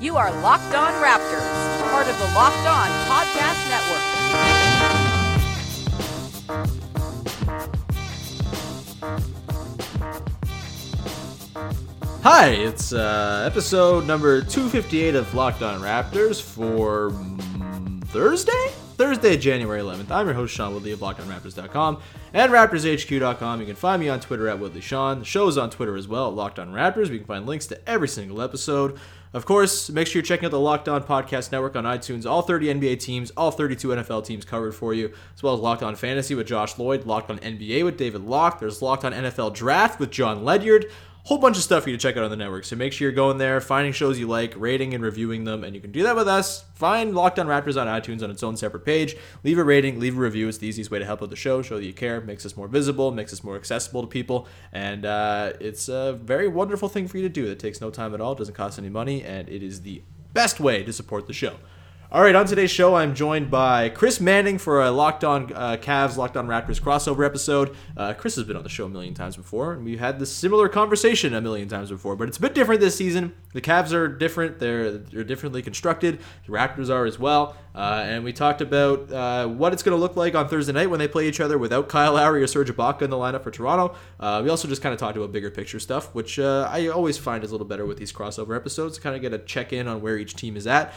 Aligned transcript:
You 0.00 0.16
are 0.16 0.32
Locked 0.42 0.74
On 0.74 0.92
Raptors, 1.02 1.90
part 1.90 2.06
of 2.08 2.18
the 2.18 2.24
Locked 2.34 2.66
On 2.66 2.88
Podcast 3.08 3.70
Network. 3.70 4.02
Hi, 12.22 12.48
it's 12.48 12.92
uh, 12.92 13.44
episode 13.46 14.06
number 14.06 14.42
258 14.42 15.14
of 15.14 15.32
Locked 15.34 15.62
On 15.62 15.80
Raptors 15.80 16.42
for 16.42 17.10
mm, 17.10 18.04
Thursday? 18.08 18.72
Thursday, 18.96 19.36
January 19.36 19.80
11th. 19.80 20.10
I'm 20.10 20.26
your 20.26 20.34
host, 20.34 20.54
Sean 20.54 20.74
Woodley 20.74 20.92
of 20.92 21.00
LockedOnRaptors.com 21.00 22.00
and 22.34 22.52
RaptorsHQ.com. 22.52 23.60
You 23.60 23.66
can 23.66 23.74
find 23.74 24.00
me 24.00 24.08
on 24.08 24.20
Twitter 24.20 24.48
at 24.48 24.58
WoodleySean. 24.60 25.20
The 25.20 25.24
show 25.24 25.48
is 25.48 25.58
on 25.58 25.70
Twitter 25.70 25.96
as 25.96 26.06
well 26.06 26.28
at 26.28 26.34
Locked 26.34 26.58
On 26.58 26.72
Raptors. 26.72 27.10
We 27.10 27.18
can 27.18 27.26
find 27.26 27.46
links 27.46 27.66
to 27.68 27.88
every 27.88 28.08
single 28.08 28.40
episode. 28.40 29.00
Of 29.34 29.46
course, 29.46 29.88
make 29.88 30.06
sure 30.06 30.20
you're 30.20 30.26
checking 30.26 30.44
out 30.44 30.50
the 30.50 30.60
Locked 30.60 30.90
On 30.90 31.02
Podcast 31.02 31.52
Network 31.52 31.74
on 31.74 31.84
iTunes. 31.84 32.26
All 32.26 32.42
30 32.42 32.66
NBA 32.74 33.00
teams, 33.00 33.30
all 33.30 33.50
32 33.50 33.88
NFL 33.88 34.26
teams 34.26 34.44
covered 34.44 34.74
for 34.74 34.92
you, 34.92 35.10
as 35.34 35.42
well 35.42 35.54
as 35.54 35.60
Locked 35.60 35.82
On 35.82 35.96
Fantasy 35.96 36.34
with 36.34 36.46
Josh 36.46 36.78
Lloyd, 36.78 37.06
Locked 37.06 37.30
On 37.30 37.38
NBA 37.38 37.82
with 37.82 37.96
David 37.96 38.20
Locke. 38.22 38.60
There's 38.60 38.82
Locked 38.82 39.06
On 39.06 39.12
NFL 39.12 39.54
Draft 39.54 39.98
with 39.98 40.10
Jon 40.10 40.44
Ledyard 40.44 40.84
whole 41.24 41.38
bunch 41.38 41.56
of 41.56 41.62
stuff 41.62 41.84
for 41.84 41.90
you 41.90 41.96
to 41.96 42.02
check 42.02 42.16
out 42.16 42.24
on 42.24 42.30
the 42.30 42.36
network. 42.36 42.64
So 42.64 42.74
make 42.74 42.92
sure 42.92 43.06
you're 43.06 43.14
going 43.14 43.38
there, 43.38 43.60
finding 43.60 43.92
shows 43.92 44.18
you 44.18 44.26
like, 44.26 44.54
rating 44.56 44.92
and 44.92 45.04
reviewing 45.04 45.44
them, 45.44 45.62
and 45.62 45.74
you 45.74 45.80
can 45.80 45.92
do 45.92 46.02
that 46.02 46.16
with 46.16 46.26
us. 46.26 46.64
Find 46.74 47.14
Locked 47.14 47.38
On 47.38 47.46
Raptors 47.46 47.80
on 47.80 47.86
iTunes 47.86 48.22
on 48.22 48.30
its 48.30 48.42
own 48.42 48.56
separate 48.56 48.84
page. 48.84 49.16
Leave 49.44 49.58
a 49.58 49.64
rating, 49.64 50.00
leave 50.00 50.16
a 50.16 50.20
review. 50.20 50.48
It's 50.48 50.58
the 50.58 50.66
easiest 50.66 50.90
way 50.90 50.98
to 50.98 51.04
help 51.04 51.22
out 51.22 51.30
the 51.30 51.36
show, 51.36 51.62
show 51.62 51.76
that 51.76 51.84
you 51.84 51.92
care, 51.92 52.20
makes 52.20 52.44
us 52.44 52.56
more 52.56 52.66
visible, 52.66 53.12
makes 53.12 53.32
us 53.32 53.44
more 53.44 53.56
accessible 53.56 54.02
to 54.02 54.08
people, 54.08 54.48
and 54.72 55.04
uh, 55.04 55.52
it's 55.60 55.88
a 55.88 56.18
very 56.22 56.48
wonderful 56.48 56.88
thing 56.88 57.06
for 57.06 57.18
you 57.18 57.22
to 57.22 57.28
do. 57.28 57.46
It 57.46 57.60
takes 57.60 57.80
no 57.80 57.90
time 57.90 58.14
at 58.14 58.20
all, 58.20 58.34
doesn't 58.34 58.54
cost 58.54 58.78
any 58.78 58.88
money, 58.88 59.22
and 59.22 59.48
it 59.48 59.62
is 59.62 59.82
the 59.82 60.02
best 60.32 60.58
way 60.60 60.82
to 60.82 60.92
support 60.92 61.26
the 61.26 61.32
show. 61.32 61.56
All 62.12 62.20
right, 62.20 62.34
on 62.34 62.44
today's 62.44 62.70
show, 62.70 62.94
I'm 62.94 63.14
joined 63.14 63.50
by 63.50 63.88
Chris 63.88 64.20
Manning 64.20 64.58
for 64.58 64.82
a 64.82 64.90
Locked 64.90 65.24
On 65.24 65.50
uh, 65.54 65.78
Cavs, 65.80 66.18
Locked 66.18 66.36
On 66.36 66.46
Raptors 66.46 66.78
crossover 66.78 67.24
episode. 67.24 67.74
Uh, 67.96 68.12
Chris 68.12 68.36
has 68.36 68.44
been 68.44 68.54
on 68.54 68.62
the 68.62 68.68
show 68.68 68.84
a 68.84 68.88
million 68.90 69.14
times 69.14 69.34
before, 69.34 69.72
and 69.72 69.82
we've 69.82 69.98
had 69.98 70.18
this 70.18 70.30
similar 70.30 70.68
conversation 70.68 71.32
a 71.32 71.40
million 71.40 71.68
times 71.68 71.88
before, 71.88 72.14
but 72.14 72.28
it's 72.28 72.36
a 72.36 72.40
bit 72.42 72.54
different 72.54 72.82
this 72.82 72.96
season. 72.96 73.32
The 73.54 73.62
Cavs 73.62 73.94
are 73.94 74.08
different; 74.08 74.58
they're 74.58 74.90
they're 74.90 75.24
differently 75.24 75.62
constructed. 75.62 76.20
The 76.46 76.52
Raptors 76.52 76.90
are 76.90 77.06
as 77.06 77.18
well. 77.18 77.56
Uh, 77.74 78.04
and 78.06 78.22
we 78.22 78.34
talked 78.34 78.60
about 78.60 79.10
uh, 79.10 79.48
what 79.48 79.72
it's 79.72 79.82
going 79.82 79.96
to 79.96 80.00
look 80.00 80.14
like 80.14 80.34
on 80.34 80.46
Thursday 80.46 80.74
night 80.74 80.90
when 80.90 80.98
they 80.98 81.08
play 81.08 81.26
each 81.26 81.40
other 81.40 81.56
without 81.56 81.88
Kyle 81.88 82.12
Lowry 82.12 82.42
or 82.42 82.46
Serge 82.46 82.68
Ibaka 82.70 83.00
in 83.00 83.08
the 83.08 83.16
lineup 83.16 83.42
for 83.42 83.50
Toronto. 83.50 83.96
Uh, 84.20 84.42
we 84.44 84.50
also 84.50 84.68
just 84.68 84.82
kind 84.82 84.92
of 84.92 84.98
talked 84.98 85.16
about 85.16 85.32
bigger 85.32 85.50
picture 85.50 85.80
stuff, 85.80 86.14
which 86.14 86.38
uh, 86.38 86.68
I 86.70 86.88
always 86.88 87.16
find 87.16 87.42
is 87.42 87.50
a 87.50 87.54
little 87.54 87.66
better 87.66 87.86
with 87.86 87.96
these 87.96 88.12
crossover 88.12 88.54
episodes. 88.54 88.98
Kind 88.98 89.16
of 89.16 89.22
get 89.22 89.32
a 89.32 89.38
check 89.38 89.72
in 89.72 89.88
on 89.88 90.02
where 90.02 90.18
each 90.18 90.34
team 90.34 90.58
is 90.58 90.66
at. 90.66 90.92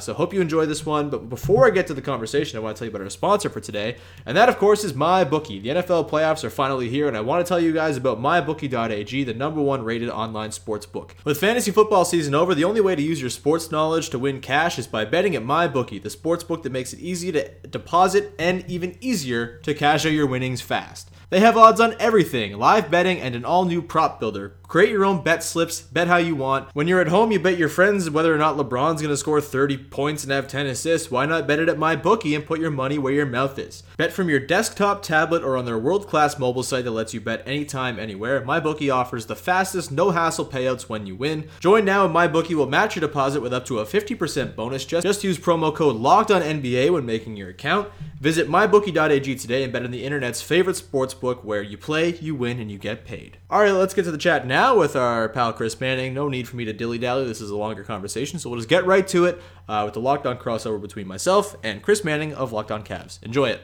So 0.00 0.14
hope 0.14 0.32
you 0.32 0.40
enjoy 0.40 0.53
this 0.66 0.86
one. 0.86 1.10
But 1.10 1.28
before 1.28 1.66
I 1.66 1.70
get 1.70 1.86
to 1.88 1.94
the 1.94 2.02
conversation, 2.02 2.56
I 2.56 2.62
want 2.62 2.76
to 2.76 2.78
tell 2.78 2.86
you 2.86 2.90
about 2.90 3.02
our 3.02 3.10
sponsor 3.10 3.50
for 3.50 3.60
today, 3.60 3.96
and 4.24 4.36
that 4.36 4.48
of 4.48 4.58
course 4.58 4.84
is 4.84 4.92
MyBookie. 4.92 5.62
The 5.62 5.68
NFL 5.70 6.08
playoffs 6.08 6.44
are 6.44 6.50
finally 6.50 6.88
here, 6.88 7.08
and 7.08 7.16
I 7.16 7.20
want 7.20 7.44
to 7.44 7.48
tell 7.48 7.60
you 7.60 7.72
guys 7.72 7.96
about 7.96 8.20
MyBookie.ag, 8.20 9.24
the 9.24 9.34
number 9.34 9.60
one 9.60 9.82
rated 9.82 10.08
online 10.08 10.52
sports 10.52 10.86
book. 10.86 11.16
With 11.24 11.38
fantasy 11.38 11.70
football 11.70 12.04
season 12.04 12.34
over, 12.34 12.54
the 12.54 12.64
only 12.64 12.80
way 12.80 12.94
to 12.94 13.02
use 13.02 13.20
your 13.20 13.30
sports 13.30 13.70
knowledge 13.70 14.10
to 14.10 14.18
win 14.18 14.40
cash 14.40 14.78
is 14.78 14.86
by 14.86 15.04
betting 15.04 15.34
at 15.34 15.42
MyBookie. 15.42 16.02
The 16.02 16.10
sports 16.10 16.44
book 16.44 16.62
that 16.62 16.72
makes 16.72 16.92
it 16.92 17.00
easy 17.00 17.32
to 17.32 17.48
deposit 17.68 18.32
and 18.38 18.64
even 18.70 18.96
easier 19.00 19.58
to 19.64 19.74
cash 19.74 20.06
out 20.06 20.12
your 20.12 20.26
winnings 20.26 20.60
fast. 20.60 21.10
They 21.30 21.40
have 21.40 21.56
odds 21.56 21.80
on 21.80 21.96
everything, 21.98 22.58
live 22.58 22.90
betting, 22.90 23.18
and 23.18 23.34
an 23.34 23.44
all 23.44 23.64
new 23.64 23.80
prop 23.80 24.20
builder. 24.20 24.56
Create 24.68 24.90
your 24.90 25.04
own 25.04 25.22
bet 25.22 25.42
slips, 25.42 25.80
bet 25.80 26.08
how 26.08 26.16
you 26.16 26.34
want. 26.34 26.68
When 26.74 26.88
you're 26.88 27.00
at 27.00 27.08
home, 27.08 27.30
you 27.30 27.38
bet 27.38 27.58
your 27.58 27.68
friends 27.68 28.10
whether 28.10 28.34
or 28.34 28.38
not 28.38 28.56
LeBron's 28.56 29.00
going 29.00 29.12
to 29.12 29.16
score 29.16 29.40
30 29.40 29.76
points 29.78 30.24
and 30.24 30.32
have 30.32 30.48
10 30.48 30.66
assists. 30.66 31.10
Why 31.10 31.26
not 31.26 31.46
bet 31.46 31.60
it 31.60 31.68
at 31.68 31.76
MyBookie 31.76 32.34
and 32.34 32.44
put 32.44 32.60
your 32.60 32.70
money 32.70 32.98
where 32.98 33.12
your 33.12 33.26
mouth 33.26 33.58
is? 33.58 33.82
Bet 33.96 34.12
from 34.12 34.28
your 34.28 34.40
desktop, 34.40 35.02
tablet, 35.02 35.42
or 35.42 35.56
on 35.56 35.64
their 35.64 35.78
world 35.78 36.08
class 36.08 36.38
mobile 36.38 36.62
site 36.62 36.84
that 36.84 36.90
lets 36.90 37.14
you 37.14 37.20
bet 37.20 37.46
anytime, 37.46 37.98
anywhere. 37.98 38.40
MyBookie 38.42 38.92
offers 38.92 39.26
the 39.26 39.36
fastest, 39.36 39.92
no 39.92 40.10
hassle 40.10 40.46
payouts 40.46 40.88
when 40.88 41.06
you 41.06 41.14
win. 41.14 41.48
Join 41.60 41.84
now 41.84 42.04
and 42.04 42.14
MyBookie 42.14 42.54
will 42.54 42.66
match 42.66 42.96
your 42.96 43.00
deposit 43.00 43.40
with 43.40 43.54
up 43.54 43.64
to 43.66 43.78
a 43.78 43.86
50% 43.86 44.56
bonus. 44.56 44.84
Just, 44.84 45.06
just 45.06 45.24
use 45.24 45.38
promo 45.38 45.74
code 45.74 45.96
Locked 45.96 46.30
On 46.30 46.42
NBA 46.42 46.90
when 46.90 47.06
making 47.06 47.36
your 47.36 47.50
account. 47.50 47.88
Visit 48.20 48.48
mybookie.ag 48.48 49.36
today 49.36 49.64
and 49.64 49.72
bet 49.72 49.84
on 49.84 49.90
the 49.90 50.02
internet's 50.02 50.40
favorite 50.40 50.76
sports 50.76 51.12
book 51.24 51.42
where 51.42 51.62
you 51.62 51.78
play, 51.78 52.14
you 52.16 52.34
win, 52.34 52.60
and 52.60 52.70
you 52.70 52.76
get 52.76 53.06
paid. 53.06 53.38
All 53.48 53.60
right, 53.60 53.70
let's 53.70 53.94
get 53.94 54.04
to 54.04 54.10
the 54.10 54.18
chat 54.18 54.46
now 54.46 54.76
with 54.76 54.94
our 54.94 55.26
pal 55.30 55.54
Chris 55.54 55.80
Manning. 55.80 56.12
No 56.12 56.28
need 56.28 56.46
for 56.46 56.56
me 56.56 56.66
to 56.66 56.72
dilly 56.74 56.98
dally. 56.98 57.24
This 57.24 57.40
is 57.40 57.48
a 57.48 57.56
longer 57.56 57.82
conversation, 57.82 58.38
so 58.38 58.50
we'll 58.50 58.58
just 58.58 58.68
get 58.68 58.84
right 58.84 59.08
to 59.08 59.24
it 59.24 59.40
uh, 59.66 59.80
with 59.86 59.94
the 59.94 60.00
Locked 60.00 60.26
On 60.26 60.36
crossover 60.36 60.78
between 60.78 61.08
myself 61.08 61.56
and 61.62 61.82
Chris 61.82 62.04
Manning 62.04 62.34
of 62.34 62.52
Locked 62.52 62.70
On 62.70 62.84
Cavs. 62.84 63.22
Enjoy 63.22 63.48
it. 63.48 63.62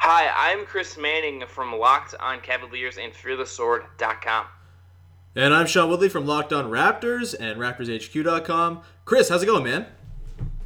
Hi, 0.00 0.52
I'm 0.52 0.66
Chris 0.66 0.98
Manning 0.98 1.44
from 1.48 1.74
Locked 1.74 2.16
On 2.20 2.38
Cavaliers 2.42 2.98
and 2.98 3.14
FearTheSword.com. 3.14 4.44
And 5.36 5.54
I'm 5.54 5.66
Sean 5.66 5.88
Woodley 5.88 6.10
from 6.10 6.26
Locked 6.26 6.52
On 6.52 6.66
Raptors 6.66 7.34
and 7.40 7.58
RaptorsHQ.com. 7.58 8.82
Chris, 9.06 9.30
how's 9.30 9.42
it 9.42 9.46
going, 9.46 9.64
man? 9.64 9.86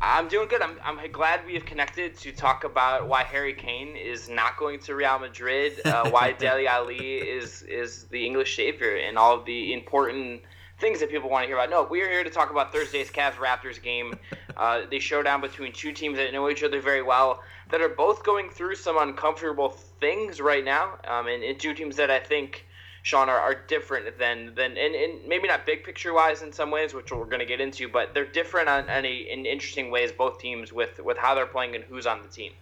I'm 0.00 0.28
doing 0.28 0.48
good. 0.48 0.62
I'm, 0.62 0.78
I'm 0.84 1.10
glad 1.10 1.44
we 1.44 1.54
have 1.54 1.64
connected 1.64 2.16
to 2.19 2.31
talk 2.31 2.62
about 2.62 3.09
why 3.09 3.25
Harry 3.25 3.53
Kane 3.53 3.97
is 3.97 4.28
not 4.28 4.56
going 4.56 4.78
to 4.81 4.94
Real 4.94 5.19
Madrid, 5.19 5.81
uh, 5.84 6.09
why 6.10 6.32
Dele 6.38 6.69
Alli 6.69 7.16
is 7.16 7.62
is 7.62 8.04
the 8.04 8.25
English 8.25 8.54
savior, 8.54 8.97
and 8.97 9.19
all 9.19 9.42
the 9.42 9.72
important 9.72 10.42
things 10.78 11.00
that 11.00 11.10
people 11.10 11.28
want 11.28 11.42
to 11.42 11.47
hear 11.48 11.56
about. 11.56 11.70
No, 11.70 11.82
we 11.82 12.00
are 12.03 12.09
here 12.09 12.22
to 12.22 12.31
talk 12.31 12.50
about 12.50 12.72
Thursday's 12.72 13.10
Cavs 13.10 13.34
Raptors 13.34 13.82
game, 13.82 14.16
uh, 14.56 14.82
the 14.88 15.00
showdown 15.00 15.41
between 15.41 15.72
two 15.72 15.91
teams 15.91 16.16
that 16.16 16.32
know 16.32 16.48
each 16.48 16.62
other 16.62 16.80
very 16.80 17.03
well, 17.03 17.42
that 17.70 17.80
are 17.80 17.88
both 17.88 18.22
going 18.22 18.50
through 18.50 18.76
some 18.76 18.97
uncomfortable 18.98 19.70
things 19.98 20.41
right 20.41 20.65
now, 20.65 20.97
um, 21.09 21.26
and, 21.26 21.42
and 21.42 21.59
two 21.59 21.75
teams 21.75 21.97
that 21.97 22.10
I 22.10 22.20
think 22.20 22.68
Sean, 23.03 23.28
are, 23.28 23.38
are 23.38 23.54
different 23.54 24.19
than 24.19 24.54
than 24.54 24.76
and, 24.76 24.94
and 24.94 25.26
maybe 25.26 25.48
not 25.48 25.66
big 25.66 25.84
picture 25.84 26.12
wise 26.12 26.42
in 26.42 26.53
some 26.53 26.70
ways, 26.70 26.94
which 26.94 27.10
we're 27.10 27.25
going 27.25 27.41
to 27.41 27.47
get 27.47 27.60
into, 27.60 27.88
but 27.88 28.14
they're 28.14 28.26
different 28.26 28.69
on 28.69 28.88
any 28.88 29.31
in 29.31 29.47
interesting 29.47 29.91
ways. 29.91 30.12
Both 30.12 30.38
teams 30.38 30.72
with 30.72 31.00
with 31.00 31.16
how 31.16 31.34
they're 31.34 31.47
playing 31.47 31.75
and 31.75 31.84
who's 31.84 32.06
on 32.06 32.22
the 32.22 32.28
team. 32.28 32.53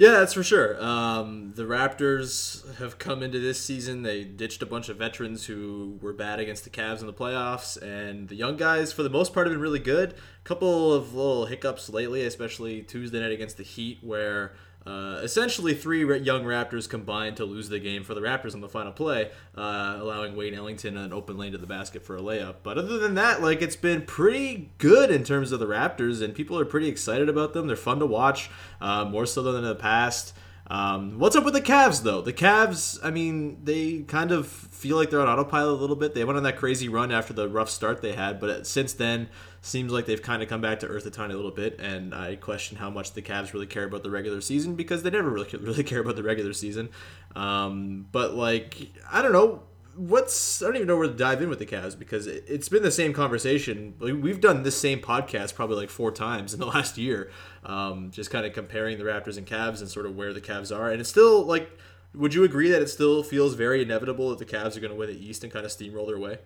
Yeah, 0.00 0.12
that's 0.12 0.32
for 0.32 0.42
sure. 0.42 0.82
Um, 0.82 1.52
the 1.56 1.64
Raptors 1.64 2.76
have 2.76 2.98
come 2.98 3.22
into 3.22 3.38
this 3.38 3.60
season. 3.60 4.02
They 4.02 4.24
ditched 4.24 4.62
a 4.62 4.66
bunch 4.66 4.88
of 4.88 4.96
veterans 4.96 5.44
who 5.44 5.98
were 6.00 6.14
bad 6.14 6.40
against 6.40 6.64
the 6.64 6.70
Cavs 6.70 7.02
in 7.02 7.06
the 7.06 7.12
playoffs, 7.12 7.76
and 7.82 8.26
the 8.30 8.34
young 8.34 8.56
guys, 8.56 8.94
for 8.94 9.02
the 9.02 9.10
most 9.10 9.34
part, 9.34 9.46
have 9.46 9.52
been 9.52 9.60
really 9.60 9.78
good. 9.78 10.12
A 10.12 10.44
couple 10.44 10.94
of 10.94 11.14
little 11.14 11.44
hiccups 11.44 11.90
lately, 11.90 12.24
especially 12.24 12.80
Tuesday 12.80 13.20
night 13.20 13.32
against 13.32 13.58
the 13.58 13.62
Heat, 13.62 13.98
where 14.00 14.54
uh, 14.86 15.20
essentially, 15.22 15.74
three 15.74 16.00
young 16.20 16.44
Raptors 16.44 16.88
combined 16.88 17.36
to 17.36 17.44
lose 17.44 17.68
the 17.68 17.78
game 17.78 18.02
for 18.02 18.14
the 18.14 18.20
Raptors 18.20 18.54
on 18.54 18.62
the 18.62 18.68
final 18.68 18.92
play, 18.92 19.30
uh, 19.56 19.98
allowing 20.00 20.36
Wayne 20.36 20.54
Ellington 20.54 20.96
an 20.96 21.12
open 21.12 21.36
lane 21.36 21.52
to 21.52 21.58
the 21.58 21.66
basket 21.66 22.02
for 22.02 22.16
a 22.16 22.20
layup. 22.20 22.56
But 22.62 22.78
other 22.78 22.98
than 22.98 23.14
that, 23.14 23.42
like 23.42 23.60
it's 23.60 23.76
been 23.76 24.02
pretty 24.02 24.70
good 24.78 25.10
in 25.10 25.22
terms 25.22 25.52
of 25.52 25.60
the 25.60 25.66
Raptors, 25.66 26.22
and 26.22 26.34
people 26.34 26.58
are 26.58 26.64
pretty 26.64 26.88
excited 26.88 27.28
about 27.28 27.52
them. 27.52 27.66
They're 27.66 27.76
fun 27.76 27.98
to 27.98 28.06
watch, 28.06 28.50
uh, 28.80 29.04
more 29.04 29.26
so 29.26 29.42
than 29.42 29.56
in 29.56 29.64
the 29.64 29.74
past. 29.74 30.34
Um, 30.70 31.18
what's 31.18 31.34
up 31.34 31.44
with 31.44 31.54
the 31.54 31.60
Cavs 31.60 32.04
though? 32.04 32.20
The 32.20 32.32
Cavs, 32.32 32.98
I 33.02 33.10
mean, 33.10 33.58
they 33.64 34.02
kind 34.02 34.30
of 34.30 34.46
feel 34.46 34.96
like 34.96 35.10
they're 35.10 35.20
on 35.20 35.28
autopilot 35.28 35.76
a 35.76 35.80
little 35.80 35.96
bit. 35.96 36.14
They 36.14 36.24
went 36.24 36.36
on 36.36 36.44
that 36.44 36.56
crazy 36.56 36.88
run 36.88 37.10
after 37.10 37.32
the 37.32 37.48
rough 37.48 37.68
start 37.68 38.02
they 38.02 38.12
had, 38.12 38.38
but 38.38 38.68
since 38.68 38.92
then, 38.92 39.28
seems 39.62 39.92
like 39.92 40.06
they've 40.06 40.22
kind 40.22 40.42
of 40.42 40.48
come 40.48 40.60
back 40.60 40.80
to 40.80 40.86
earth 40.86 41.06
a 41.06 41.10
tiny 41.10 41.34
little 41.34 41.50
bit. 41.50 41.78
And 41.80 42.14
I 42.14 42.36
question 42.36 42.76
how 42.78 42.90
much 42.90 43.12
the 43.12 43.22
Cavs 43.22 43.52
really 43.52 43.66
care 43.66 43.84
about 43.84 44.02
the 44.02 44.10
regular 44.10 44.40
season 44.40 44.74
because 44.74 45.02
they 45.02 45.10
never 45.10 45.30
really 45.30 45.48
really 45.60 45.84
care 45.84 46.00
about 46.00 46.16
the 46.16 46.22
regular 46.22 46.52
season. 46.52 46.88
Um, 47.36 48.06
but 48.10 48.34
like, 48.34 48.90
I 49.10 49.22
don't 49.22 49.32
know 49.32 49.62
what's 49.96 50.62
I 50.62 50.66
don't 50.66 50.76
even 50.76 50.88
know 50.88 50.96
where 50.96 51.08
to 51.08 51.14
dive 51.14 51.42
in 51.42 51.48
with 51.48 51.58
the 51.58 51.66
Cavs 51.66 51.98
because 51.98 52.26
it, 52.26 52.48
has 52.48 52.68
been 52.68 52.82
the 52.82 52.90
same 52.90 53.12
conversation. 53.12 53.94
We've 53.98 54.40
done 54.40 54.62
this 54.62 54.80
same 54.80 55.00
podcast 55.00 55.54
probably 55.54 55.76
like 55.76 55.90
four 55.90 56.10
times 56.10 56.54
in 56.54 56.60
the 56.60 56.66
last 56.78 56.96
year, 56.96 57.30
um, 57.64 58.10
just 58.10 58.30
kind 58.30 58.46
of 58.46 58.52
comparing 58.52 58.98
the 58.98 59.04
Raptors 59.04 59.36
and 59.36 59.46
Cavs 59.46 59.80
and 59.80 59.88
sort 59.88 60.06
of 60.06 60.16
where 60.16 60.32
the 60.32 60.40
Cavs 60.40 60.74
are, 60.74 60.90
and 60.90 61.00
it's 61.00 61.10
still 61.10 61.44
like. 61.44 61.70
Would 62.12 62.34
you 62.34 62.42
agree 62.42 62.68
that 62.72 62.82
it 62.82 62.88
still 62.88 63.22
feels 63.22 63.54
very 63.54 63.82
inevitable 63.82 64.30
that 64.30 64.40
the 64.40 64.44
Cavs 64.44 64.76
are 64.76 64.80
going 64.80 64.90
to 64.90 64.96
win 64.96 65.10
the 65.10 65.28
East 65.28 65.44
and 65.44 65.52
kind 65.52 65.64
of 65.64 65.70
steamroll 65.70 66.08
their 66.08 66.18
way? 66.18 66.38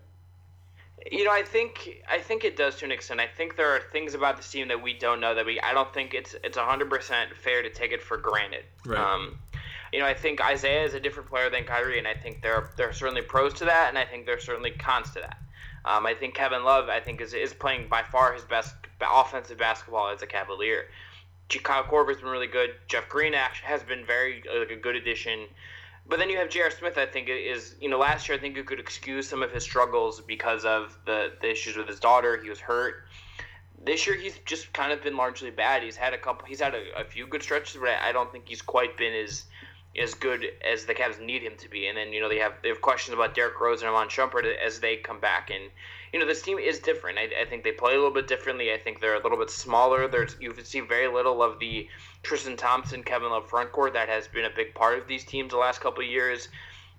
You 1.11 1.25
know, 1.25 1.33
I 1.33 1.43
think 1.43 2.03
I 2.09 2.19
think 2.19 2.45
it 2.45 2.57
does 2.57 2.77
to 2.77 2.85
an 2.85 2.93
extent. 2.93 3.21
I 3.21 3.27
think 3.27 3.57
there 3.57 3.69
are 3.69 3.81
things 3.93 4.15
about 4.15 4.37
this 4.37 4.51
team 4.51 4.69
that 4.69 4.83
we 4.83 4.95
don't 4.95 5.21
know 5.21 5.35
that 5.35 5.45
we. 5.45 5.61
I 5.61 5.75
don't 5.75 5.93
think 5.93 6.15
it's 6.15 6.35
it's 6.43 6.57
hundred 6.57 6.89
percent 6.89 7.31
fair 7.37 7.63
to 7.63 7.71
take 7.71 7.93
it 7.93 8.03
for 8.03 8.17
granted. 8.17 8.65
Right. 8.87 8.99
Um, 8.99 9.39
you 9.93 10.01
know, 10.01 10.07
I 10.07 10.15
think 10.15 10.41
Isaiah 10.41 10.85
is 10.85 10.95
a 10.95 11.01
different 11.01 11.29
player 11.29 11.51
than 11.51 11.65
Kyrie, 11.65 11.99
and 11.99 12.09
I 12.09 12.15
think 12.15 12.43
there 12.43 12.55
are, 12.57 12.71
there 12.77 12.89
are 12.89 12.93
certainly 12.93 13.23
pros 13.23 13.55
to 13.55 13.67
that, 13.67 13.91
and 13.91 13.97
I 13.97 14.05
think 14.05 14.27
there 14.27 14.37
are 14.37 14.41
certainly 14.41 14.73
cons 14.73 15.11
to 15.11 15.21
that. 15.21 15.39
Um, 15.85 16.05
I 16.05 16.15
think 16.15 16.35
Kevin 16.35 16.65
Love, 16.65 16.89
I 16.89 16.99
think, 16.99 17.21
is, 17.21 17.33
is 17.33 17.53
playing 17.53 17.89
by 17.89 18.03
far 18.03 18.33
his 18.33 18.43
best 18.43 18.75
offensive 19.01 19.59
basketball 19.59 20.09
as 20.09 20.23
a 20.23 20.27
Cavalier. 20.27 20.87
Kyle 21.63 21.85
Korver's 21.85 22.17
been 22.17 22.31
really 22.31 22.49
good. 22.49 22.71
Jeff 22.89 23.09
Green 23.09 23.35
actually 23.35 23.69
has 23.69 23.83
been 23.83 24.05
very 24.05 24.43
like 24.59 24.71
a 24.71 24.77
good 24.77 24.97
addition. 24.97 25.47
But 26.07 26.19
then 26.19 26.29
you 26.29 26.37
have 26.37 26.51
J.R. 26.51 26.71
Smith. 26.71 26.99
I 26.99 27.07
think 27.07 27.29
is 27.29 27.75
you 27.81 27.89
know 27.89 27.99
last 27.99 28.29
year 28.29 28.37
I 28.37 28.41
think 28.41 28.57
you 28.57 28.65
could 28.65 28.81
excuse 28.81 29.29
some 29.29 29.43
of 29.43 29.51
his 29.51 29.63
struggles 29.63 30.21
because 30.21 30.65
of 30.65 30.97
the, 31.07 31.33
the 31.41 31.51
issues 31.51 31.77
with 31.77 31.89
his 31.89 32.01
daughter. 32.01 32.41
He 32.43 32.51
was 32.51 32.61
hurt. 32.61 33.07
This 33.83 34.07
year 34.07 34.17
he's 34.17 34.39
just 34.45 34.73
kind 34.73 34.93
of 34.93 35.03
been 35.03 35.17
largely 35.17 35.51
bad. 35.51 35.83
He's 35.83 35.97
had 35.97 36.13
a 36.13 36.19
couple. 36.19 36.47
He's 36.47 36.61
had 36.61 36.75
a, 36.75 37.01
a 37.01 37.05
few 37.05 37.27
good 37.27 37.43
stretches, 37.43 37.81
but 37.81 37.91
I 38.03 38.13
don't 38.13 38.31
think 38.31 38.49
he's 38.49 38.63
quite 38.63 38.97
been 38.97 39.15
as 39.15 39.45
as 39.97 40.15
good 40.15 40.45
as 40.65 40.87
the 40.87 40.95
Cavs 40.95 41.25
need 41.25 41.43
him 41.43 41.53
to 41.59 41.69
be. 41.69 41.87
And 41.87 41.97
then 41.97 42.13
you 42.13 42.21
know 42.21 42.29
they 42.29 42.39
have 42.39 42.55
they 42.63 42.69
have 42.69 42.81
questions 42.81 43.15
about 43.15 43.35
Derrick 43.35 43.61
Rose 43.61 43.81
and 43.81 43.91
Iman 43.91 44.09
Shumpert 44.09 44.45
as 44.57 44.81
they 44.81 44.97
come 44.97 45.21
back. 45.21 45.51
And 45.51 45.71
you 46.15 46.21
know 46.21 46.27
this 46.27 46.43
team 46.43 46.61
is 46.61 46.79
different. 46.79 47.19
I, 47.19 47.29
I, 47.43 47.45
think 47.45 47.65
they 47.65 47.73
play 47.73 47.95
a 47.95 47.97
little 47.97 48.13
bit 48.13 48.29
differently. 48.29 48.73
I 48.73 48.79
think 48.79 49.01
they're 49.01 49.17
a 49.17 49.23
little 49.25 49.37
bit 49.37 49.51
smaller. 49.51 50.07
There's 50.07 50.37
you 50.39 50.53
can 50.53 50.65
see 50.65 50.79
very 50.79 51.09
little 51.13 51.43
of 51.43 51.59
the 51.59 51.89
Tristan 52.23 52.57
Thompson, 52.57 53.03
Kevin 53.03 53.31
Love 53.31 53.51
front 53.51 53.73
court 53.73 53.95
that 53.95 54.09
has 54.09 54.29
been 54.29 54.45
a 54.45 54.51
big 54.55 54.77
part 54.77 54.97
of 54.97 55.09
these 55.09 55.25
teams 55.25 55.51
the 55.51 55.57
last 55.57 55.81
couple 55.81 56.05
of 56.05 56.09
years. 56.09 56.51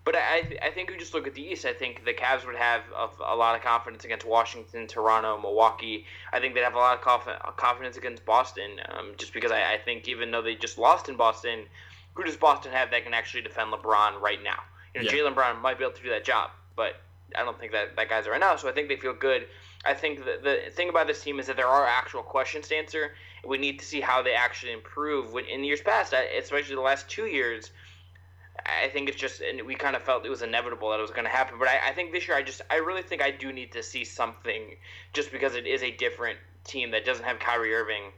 But 0.03 0.15
I, 0.17 0.57
I 0.62 0.69
think 0.69 0.89
if 0.89 0.95
you 0.95 1.00
just 1.00 1.13
look 1.13 1.27
at 1.27 1.33
the 1.33 1.41
East. 1.41 1.63
I 1.63 1.71
think 1.71 2.03
the 2.03 2.13
Cavs 2.13 2.45
would 2.45 2.57
have 2.57 2.81
a, 2.94 3.07
a 3.33 3.35
lot 3.38 3.56
of 3.56 3.62
confidence 3.62 4.03
against 4.03 4.27
Washington, 4.27 4.85
Toronto, 4.85 5.39
Milwaukee. 5.39 6.06
I 6.33 6.41
think 6.41 6.53
they'd 6.53 6.63
have 6.63 6.75
a 6.75 6.77
lot 6.77 7.00
of 7.00 7.56
confidence 7.56 7.95
against 7.95 8.25
Boston, 8.25 8.81
um, 8.89 9.13
just 9.15 9.31
because 9.31 9.53
I, 9.53 9.75
I 9.75 9.77
think 9.77 10.09
even 10.09 10.29
though 10.29 10.41
they 10.41 10.56
just 10.56 10.77
lost 10.77 11.07
in 11.07 11.15
Boston, 11.15 11.67
who 12.15 12.25
does 12.25 12.35
Boston 12.35 12.73
have 12.73 12.91
that 12.91 13.06
can 13.06 13.13
actually 13.13 13.44
defend 13.44 13.71
LeBron 13.71 14.19
right 14.19 14.44
now? 14.44 14.59
You 14.94 15.03
know, 15.03 15.09
yeah. 15.09 15.23
Jaylen 15.23 15.35
Brown 15.35 15.62
might 15.62 15.77
be 15.77 15.85
able 15.85 15.95
to 15.95 16.03
do 16.03 16.09
that 16.09 16.25
job, 16.25 16.50
but 16.75 16.95
I 17.36 17.44
don't 17.44 17.60
think 17.60 17.72
that 17.72 17.95
that 17.95 18.10
guy's 18.10 18.27
right 18.27 18.39
now. 18.39 18.56
So 18.56 18.69
I 18.69 18.72
think 18.72 18.88
they 18.88 18.98
feel 18.98 19.13
good. 19.13 19.48
I 19.86 19.94
think 19.94 20.19
the, 20.19 20.39
the 20.44 20.72
thing 20.72 20.89
about 20.89 21.07
this 21.07 21.24
team 21.24 21.39
is 21.39 21.48
that 21.48 21.57
there 21.57 21.68
are 21.68 21.86
actual 21.86 22.24
questions 22.24 22.68
to 22.69 22.75
answer. 22.75 23.13
We 23.45 23.57
need 23.57 23.80
to 23.80 23.86
see 23.86 24.01
how 24.01 24.22
they 24.22 24.33
actually 24.33 24.74
improve. 24.74 25.31
When 25.31 25.45
in 25.45 25.63
years 25.63 25.81
past, 25.81 26.13
especially 26.13 26.75
the 26.75 26.81
last 26.81 27.07
two 27.07 27.25
years, 27.25 27.72
I 28.66 28.88
think 28.88 29.10
it's 29.10 29.18
just, 29.18 29.42
and 29.42 29.62
we 29.63 29.75
kind 29.75 29.95
of 29.95 30.01
felt 30.01 30.25
it 30.25 30.30
was 30.30 30.42
inevitable 30.42 30.89
that 30.89 31.00
it 31.00 31.01
was 31.01 31.12
going 31.12 31.25
to 31.25 31.30
happen. 31.30 31.60
But 31.60 31.68
I, 31.68 31.89
I 31.89 31.92
think 31.94 32.12
this 32.12 32.27
year, 32.27 32.38
I 32.38 32.42
just, 32.42 32.62
I 32.72 32.77
really 32.77 33.04
think 33.04 33.22
I 33.22 33.31
do 33.31 33.51
need 33.51 33.72
to 33.74 33.83
see 33.83 34.06
something, 34.06 34.75
just 35.13 35.31
because 35.31 35.56
it 35.56 35.68
is 35.68 35.83
a 35.83 35.92
different 35.92 36.39
team 36.63 36.89
that 36.92 37.06
doesn't 37.06 37.25
have 37.25 37.38
Kyrie 37.38 37.75
Irving, 37.75 38.12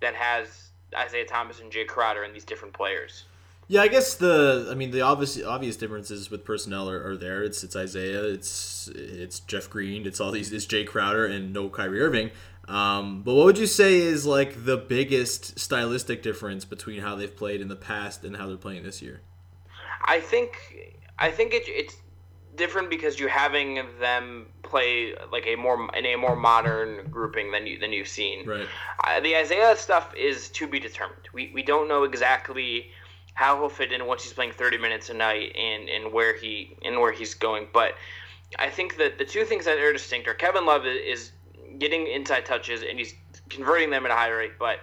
that 0.00 0.14
has 0.14 0.70
Isaiah 0.96 1.26
Thomas 1.26 1.60
and 1.60 1.70
Jae 1.70 1.86
Crowder 1.86 2.22
and 2.22 2.34
these 2.34 2.44
different 2.44 2.74
players. 2.74 3.26
Yeah, 3.72 3.80
I 3.80 3.88
guess 3.88 4.16
the 4.16 4.68
I 4.70 4.74
mean 4.74 4.90
the 4.90 5.00
obvious 5.00 5.42
obvious 5.42 5.78
differences 5.78 6.30
with 6.30 6.44
personnel 6.44 6.90
are, 6.90 7.08
are 7.08 7.16
there. 7.16 7.42
It's 7.42 7.64
it's 7.64 7.74
Isaiah, 7.74 8.22
it's 8.22 8.86
it's 8.94 9.40
Jeff 9.40 9.70
Green, 9.70 10.06
it's 10.06 10.20
all 10.20 10.30
these 10.30 10.52
it's 10.52 10.66
Jae 10.66 10.86
Crowder 10.86 11.24
and 11.24 11.54
no 11.54 11.70
Kyrie 11.70 12.02
Irving. 12.02 12.32
Um, 12.68 13.22
but 13.22 13.32
what 13.32 13.46
would 13.46 13.56
you 13.56 13.66
say 13.66 13.96
is 13.96 14.26
like 14.26 14.66
the 14.66 14.76
biggest 14.76 15.58
stylistic 15.58 16.22
difference 16.22 16.66
between 16.66 17.00
how 17.00 17.16
they've 17.16 17.34
played 17.34 17.62
in 17.62 17.68
the 17.68 17.76
past 17.76 18.24
and 18.24 18.36
how 18.36 18.46
they're 18.46 18.58
playing 18.58 18.82
this 18.82 19.00
year? 19.00 19.22
I 20.04 20.20
think 20.20 20.52
I 21.18 21.30
think 21.30 21.54
it, 21.54 21.62
it's 21.66 21.96
different 22.54 22.90
because 22.90 23.18
you're 23.18 23.30
having 23.30 23.80
them 23.98 24.48
play 24.62 25.14
like 25.32 25.46
a 25.46 25.56
more 25.56 25.88
in 25.96 26.04
a 26.04 26.16
more 26.16 26.36
modern 26.36 27.08
grouping 27.10 27.52
than 27.52 27.66
you 27.66 27.78
than 27.78 27.90
you've 27.90 28.06
seen. 28.08 28.46
Right. 28.46 28.68
Uh, 29.02 29.20
the 29.20 29.34
Isaiah 29.34 29.74
stuff 29.78 30.14
is 30.14 30.50
to 30.50 30.66
be 30.68 30.78
determined. 30.78 31.30
We 31.32 31.50
we 31.54 31.62
don't 31.62 31.88
know 31.88 32.02
exactly 32.02 32.90
how 33.34 33.58
he'll 33.58 33.68
fit 33.68 33.92
in 33.92 34.06
once 34.06 34.24
he's 34.24 34.32
playing 34.32 34.52
30 34.52 34.78
minutes 34.78 35.08
a 35.10 35.14
night 35.14 35.54
and, 35.56 35.88
and 35.88 36.12
where 36.12 36.36
he 36.36 36.76
and 36.84 37.00
where 37.00 37.12
he's 37.12 37.34
going. 37.34 37.68
But 37.72 37.94
I 38.58 38.68
think 38.68 38.96
that 38.98 39.18
the 39.18 39.24
two 39.24 39.44
things 39.44 39.64
that 39.64 39.78
are 39.78 39.92
distinct 39.92 40.28
are 40.28 40.34
Kevin 40.34 40.66
Love 40.66 40.86
is 40.86 41.32
getting 41.78 42.06
inside 42.06 42.44
touches 42.44 42.82
and 42.82 42.98
he's 42.98 43.14
converting 43.48 43.90
them 43.90 44.04
at 44.04 44.10
a 44.10 44.14
high 44.14 44.28
rate, 44.28 44.52
but 44.58 44.78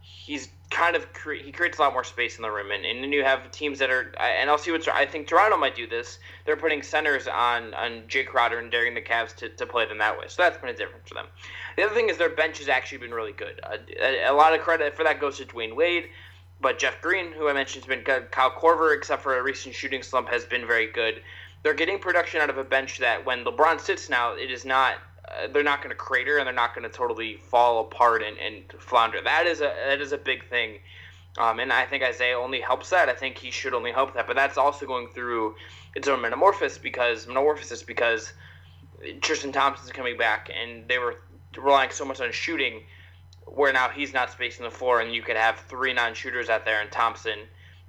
he's 0.00 0.48
kind 0.70 0.94
of 0.94 1.12
cre- 1.12 1.34
he 1.34 1.50
creates 1.50 1.78
a 1.78 1.82
lot 1.82 1.92
more 1.92 2.04
space 2.04 2.36
in 2.36 2.42
the 2.42 2.50
rim, 2.50 2.70
and, 2.70 2.84
and 2.84 3.02
then 3.02 3.12
you 3.12 3.24
have 3.24 3.50
teams 3.50 3.78
that 3.80 3.90
are 3.90 4.12
and 4.20 4.48
I'll 4.48 4.58
see 4.58 4.70
what 4.70 4.86
I 4.88 5.04
think 5.04 5.26
Toronto 5.26 5.56
might 5.56 5.74
do 5.74 5.86
this. 5.86 6.18
They're 6.46 6.56
putting 6.56 6.82
centers 6.82 7.26
on 7.26 7.74
on 7.74 8.02
Jae 8.08 8.26
Crowder 8.26 8.58
and 8.58 8.70
daring 8.70 8.94
the 8.94 9.02
Cavs 9.02 9.34
to, 9.36 9.48
to 9.48 9.66
play 9.66 9.86
them 9.86 9.98
that 9.98 10.18
way, 10.18 10.26
so 10.28 10.42
that's 10.42 10.58
been 10.58 10.70
a 10.70 10.74
difference 10.74 11.08
for 11.08 11.14
them. 11.14 11.26
The 11.76 11.84
other 11.84 11.94
thing 11.94 12.08
is 12.08 12.16
their 12.16 12.30
bench 12.30 12.58
has 12.58 12.68
actually 12.68 12.98
been 12.98 13.12
really 13.12 13.32
good. 13.32 13.60
Uh, 13.62 13.76
a, 14.00 14.30
a, 14.30 14.32
lot 14.32 14.54
of 14.54 14.60
credit 14.60 14.96
for 14.96 15.04
that 15.04 15.20
goes 15.20 15.38
to 15.38 15.44
Dwyane 15.44 15.74
Wade. 15.74 16.08
But 16.60 16.78
Jeff 16.78 17.00
Green, 17.00 17.32
who 17.32 17.48
I 17.48 17.52
mentioned, 17.52 17.84
has 17.84 17.88
been 17.88 18.04
good. 18.04 18.30
Kyle 18.30 18.50
Korver, 18.50 18.94
except 18.94 19.22
for 19.22 19.38
a 19.38 19.42
recent 19.42 19.74
shooting 19.74 20.02
slump, 20.02 20.28
has 20.28 20.44
been 20.44 20.66
very 20.66 20.86
good. 20.86 21.22
They're 21.62 21.74
getting 21.74 21.98
production 21.98 22.40
out 22.40 22.50
of 22.50 22.58
a 22.58 22.64
bench 22.64 22.98
that 22.98 23.24
when 23.24 23.44
LeBron 23.44 23.80
sits 23.80 24.08
now, 24.08 24.34
it 24.34 24.50
is 24.50 24.64
not. 24.64 24.96
Uh, 25.26 25.46
they're 25.52 25.62
not 25.62 25.78
going 25.78 25.90
to 25.90 25.96
crater 25.96 26.38
and 26.38 26.46
they're 26.46 26.54
not 26.54 26.74
going 26.74 26.88
to 26.88 26.94
totally 26.94 27.36
fall 27.36 27.82
apart 27.82 28.22
and, 28.22 28.36
and 28.38 28.64
flounder. 28.80 29.20
That 29.22 29.46
is 29.46 29.60
a 29.60 29.72
that 29.86 30.00
is 30.00 30.12
a 30.12 30.18
big 30.18 30.48
thing. 30.48 30.78
Um, 31.38 31.60
and 31.60 31.72
I 31.72 31.86
think 31.86 32.02
Isaiah 32.02 32.38
only 32.38 32.60
helps 32.60 32.90
that. 32.90 33.08
I 33.08 33.14
think 33.14 33.38
he 33.38 33.50
should 33.50 33.72
only 33.72 33.92
help 33.92 34.14
that. 34.14 34.26
But 34.26 34.36
that's 34.36 34.58
also 34.58 34.86
going 34.86 35.08
through 35.08 35.54
its 35.94 36.08
own 36.08 36.20
metamorphosis 36.20 36.78
because 36.78 37.26
metamorphosis 37.26 37.82
because 37.82 38.32
Tristan 39.20 39.52
Thompson's 39.52 39.92
coming 39.92 40.16
back 40.16 40.50
and 40.54 40.88
they 40.88 40.98
were 40.98 41.16
relying 41.56 41.90
so 41.90 42.04
much 42.04 42.20
on 42.20 42.32
shooting 42.32 42.82
where 43.46 43.72
now 43.72 43.88
he's 43.88 44.12
not 44.12 44.30
spacing 44.30 44.64
the 44.64 44.70
floor, 44.70 45.00
and 45.00 45.12
you 45.14 45.22
could 45.22 45.36
have 45.36 45.58
three 45.68 45.92
non-shooters 45.92 46.48
out 46.48 46.64
there, 46.64 46.80
and 46.80 46.90
Thompson, 46.90 47.38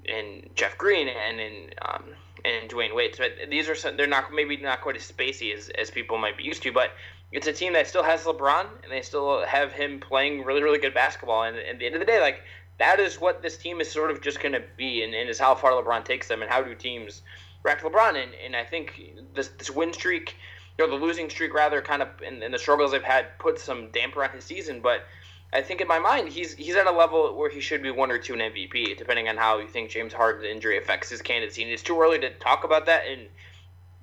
and 0.07 0.49
Jeff 0.55 0.77
Green, 0.77 1.07
and 1.07 1.39
in 1.39 1.69
um, 1.81 2.05
and 2.43 2.69
Dwyane 2.69 2.95
Wade. 2.95 3.15
So 3.15 3.25
these 3.49 3.69
are 3.69 3.75
some, 3.75 3.97
they're 3.97 4.07
not 4.07 4.33
maybe 4.33 4.57
not 4.57 4.81
quite 4.81 4.95
as 4.95 5.11
spacey 5.11 5.55
as, 5.55 5.69
as 5.69 5.91
people 5.91 6.17
might 6.17 6.37
be 6.37 6.43
used 6.43 6.63
to, 6.63 6.71
but 6.71 6.91
it's 7.31 7.47
a 7.47 7.53
team 7.53 7.73
that 7.73 7.87
still 7.87 8.03
has 8.03 8.23
LeBron, 8.23 8.65
and 8.83 8.91
they 8.91 9.01
still 9.01 9.45
have 9.45 9.71
him 9.71 9.99
playing 9.99 10.43
really 10.43 10.63
really 10.63 10.79
good 10.79 10.93
basketball. 10.93 11.43
And 11.43 11.57
at 11.57 11.77
the 11.77 11.85
end 11.85 11.95
of 11.95 11.99
the 11.99 12.05
day, 12.05 12.19
like 12.19 12.41
that 12.79 12.99
is 12.99 13.21
what 13.21 13.43
this 13.43 13.57
team 13.57 13.79
is 13.79 13.91
sort 13.91 14.09
of 14.09 14.21
just 14.21 14.41
going 14.41 14.53
to 14.53 14.63
be, 14.77 15.03
and, 15.03 15.13
and 15.13 15.29
is 15.29 15.37
how 15.37 15.53
far 15.53 15.71
LeBron 15.71 16.03
takes 16.03 16.27
them, 16.27 16.41
and 16.41 16.49
how 16.49 16.63
do 16.63 16.73
teams 16.73 17.21
to 17.63 17.69
LeBron. 17.69 18.21
And, 18.21 18.31
and 18.43 18.55
I 18.55 18.63
think 18.63 18.99
this 19.35 19.49
this 19.49 19.69
win 19.69 19.93
streak. 19.93 20.35
You 20.79 20.87
know, 20.87 20.97
the 20.97 21.05
losing 21.05 21.29
streak 21.29 21.53
rather 21.53 21.81
kind 21.81 22.01
of 22.01 22.07
and, 22.25 22.41
and 22.41 22.51
the 22.51 22.57
struggles 22.57 22.91
they've 22.91 23.03
had 23.03 23.37
put 23.37 23.59
some 23.59 23.91
damper 23.91 24.23
on 24.23 24.31
his 24.31 24.45
season, 24.45 24.81
but 24.81 25.05
I 25.53 25.61
think 25.61 25.81
in 25.81 25.87
my 25.87 25.99
mind 25.99 26.29
he's 26.29 26.53
he's 26.53 26.75
at 26.75 26.87
a 26.87 26.91
level 26.91 27.35
where 27.35 27.49
he 27.49 27.59
should 27.59 27.83
be 27.83 27.91
one 27.91 28.09
or 28.09 28.17
two 28.17 28.33
in 28.33 28.39
MVP, 28.39 28.97
depending 28.97 29.27
on 29.27 29.35
how 29.37 29.59
you 29.59 29.67
think 29.67 29.89
James 29.89 30.13
Harden's 30.13 30.45
injury 30.45 30.77
affects 30.77 31.09
his 31.09 31.21
candidacy. 31.21 31.63
And 31.63 31.71
it's 31.71 31.83
too 31.83 31.99
early 31.99 32.19
to 32.19 32.29
talk 32.35 32.63
about 32.63 32.85
that 32.85 33.03
in 33.05 33.27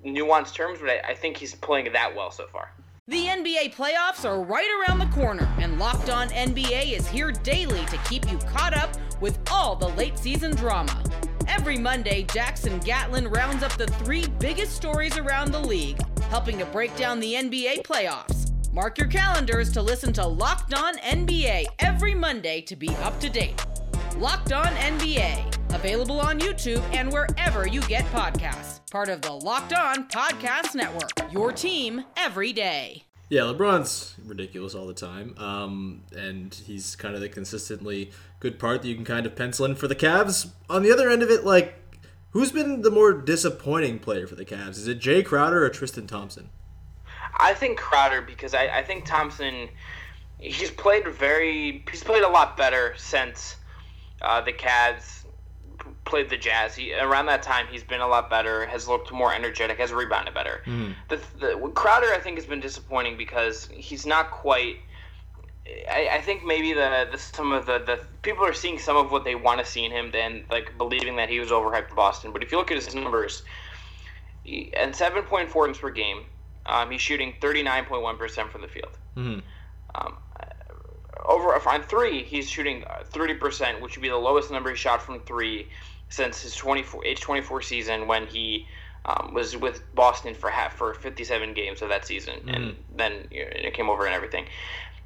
nuanced 0.05 0.53
terms, 0.53 0.79
but 0.79 0.89
I, 0.89 1.09
I 1.09 1.13
think 1.13 1.37
he's 1.37 1.55
playing 1.55 1.91
that 1.91 2.15
well 2.15 2.31
so 2.31 2.47
far. 2.47 2.71
The 3.07 3.25
NBA 3.25 3.73
playoffs 3.73 4.23
are 4.23 4.43
right 4.43 4.69
around 4.87 4.99
the 4.99 5.07
corner, 5.07 5.51
and 5.59 5.79
Locked 5.79 6.11
On 6.11 6.29
NBA 6.29 6.93
is 6.93 7.07
here 7.07 7.31
daily 7.31 7.83
to 7.87 7.97
keep 8.07 8.31
you 8.31 8.37
caught 8.37 8.77
up 8.77 8.91
with 9.19 9.39
all 9.51 9.75
the 9.75 9.89
late 9.89 10.17
season 10.19 10.55
drama. 10.55 11.03
Every 11.47 11.79
Monday, 11.79 12.23
Jackson 12.31 12.77
Gatlin 12.79 13.27
rounds 13.27 13.63
up 13.63 13.71
the 13.73 13.87
three 13.87 14.27
biggest 14.39 14.75
stories 14.75 15.17
around 15.17 15.51
the 15.51 15.59
league, 15.59 15.99
helping 16.25 16.59
to 16.59 16.65
break 16.65 16.95
down 16.95 17.19
the 17.19 17.33
NBA 17.33 17.81
playoffs. 17.81 18.48
Mark 18.71 18.99
your 18.99 19.07
calendars 19.07 19.71
to 19.71 19.81
listen 19.81 20.13
to 20.13 20.25
Locked 20.25 20.75
On 20.75 20.95
NBA 20.97 21.65
every 21.79 22.13
Monday 22.13 22.61
to 22.61 22.75
be 22.75 22.89
up 22.97 23.19
to 23.19 23.27
date. 23.27 23.65
Locked 24.17 24.53
On 24.53 24.67
NBA, 24.67 25.73
available 25.73 26.19
on 26.19 26.39
YouTube 26.39 26.83
and 26.93 27.11
wherever 27.11 27.67
you 27.67 27.81
get 27.81 28.05
podcasts. 28.11 28.79
Part 28.91 29.09
of 29.09 29.23
the 29.23 29.31
Locked 29.31 29.73
On 29.73 30.07
Podcast 30.07 30.75
Network, 30.75 31.09
your 31.31 31.51
team 31.51 32.03
every 32.15 32.53
day. 32.53 33.05
Yeah, 33.29 33.41
LeBron's 33.41 34.15
ridiculous 34.23 34.75
all 34.75 34.85
the 34.85 34.93
time. 34.93 35.35
Um, 35.39 36.03
and 36.15 36.53
he's 36.53 36.95
kind 36.95 37.15
of 37.15 37.21
the 37.21 37.29
consistently 37.29 38.11
good 38.39 38.59
part 38.59 38.83
that 38.83 38.87
you 38.87 38.95
can 38.95 39.05
kind 39.05 39.25
of 39.25 39.35
pencil 39.35 39.65
in 39.65 39.75
for 39.75 39.87
the 39.87 39.95
Cavs. 39.95 40.51
On 40.69 40.83
the 40.83 40.91
other 40.91 41.09
end 41.09 41.23
of 41.23 41.31
it, 41.31 41.43
like, 41.43 41.73
who's 42.31 42.51
been 42.51 42.83
the 42.83 42.91
more 42.91 43.13
disappointing 43.13 43.97
player 43.97 44.27
for 44.27 44.35
the 44.35 44.45
Cavs? 44.45 44.77
Is 44.77 44.87
it 44.87 44.99
Jae 44.99 45.25
Crowder 45.25 45.63
or 45.63 45.69
Tristan 45.69 46.05
Thompson? 46.05 46.49
I 47.37 47.53
think 47.53 47.77
Crowder 47.77 48.21
because 48.21 48.53
I, 48.53 48.67
I 48.67 48.83
think 48.83 49.05
Thompson 49.05 49.69
he's 50.39 50.71
played 50.71 51.07
very 51.07 51.83
he's 51.89 52.03
played 52.03 52.23
a 52.23 52.29
lot 52.29 52.57
better 52.57 52.93
since 52.97 53.57
uh, 54.21 54.41
the 54.41 54.53
Cavs 54.53 55.25
played 56.05 56.29
the 56.29 56.37
Jazz. 56.37 56.75
He, 56.75 56.93
around 56.93 57.27
that 57.27 57.43
time, 57.43 57.67
he's 57.69 57.83
been 57.83 58.01
a 58.01 58.07
lot 58.07 58.29
better, 58.29 58.65
has 58.65 58.87
looked 58.87 59.11
more 59.11 59.33
energetic, 59.33 59.77
has 59.77 59.93
rebounded 59.93 60.33
better. 60.33 60.61
Mm. 60.65 60.95
The, 61.07 61.19
the, 61.39 61.71
Crowder, 61.73 62.07
I 62.13 62.19
think, 62.19 62.37
has 62.37 62.45
been 62.45 62.59
disappointing 62.59 63.17
because 63.17 63.69
he's 63.71 64.05
not 64.05 64.31
quite. 64.31 64.77
I, 65.89 66.09
I 66.13 66.21
think 66.21 66.43
maybe 66.43 66.73
the, 66.73 67.07
the 67.11 67.17
some 67.17 67.51
of 67.51 67.65
the, 67.65 67.79
the 67.79 67.99
people 68.23 68.45
are 68.45 68.53
seeing 68.53 68.79
some 68.79 68.97
of 68.97 69.11
what 69.11 69.23
they 69.23 69.35
want 69.35 69.59
to 69.59 69.65
see 69.65 69.85
in 69.85 69.91
him, 69.91 70.11
then 70.11 70.43
like 70.49 70.77
believing 70.77 71.15
that 71.17 71.29
he 71.29 71.39
was 71.39 71.49
overhyped 71.49 71.89
in 71.89 71.95
Boston. 71.95 72.31
But 72.33 72.43
if 72.43 72.51
you 72.51 72.57
look 72.57 72.71
at 72.71 72.83
his 72.83 72.93
numbers, 72.95 73.43
and 74.75 74.95
seven 74.95 75.23
point 75.23 75.49
four 75.49 75.71
per 75.73 75.91
game, 75.91 76.23
Um, 76.65 76.91
he's 76.91 77.01
shooting 77.01 77.33
39.1% 77.41 78.49
from 78.49 78.61
the 78.61 78.67
field. 78.67 78.97
Mm-hmm. 79.15 79.39
Um, 79.95 80.17
over 81.25 81.53
on 81.53 81.83
three, 81.83 82.23
he's 82.23 82.49
shooting 82.49 82.83
30%, 83.11 83.81
which 83.81 83.95
would 83.95 84.01
be 84.01 84.09
the 84.09 84.15
lowest 84.15 84.51
number 84.51 84.69
he 84.69 84.75
shot 84.75 85.01
from 85.01 85.19
three 85.21 85.67
since 86.09 86.41
his 86.41 86.55
24 86.55 87.05
age 87.05 87.21
24 87.21 87.61
season 87.61 88.07
when 88.07 88.25
he 88.27 88.67
um, 89.05 89.33
was 89.33 89.55
with 89.55 89.83
Boston 89.95 90.33
for 90.33 90.49
half 90.49 90.75
for 90.75 90.93
57 90.93 91.53
games 91.53 91.81
of 91.81 91.89
that 91.89 92.05
season, 92.05 92.35
mm-hmm. 92.39 92.49
and 92.49 92.75
then 92.95 93.13
you 93.31 93.45
know, 93.45 93.51
it 93.53 93.73
came 93.73 93.89
over 93.89 94.05
and 94.05 94.13
everything. 94.13 94.45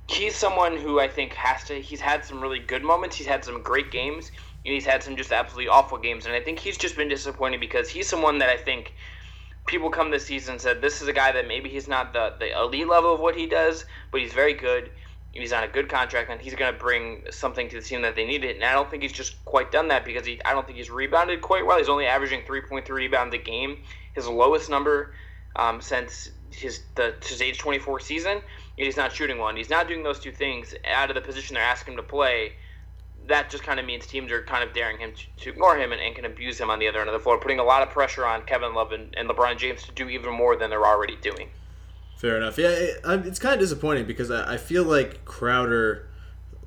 He's 0.08 0.36
someone 0.36 0.76
who 0.78 1.00
I 1.00 1.08
think 1.08 1.34
has 1.34 1.64
to. 1.66 1.80
He's 1.80 2.02
had 2.02 2.26
some 2.26 2.42
really 2.42 2.60
good 2.60 2.84
moments. 2.84 3.16
He's 3.16 3.28
had 3.28 3.46
some 3.46 3.62
great 3.62 3.92
games, 3.92 4.32
and 4.66 4.74
he's 4.74 4.86
had 4.86 5.04
some 5.04 5.16
just 5.16 5.32
absolutely 5.32 5.70
awful 5.70 5.98
games. 5.98 6.26
And 6.26 6.36
I 6.36 6.42
think 6.42 6.60
he's 6.60 6.78
just 6.78 6.98
been 6.98 7.08
disappointing 7.08 7.60
because 7.60 7.90
he's 7.90 8.08
someone 8.08 8.40
that 8.40 8.50
I 8.50 8.58
think 8.58 8.94
people 9.65 9.89
come 9.89 10.12
this 10.12 10.25
season 10.25 10.53
and 10.53 10.62
said 10.62 10.82
this 10.82 11.01
is 11.01 11.08
a 11.08 11.13
guy 11.13 11.32
that 11.32 11.48
maybe 11.48 11.70
he's 11.70 11.88
not 11.88 12.13
the, 12.13 12.34
the 12.39 12.58
elite 12.60 12.88
level 12.88 13.13
of 13.13 13.20
what 13.20 13.36
he 13.36 13.48
does, 13.48 13.86
but 14.12 14.22
he's 14.22 14.34
very 14.34 14.53
good. 14.53 14.91
He's 15.32 15.51
on 15.51 15.63
a 15.63 15.67
good 15.67 15.89
contract, 15.89 16.29
and 16.29 16.39
he's 16.39 16.53
going 16.53 16.72
to 16.72 16.79
bring 16.79 17.24
something 17.32 17.67
to 17.70 17.77
the 17.77 17.82
team 17.82 18.03
that 18.03 18.15
they 18.15 18.25
needed. 18.25 18.55
And 18.55 18.63
I 18.63 18.74
don't 18.74 18.89
think 18.89 19.01
he's 19.01 19.12
just 19.12 19.43
quite 19.46 19.72
done 19.72 19.88
that 19.88 20.05
because 20.05 20.27
he, 20.27 20.39
I 20.46 20.53
don't 20.53 20.63
think 20.63 20.77
he's 20.77 20.91
rebounded 20.91 21.41
quite 21.41 21.65
well. 21.65 21.79
He's 21.79 21.89
only 21.89 22.05
averaging 22.05 22.41
3.3 22.41 22.88
rebounds 22.89 23.34
a 23.34 23.39
game, 23.39 23.77
his 24.13 24.27
lowest 24.27 24.70
number 24.70 25.13
um, 25.55 25.82
since 25.82 26.29
his 26.51 26.84
the 26.96 27.15
his 27.24 27.41
age 27.41 27.58
24 27.58 28.00
season. 28.00 28.41
he's 28.75 28.98
not 28.98 29.12
shooting 29.12 29.39
one. 29.39 29.55
He's 29.55 29.70
not 29.70 29.88
doing 29.88 30.03
those 30.03 30.20
two 30.20 30.32
things 30.32 30.75
out 30.88 31.10
of 31.10 31.15
the 31.15 31.22
position 31.22 31.55
they're 31.55 31.63
asking 31.63 31.93
him 31.93 31.98
to 31.98 32.03
play 32.03 32.53
that 33.27 33.50
just 33.50 33.63
kind 33.63 33.80
of 33.80 33.86
means 33.86 34.06
teams 34.06 34.32
are 34.32 34.42
kind 34.44 34.68
of 34.68 34.74
daring 34.74 34.98
him 34.98 35.13
to, 35.13 35.44
to 35.44 35.50
ignore 35.50 35.77
him 35.77 35.92
and, 35.92 36.01
and, 36.01 36.15
can 36.15 36.25
abuse 36.25 36.60
him 36.60 36.70
on 36.70 36.80
the 36.80 36.88
other 36.88 37.00
end 37.00 37.10
of 37.10 37.13
the 37.13 37.20
floor, 37.20 37.39
putting 37.39 37.60
a 37.60 37.63
lot 37.63 37.82
of 37.82 37.89
pressure 37.89 38.25
on 38.25 38.44
Kevin 38.44 38.74
Love 38.74 38.92
and, 38.92 39.13
and 39.18 39.30
LeBron 39.30 39.58
James 39.58 39.84
to 39.84 39.92
do 39.94 40.10
even 40.10 40.34
more 40.34 40.56
than 40.56 40.70
they're 40.70 40.86
already 40.86 41.15
doing. 41.18 41.50
Fair 42.18 42.38
enough. 42.38 42.58
Yeah, 42.58 42.70
it, 42.70 43.01
it's 43.03 43.39
kind 43.39 43.53
of 43.53 43.60
disappointing 43.60 44.06
because 44.06 44.32
I, 44.32 44.53
I 44.53 44.58
feel 44.58 44.84
like 44.84 45.25
Crowder, 45.25 46.08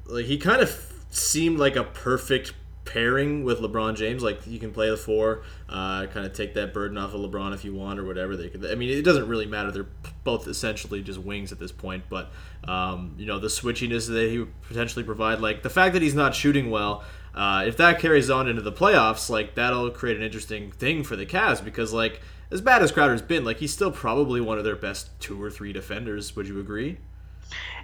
like 0.06 0.26
he 0.26 0.38
kind 0.38 0.60
of 0.60 0.92
seemed 1.10 1.58
like 1.58 1.76
a 1.76 1.84
perfect 1.84 2.52
pairing 2.86 3.44
with 3.44 3.60
LeBron 3.60 3.96
James. 3.96 4.22
Like 4.22 4.46
you 4.46 4.58
can 4.58 4.72
play 4.72 4.88
the 4.88 4.96
four, 4.96 5.42
uh, 5.68 6.06
kind 6.06 6.24
of 6.24 6.32
take 6.32 6.54
that 6.54 6.72
burden 6.72 6.96
off 6.96 7.12
of 7.12 7.20
LeBron 7.20 7.52
if 7.52 7.64
you 7.64 7.74
want 7.74 7.98
or 7.98 8.04
whatever. 8.04 8.36
They 8.36 8.48
could. 8.48 8.64
I 8.64 8.74
mean, 8.74 8.88
it 8.88 9.02
doesn't 9.02 9.28
really 9.28 9.46
matter. 9.46 9.70
They're 9.70 9.88
both 10.24 10.48
essentially 10.48 11.02
just 11.02 11.18
wings 11.18 11.52
at 11.52 11.58
this 11.58 11.72
point. 11.72 12.04
But 12.08 12.30
um, 12.64 13.14
you 13.18 13.26
know, 13.26 13.38
the 13.38 13.48
switchiness 13.48 14.08
that 14.08 14.30
he 14.30 14.38
would 14.38 14.62
potentially 14.62 15.04
provide, 15.04 15.40
like 15.40 15.62
the 15.62 15.70
fact 15.70 15.92
that 15.92 16.02
he's 16.02 16.14
not 16.14 16.34
shooting 16.34 16.70
well. 16.70 17.04
Uh, 17.34 17.64
if 17.66 17.76
that 17.76 17.98
carries 17.98 18.30
on 18.30 18.48
into 18.48 18.62
the 18.62 18.72
playoffs, 18.72 19.28
like 19.28 19.54
that'll 19.56 19.90
create 19.90 20.16
an 20.16 20.22
interesting 20.22 20.70
thing 20.70 21.04
for 21.04 21.16
the 21.16 21.26
Cavs 21.26 21.62
because, 21.62 21.92
like, 21.92 22.22
as 22.50 22.62
bad 22.62 22.82
as 22.82 22.90
Crowder's 22.90 23.20
been, 23.20 23.44
like 23.44 23.58
he's 23.58 23.74
still 23.74 23.90
probably 23.90 24.40
one 24.40 24.56
of 24.56 24.64
their 24.64 24.74
best 24.74 25.10
two 25.20 25.42
or 25.42 25.50
three 25.50 25.70
defenders. 25.70 26.34
Would 26.34 26.48
you 26.48 26.58
agree? 26.58 26.96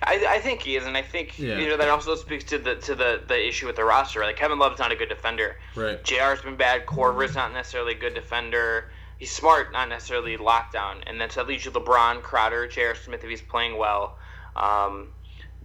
I, 0.03 0.25
I 0.29 0.39
think 0.41 0.63
he 0.63 0.77
is, 0.77 0.85
and 0.85 0.97
I 0.97 1.03
think 1.03 1.39
yeah. 1.39 1.59
you 1.59 1.69
know 1.69 1.77
that 1.77 1.89
also 1.89 2.15
speaks 2.17 2.45
to 2.45 2.59
the 2.59 2.77
to 2.77 2.95
the, 2.95 3.23
the 3.27 3.49
issue 3.49 3.67
with 3.67 3.77
the 3.77 3.85
roster. 3.85 4.21
Like 4.21 4.37
Kevin 4.37 4.59
Love's 4.59 4.79
not 4.79 4.91
a 4.91 4.97
good 4.97 5.09
defender. 5.09 5.57
Right. 5.77 6.03
J.R.'s 6.03 6.43
been 6.43 6.57
bad. 6.57 6.87
Korver's 6.87 7.35
not 7.35 7.53
necessarily 7.53 7.93
a 7.93 7.99
good 7.99 8.15
defender. 8.15 8.91
He's 9.19 9.31
smart, 9.31 9.73
not 9.73 9.89
necessarily 9.89 10.37
lockdown. 10.37 11.03
And 11.07 11.21
then 11.21 11.31
so 11.31 11.41
that 11.41 11.49
leaves 11.49 11.65
you 11.65 11.71
LeBron, 11.71 12.23
Crowder, 12.23 12.67
J.R. 12.67 12.97
Smith 12.97 13.23
if 13.23 13.31
he's 13.31 13.43
playing 13.43 13.79
well. 13.79 14.19
Um, 14.57 15.13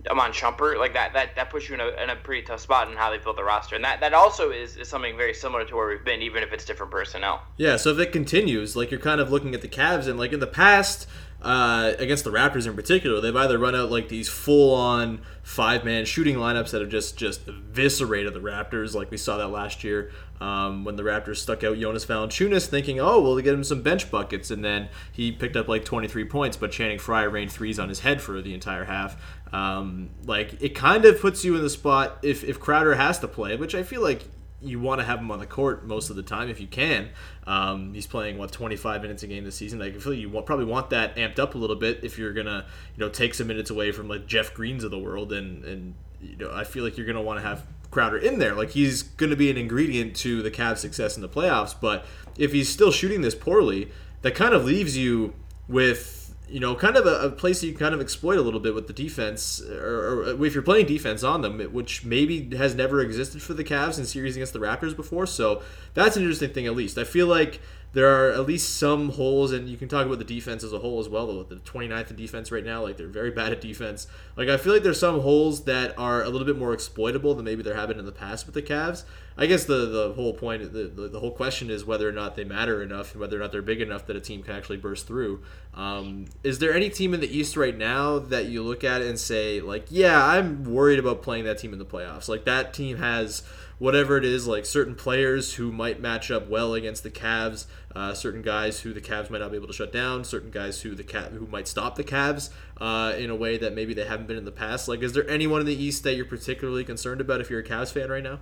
Iman 0.09 0.31
Shumpert, 0.31 0.77
like 0.77 0.93
that, 0.93 1.13
that 1.13 1.35
that 1.35 1.49
puts 1.49 1.67
you 1.67 1.75
in 1.75 1.81
a, 1.81 1.87
in 2.01 2.09
a 2.09 2.15
pretty 2.15 2.43
tough 2.43 2.59
spot 2.59 2.89
in 2.89 2.95
how 2.95 3.09
they 3.09 3.17
build 3.17 3.37
the 3.37 3.43
roster, 3.43 3.75
and 3.75 3.83
that, 3.83 3.99
that 3.99 4.13
also 4.13 4.51
is, 4.51 4.77
is 4.77 4.87
something 4.87 5.17
very 5.17 5.33
similar 5.33 5.65
to 5.65 5.75
where 5.75 5.87
we've 5.87 6.05
been, 6.05 6.21
even 6.21 6.43
if 6.43 6.53
it's 6.53 6.65
different 6.65 6.91
personnel. 6.91 7.41
Yeah, 7.57 7.77
so 7.77 7.91
if 7.91 7.99
it 7.99 8.11
continues, 8.11 8.75
like 8.75 8.91
you're 8.91 8.99
kind 8.99 9.19
of 9.19 9.31
looking 9.31 9.53
at 9.53 9.61
the 9.61 9.67
Cavs, 9.67 10.07
and 10.07 10.19
like 10.19 10.33
in 10.33 10.39
the 10.39 10.47
past, 10.47 11.07
uh, 11.41 11.93
against 11.99 12.23
the 12.23 12.31
Raptors 12.31 12.65
in 12.65 12.75
particular, 12.75 13.21
they've 13.21 13.35
either 13.35 13.57
run 13.57 13.75
out 13.75 13.91
like 13.91 14.09
these 14.09 14.27
full-on 14.27 15.21
five-man 15.43 16.05
shooting 16.05 16.35
lineups 16.35 16.71
that 16.71 16.81
have 16.81 16.89
just 16.89 17.15
just 17.17 17.47
eviscerated 17.47 18.33
the 18.33 18.39
Raptors, 18.39 18.95
like 18.95 19.11
we 19.11 19.17
saw 19.17 19.37
that 19.37 19.49
last 19.49 19.83
year 19.83 20.11
um, 20.39 20.83
when 20.83 20.95
the 20.95 21.03
Raptors 21.03 21.37
stuck 21.37 21.63
out 21.63 21.77
Jonas 21.77 22.05
Valanciunas, 22.05 22.67
thinking, 22.67 22.99
"Oh, 22.99 23.19
well, 23.21 23.35
get 23.37 23.53
him 23.53 23.63
some 23.63 23.81
bench 23.81 24.09
buckets," 24.11 24.51
and 24.51 24.63
then 24.63 24.89
he 25.11 25.31
picked 25.31 25.55
up 25.55 25.67
like 25.67 25.85
23 25.85 26.25
points, 26.25 26.57
but 26.57 26.71
Channing 26.71 26.99
Frye 26.99 27.23
rained 27.23 27.51
threes 27.51 27.79
on 27.79 27.89
his 27.89 27.99
head 27.99 28.21
for 28.21 28.41
the 28.41 28.53
entire 28.53 28.85
half. 28.85 29.15
Um, 29.53 30.09
like 30.25 30.61
it 30.61 30.69
kind 30.69 31.05
of 31.05 31.19
puts 31.21 31.43
you 31.43 31.55
in 31.55 31.61
the 31.61 31.69
spot 31.69 32.19
if 32.21 32.43
if 32.43 32.59
Crowder 32.59 32.95
has 32.95 33.19
to 33.19 33.27
play, 33.27 33.55
which 33.55 33.73
I 33.73 33.83
feel 33.83 34.01
like 34.01 34.25
you 34.67 34.79
want 34.79 34.99
to 34.99 35.05
have 35.05 35.19
him 35.19 35.31
on 35.31 35.39
the 35.39 35.45
court 35.45 35.85
most 35.85 36.09
of 36.09 36.15
the 36.15 36.23
time 36.23 36.49
if 36.49 36.59
you 36.59 36.67
can. 36.67 37.09
Um, 37.45 37.93
he's 37.93 38.07
playing 38.07 38.37
what 38.37 38.51
25 38.51 39.01
minutes 39.01 39.23
a 39.23 39.27
game 39.27 39.43
this 39.43 39.55
season. 39.55 39.81
I 39.81 39.91
feel 39.91 40.13
like 40.13 40.21
you 40.21 40.29
want, 40.29 40.45
probably 40.45 40.65
want 40.65 40.89
that 40.91 41.15
amped 41.15 41.39
up 41.39 41.55
a 41.55 41.57
little 41.57 41.75
bit 41.75 42.03
if 42.03 42.17
you're 42.17 42.33
gonna 42.33 42.65
you 42.95 42.99
know 42.99 43.09
take 43.09 43.33
some 43.33 43.47
minutes 43.47 43.69
away 43.69 43.91
from 43.91 44.07
like 44.07 44.27
Jeff 44.27 44.53
Greens 44.53 44.83
of 44.83 44.91
the 44.91 44.99
world, 44.99 45.31
and 45.31 45.63
and 45.63 45.95
you 46.21 46.35
know 46.37 46.51
I 46.53 46.63
feel 46.63 46.83
like 46.83 46.97
you're 46.97 47.07
gonna 47.07 47.21
want 47.21 47.39
to 47.39 47.45
have 47.45 47.63
Crowder 47.89 48.17
in 48.17 48.39
there. 48.39 48.53
Like 48.53 48.71
he's 48.71 49.01
going 49.01 49.29
to 49.29 49.35
be 49.35 49.49
an 49.49 49.57
ingredient 49.57 50.15
to 50.17 50.41
the 50.41 50.51
Cavs' 50.51 50.79
success 50.79 51.15
in 51.15 51.21
the 51.21 51.29
playoffs. 51.29 51.73
But 51.79 52.05
if 52.37 52.51
he's 52.51 52.69
still 52.69 52.91
shooting 52.91 53.21
this 53.21 53.35
poorly, 53.35 53.91
that 54.23 54.35
kind 54.35 54.53
of 54.53 54.65
leaves 54.65 54.97
you 54.97 55.33
with 55.67 56.16
you 56.49 56.59
know, 56.59 56.75
kind 56.75 56.95
of 56.95 57.05
a, 57.05 57.27
a, 57.27 57.31
place 57.31 57.61
that 57.61 57.67
you 57.67 57.75
kind 57.75 57.93
of 57.93 58.01
exploit 58.01 58.37
a 58.37 58.41
little 58.41 58.59
bit 58.59 58.73
with 58.73 58.87
the 58.87 58.93
defense, 58.93 59.61
or, 59.61 60.21
or, 60.21 60.23
uh, 60.25 60.43
if 60.43 60.53
you're 60.53 60.63
playing 60.63 60.85
defense 60.85 61.23
on 61.23 61.41
them, 61.41 61.59
which 61.73 62.05
maybe 62.05 62.55
has 62.55 62.73
never 62.73 63.01
existed 63.01 63.41
for 63.41 63.53
the 63.53 63.63
Cavs 63.63 63.99
in 63.99 64.05
series 64.05 64.35
against 64.35 64.53
the 64.53 64.59
Raptors 64.59 64.95
before. 64.95 65.25
So 65.25 65.61
that's 65.93 66.15
an 66.15 66.23
interesting 66.23 66.53
thing, 66.53 66.65
at 66.65 66.75
least. 66.75 66.97
I 66.97 67.03
feel 67.03 67.27
like 67.27 67.59
there 67.93 68.07
are 68.07 68.31
at 68.31 68.45
least 68.45 68.77
some 68.77 69.09
holes, 69.09 69.51
and 69.51 69.69
you 69.69 69.77
can 69.77 69.87
talk 69.87 70.05
about 70.05 70.19
the 70.19 70.25
defense 70.25 70.63
as 70.63 70.73
a 70.73 70.79
whole 70.79 70.99
as 70.99 71.07
well. 71.07 71.43
The 71.43 71.55
29th 71.55 72.09
in 72.11 72.15
defense 72.15 72.51
right 72.51 72.63
now, 72.63 72.83
like 72.83 72.97
they're 72.97 73.07
very 73.07 73.31
bad 73.31 73.51
at 73.51 73.61
defense. 73.61 74.07
Like 74.35 74.49
I 74.49 74.57
feel 74.57 74.73
like 74.73 74.83
there's 74.83 74.99
some 74.99 75.21
holes 75.21 75.63
that 75.63 75.97
are 75.97 76.21
a 76.21 76.29
little 76.29 76.45
bit 76.45 76.57
more 76.57 76.73
exploitable 76.73 77.33
than 77.33 77.45
maybe 77.45 77.63
there 77.63 77.75
have 77.75 77.87
been 77.87 77.99
in 77.99 78.05
the 78.05 78.11
past 78.11 78.45
with 78.45 78.55
the 78.55 78.61
Cavs. 78.61 79.03
I 79.37 79.45
guess 79.45 79.65
the 79.65 79.85
the 79.85 80.13
whole 80.13 80.33
point, 80.33 80.73
the, 80.73 80.83
the, 80.83 81.07
the 81.07 81.19
whole 81.19 81.31
question 81.31 81.69
is 81.69 81.85
whether 81.85 82.09
or 82.09 82.11
not 82.11 82.35
they 82.35 82.43
matter 82.43 82.83
enough, 82.83 83.13
and 83.13 83.21
whether 83.21 83.37
or 83.37 83.39
not 83.39 83.51
they're 83.51 83.61
big 83.61 83.81
enough 83.81 84.05
that 84.07 84.15
a 84.15 84.21
team 84.21 84.43
can 84.43 84.55
actually 84.55 84.77
burst 84.77 85.07
through. 85.07 85.41
Um, 85.73 86.25
is 86.43 86.59
there 86.59 86.73
any 86.73 86.89
team 86.89 87.13
in 87.13 87.19
the 87.19 87.37
East 87.37 87.55
right 87.55 87.77
now 87.77 88.19
that 88.19 88.45
you 88.47 88.63
look 88.63 88.83
at 88.83 89.01
and 89.01 89.17
say 89.19 89.61
like, 89.61 89.85
yeah, 89.89 90.25
I'm 90.25 90.63
worried 90.65 90.99
about 90.99 91.21
playing 91.21 91.45
that 91.45 91.59
team 91.59 91.71
in 91.71 91.79
the 91.79 91.85
playoffs? 91.85 92.27
Like 92.27 92.45
that 92.45 92.73
team 92.73 92.97
has 92.97 93.43
whatever 93.79 94.17
it 94.17 94.25
is, 94.25 94.47
like 94.47 94.65
certain 94.65 94.95
players 94.95 95.55
who 95.55 95.71
might 95.71 96.01
match 96.01 96.31
up 96.31 96.47
well 96.47 96.73
against 96.73 97.03
the 97.03 97.11
Cavs, 97.11 97.65
uh, 97.95 98.13
certain 98.13 98.41
guys 98.41 98.81
who 98.81 98.93
the 98.93 99.01
Cavs 99.01 99.29
might 99.29 99.39
not 99.39 99.51
be 99.51 99.57
able 99.57 99.67
to 99.67 99.73
shut 99.73 99.91
down, 99.91 100.23
certain 100.23 100.51
guys 100.51 100.81
who 100.81 100.95
the 100.95 101.03
Cav- 101.03 101.31
who 101.31 101.47
might 101.47 101.67
stop 101.67 101.95
the 101.95 102.03
Cavs 102.03 102.49
uh, 102.79 103.13
in 103.17 103.29
a 103.29 103.35
way 103.35 103.57
that 103.57 103.73
maybe 103.73 103.93
they 103.93 104.05
haven't 104.05 104.27
been 104.27 104.37
in 104.37 104.45
the 104.45 104.51
past. 104.51 104.87
Like, 104.87 105.01
is 105.01 105.13
there 105.13 105.29
anyone 105.29 105.61
in 105.61 105.67
the 105.67 105.75
East 105.83 106.03
that 106.03 106.15
you're 106.15 106.25
particularly 106.25 106.83
concerned 106.83 107.21
about 107.21 107.41
if 107.41 107.49
you're 107.49 107.59
a 107.59 107.63
Cavs 107.63 107.91
fan 107.91 108.09
right 108.09 108.23
now? 108.23 108.39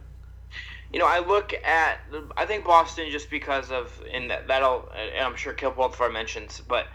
You 0.93 0.99
know, 0.99 1.07
I 1.07 1.19
look 1.19 1.53
at 1.53 1.99
I 2.37 2.45
think 2.45 2.63
Boston 2.63 3.09
just 3.11 3.29
because 3.29 3.71
of 3.71 4.01
and 4.13 4.31
that'll 4.47 4.89
and 4.95 5.25
I'm 5.25 5.35
sure 5.35 5.53
of 5.53 6.13
mentions, 6.13 6.61
but 6.61 6.87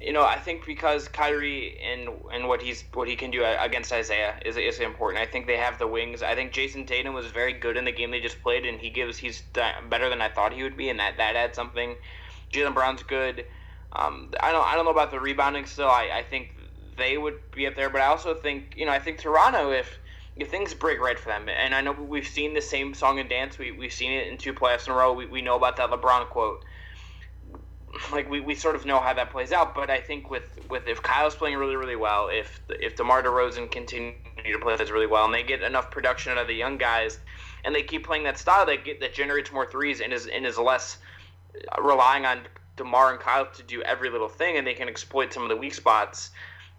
you 0.00 0.12
know, 0.12 0.24
I 0.24 0.36
think 0.38 0.64
because 0.64 1.08
Kyrie 1.08 1.76
and 1.82 2.08
and 2.32 2.46
what 2.46 2.62
he's 2.62 2.84
what 2.94 3.08
he 3.08 3.16
can 3.16 3.32
do 3.32 3.44
against 3.44 3.92
Isaiah 3.92 4.34
is 4.44 4.56
is 4.56 4.78
important. 4.78 5.20
I 5.20 5.26
think 5.26 5.46
they 5.46 5.56
have 5.56 5.78
the 5.78 5.88
wings. 5.88 6.22
I 6.22 6.36
think 6.36 6.52
Jayson 6.52 6.86
Tatum 6.86 7.14
was 7.14 7.26
very 7.26 7.52
good 7.52 7.76
in 7.76 7.84
the 7.84 7.92
game 7.92 8.12
they 8.12 8.20
just 8.20 8.40
played, 8.42 8.64
and 8.64 8.80
he 8.80 8.90
gives 8.90 9.18
he's 9.18 9.42
better 9.90 10.08
than 10.08 10.22
I 10.22 10.28
thought 10.28 10.52
he 10.52 10.62
would 10.62 10.76
be, 10.76 10.88
and 10.88 11.00
that 11.00 11.16
that 11.16 11.34
adds 11.34 11.56
something. 11.56 11.96
Jaylen 12.52 12.74
Brown's 12.74 13.02
good. 13.02 13.44
Um, 13.92 14.30
I 14.40 14.52
don't 14.52 14.66
I 14.66 14.76
don't 14.76 14.84
know 14.84 14.92
about 14.92 15.10
the 15.10 15.18
rebounding 15.18 15.66
still. 15.66 15.88
I, 15.88 16.10
I 16.18 16.22
think 16.22 16.50
they 16.96 17.18
would 17.18 17.34
be 17.54 17.66
up 17.66 17.74
there, 17.74 17.90
but 17.90 18.00
I 18.00 18.06
also 18.06 18.34
think 18.34 18.74
you 18.76 18.86
know 18.86 18.92
I 18.92 19.00
think 19.00 19.18
Toronto 19.18 19.72
if 19.72 19.98
if 20.36 20.48
things 20.48 20.74
break 20.74 21.00
right 21.00 21.18
for 21.18 21.30
them, 21.30 21.48
and 21.48 21.74
I 21.74 21.80
know 21.80 21.90
we've 21.90 22.26
seen 22.26 22.54
the 22.54 22.62
same 22.62 22.94
song 22.94 23.18
and 23.18 23.28
dance. 23.28 23.58
We 23.58 23.72
we've 23.72 23.92
seen 23.92 24.12
it 24.12 24.28
in 24.28 24.38
two 24.38 24.52
playoffs 24.52 24.86
in 24.86 24.92
a 24.92 24.96
row. 24.96 25.12
We, 25.12 25.26
we 25.26 25.42
know 25.42 25.56
about 25.56 25.76
that 25.78 25.90
LeBron 25.90 26.28
quote 26.28 26.64
like 28.12 28.28
we, 28.30 28.40
we 28.40 28.54
sort 28.54 28.74
of 28.74 28.84
know 28.84 29.00
how 29.00 29.12
that 29.14 29.30
plays 29.30 29.52
out. 29.52 29.74
But 29.74 29.90
I 29.90 30.00
think 30.00 30.30
with, 30.30 30.44
with 30.70 30.86
if 30.86 31.02
Kyle's 31.02 31.34
playing 31.34 31.56
really 31.56 31.76
really 31.76 31.96
well, 31.96 32.28
if 32.30 32.60
if 32.68 32.96
DeMar 32.96 33.22
DeRozan 33.22 33.70
continue 33.70 34.14
to 34.52 34.58
play 34.60 34.76
this 34.76 34.90
really 34.90 35.06
well, 35.06 35.24
and 35.24 35.34
they 35.34 35.42
get 35.42 35.62
enough 35.62 35.90
production 35.90 36.32
out 36.32 36.38
of 36.38 36.46
the 36.46 36.54
young 36.54 36.78
guys, 36.78 37.18
and 37.64 37.74
they 37.74 37.82
keep 37.82 38.06
playing 38.06 38.24
that 38.24 38.38
style 38.38 38.66
that 38.66 38.84
get 38.84 39.00
that 39.00 39.14
generates 39.14 39.52
more 39.52 39.66
threes 39.66 40.00
and 40.00 40.12
is 40.12 40.26
and 40.26 40.46
is 40.46 40.58
less 40.58 40.98
relying 41.82 42.24
on 42.26 42.40
DeMar 42.76 43.12
and 43.12 43.20
Kyle 43.20 43.46
to 43.46 43.62
do 43.62 43.82
every 43.82 44.10
little 44.10 44.28
thing, 44.28 44.56
and 44.56 44.66
they 44.66 44.74
can 44.74 44.88
exploit 44.88 45.32
some 45.32 45.42
of 45.42 45.48
the 45.48 45.56
weak 45.56 45.74
spots. 45.74 46.30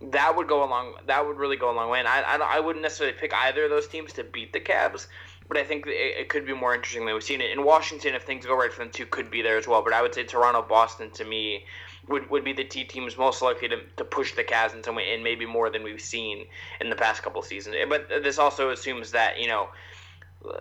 That 0.01 0.36
would 0.38 0.48
go 0.48 0.63
along. 0.63 0.94
That 1.08 1.28
would 1.28 1.38
really 1.38 1.58
go 1.58 1.70
a 1.70 1.75
long 1.75 1.89
way. 1.89 2.00
And 2.00 2.08
I, 2.08 2.22
I, 2.22 2.38
I 2.38 2.60
wouldn't 2.62 2.82
necessarily 2.82 3.18
pick 3.18 3.34
either 3.34 3.66
of 3.66 3.70
those 3.70 3.88
teams 3.88 4.13
to 4.13 4.24
beat 4.24 4.54
the 4.54 4.60
Cavs, 4.62 5.08
but 5.50 5.58
I 5.58 5.63
think 5.63 5.86
it, 5.88 5.91
it, 5.91 6.29
could 6.29 6.46
be 6.46 6.53
more 6.53 6.74
interesting 6.75 7.06
than 7.06 7.13
we've 7.13 7.24
seen 7.24 7.41
it 7.41 7.51
in 7.51 7.65
Washington. 7.65 8.13
If 8.13 8.24
things 8.24 8.46
go 8.46 8.56
right 8.56 8.72
for 8.72 8.84
them 8.84 8.91
too, 8.91 9.08
could 9.08 9.29
be 9.29 9.41
there 9.41 9.58
as 9.58 9.68
well. 9.68 9.84
But 9.84 9.94
I 9.94 10.01
would 10.01 10.13
say 10.13 10.24
Toronto, 10.24 10.62
Boston, 10.62 11.10
to 11.12 11.25
me, 11.25 11.65
would, 12.08 12.29
would 12.29 12.44
be 12.44 12.53
the 12.53 12.63
T 12.63 12.84
teams 12.84 13.18
most 13.18 13.41
likely 13.41 13.68
to, 13.68 13.82
to 13.98 14.06
push 14.06 14.36
the 14.36 14.44
Cavs 14.44 14.75
in 14.75 14.84
some 14.84 14.96
way, 14.96 15.13
and 15.13 15.24
maybe 15.24 15.46
more 15.46 15.70
than 15.70 15.84
we've 15.84 16.00
seen 16.00 16.46
in 16.79 16.89
the 16.89 16.96
past 16.96 17.24
couple 17.24 17.41
seasons. 17.41 17.75
Eh, 17.77 17.86
but 17.89 18.08
this 18.24 18.38
also 18.38 18.70
assumes 18.70 19.12
that 19.12 19.39
you 19.39 19.48
know 19.48 19.70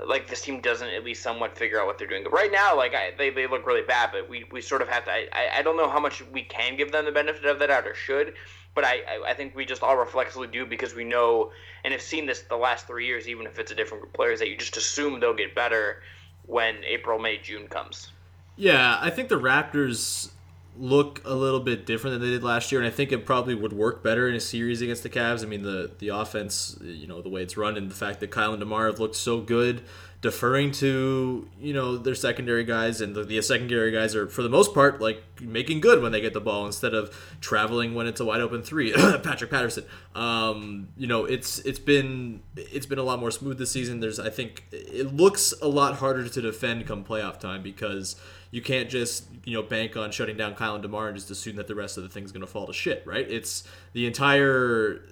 like 0.06 0.28
this 0.28 0.42
team 0.42 0.60
doesn't 0.60 0.88
at 0.88 1.04
least 1.04 1.22
somewhat 1.22 1.56
figure 1.56 1.80
out 1.80 1.86
what 1.86 1.98
they're 1.98 2.08
doing. 2.08 2.24
But 2.24 2.32
right 2.32 2.50
now, 2.50 2.76
like 2.76 2.94
I, 2.94 3.12
they, 3.16 3.30
they 3.30 3.46
look 3.46 3.66
really 3.66 3.82
bad, 3.82 4.10
but 4.12 4.28
we, 4.28 4.44
we 4.50 4.60
sort 4.60 4.82
of 4.82 4.88
have 4.88 5.04
to. 5.04 5.10
I, 5.10 5.58
I 5.58 5.62
don't 5.62 5.76
know 5.76 5.88
how 5.88 6.00
much 6.00 6.22
we 6.32 6.42
can 6.42 6.76
give 6.76 6.90
them 6.92 7.04
the 7.04 7.12
benefit 7.12 7.44
of 7.44 7.58
that 7.58 7.66
doubt 7.66 7.86
or 7.86 7.94
should, 7.94 8.34
but 8.78 8.84
I, 8.84 9.00
I 9.26 9.34
think 9.34 9.56
we 9.56 9.64
just 9.64 9.82
all 9.82 9.96
reflexively 9.96 10.46
do 10.46 10.64
because 10.64 10.94
we 10.94 11.02
know 11.02 11.50
and 11.82 11.92
have 11.92 12.00
seen 12.00 12.26
this 12.26 12.42
the 12.42 12.54
last 12.54 12.86
three 12.86 13.06
years, 13.06 13.28
even 13.28 13.44
if 13.44 13.58
it's 13.58 13.72
a 13.72 13.74
different 13.74 14.02
group 14.02 14.12
of 14.12 14.16
players, 14.16 14.38
that 14.38 14.48
you 14.48 14.56
just 14.56 14.76
assume 14.76 15.18
they'll 15.18 15.34
get 15.34 15.52
better 15.52 16.00
when 16.46 16.84
April, 16.84 17.18
May, 17.18 17.38
June 17.38 17.66
comes. 17.66 18.12
Yeah, 18.54 18.96
I 19.00 19.10
think 19.10 19.30
the 19.30 19.40
Raptors 19.40 20.30
look 20.76 21.20
a 21.24 21.34
little 21.34 21.58
bit 21.58 21.86
different 21.86 22.20
than 22.20 22.28
they 22.28 22.34
did 22.36 22.44
last 22.44 22.70
year, 22.70 22.80
and 22.80 22.86
I 22.86 22.92
think 22.92 23.10
it 23.10 23.26
probably 23.26 23.56
would 23.56 23.72
work 23.72 24.04
better 24.04 24.28
in 24.28 24.36
a 24.36 24.40
series 24.40 24.80
against 24.80 25.02
the 25.02 25.10
Cavs. 25.10 25.42
I 25.42 25.46
mean, 25.46 25.62
the 25.62 25.90
the 25.98 26.10
offense, 26.10 26.78
you 26.80 27.08
know, 27.08 27.20
the 27.20 27.28
way 27.28 27.42
it's 27.42 27.56
run, 27.56 27.76
and 27.76 27.90
the 27.90 27.96
fact 27.96 28.20
that 28.20 28.30
Kyle 28.30 28.52
and 28.52 28.60
Demar 28.60 28.86
have 28.86 29.00
looked 29.00 29.16
so 29.16 29.40
good, 29.40 29.82
deferring 30.20 30.72
to 30.72 31.48
you 31.60 31.72
know 31.72 31.96
their 31.96 32.14
secondary 32.14 32.64
guys, 32.64 33.00
and 33.00 33.14
the, 33.14 33.22
the 33.22 33.40
secondary 33.42 33.92
guys 33.92 34.16
are 34.16 34.28
for 34.28 34.42
the 34.42 34.48
most 34.48 34.74
part 34.74 35.00
like 35.00 35.22
making 35.40 35.80
good 35.80 36.02
when 36.02 36.12
they 36.12 36.20
get 36.20 36.32
the 36.32 36.40
ball 36.40 36.66
instead 36.66 36.94
of 36.94 37.14
traveling 37.40 37.94
when 37.94 38.06
it's 38.06 38.20
a 38.20 38.24
wide 38.24 38.40
open 38.40 38.62
three. 38.62 38.92
Patrick 39.22 39.50
Patterson, 39.50 39.84
um, 40.14 40.88
you 40.96 41.06
know, 41.06 41.24
it's 41.24 41.60
it's 41.60 41.78
been 41.78 42.42
it's 42.56 42.86
been 42.86 42.98
a 42.98 43.02
lot 43.04 43.20
more 43.20 43.30
smooth 43.30 43.58
this 43.58 43.70
season. 43.70 44.00
There's 44.00 44.18
I 44.18 44.30
think 44.30 44.64
it 44.72 45.14
looks 45.14 45.54
a 45.62 45.68
lot 45.68 45.96
harder 45.96 46.28
to 46.28 46.40
defend 46.42 46.86
come 46.86 47.04
playoff 47.04 47.38
time 47.38 47.62
because 47.62 48.16
you 48.50 48.62
can't 48.62 48.88
just 48.88 49.26
you 49.44 49.54
know 49.54 49.62
bank 49.62 49.96
on 49.96 50.10
shutting 50.10 50.36
down 50.36 50.54
Kyle 50.54 50.74
and 50.74 50.82
Demar 50.82 51.08
and 51.08 51.16
just 51.16 51.30
assume 51.30 51.56
that 51.56 51.68
the 51.68 51.74
rest 51.74 51.96
of 51.96 52.02
the 52.02 52.08
thing's 52.08 52.32
going 52.32 52.40
to 52.40 52.46
fall 52.46 52.66
to 52.66 52.72
shit, 52.72 53.02
right? 53.06 53.30
It's 53.30 53.64
the 53.92 54.06
entire 54.06 55.02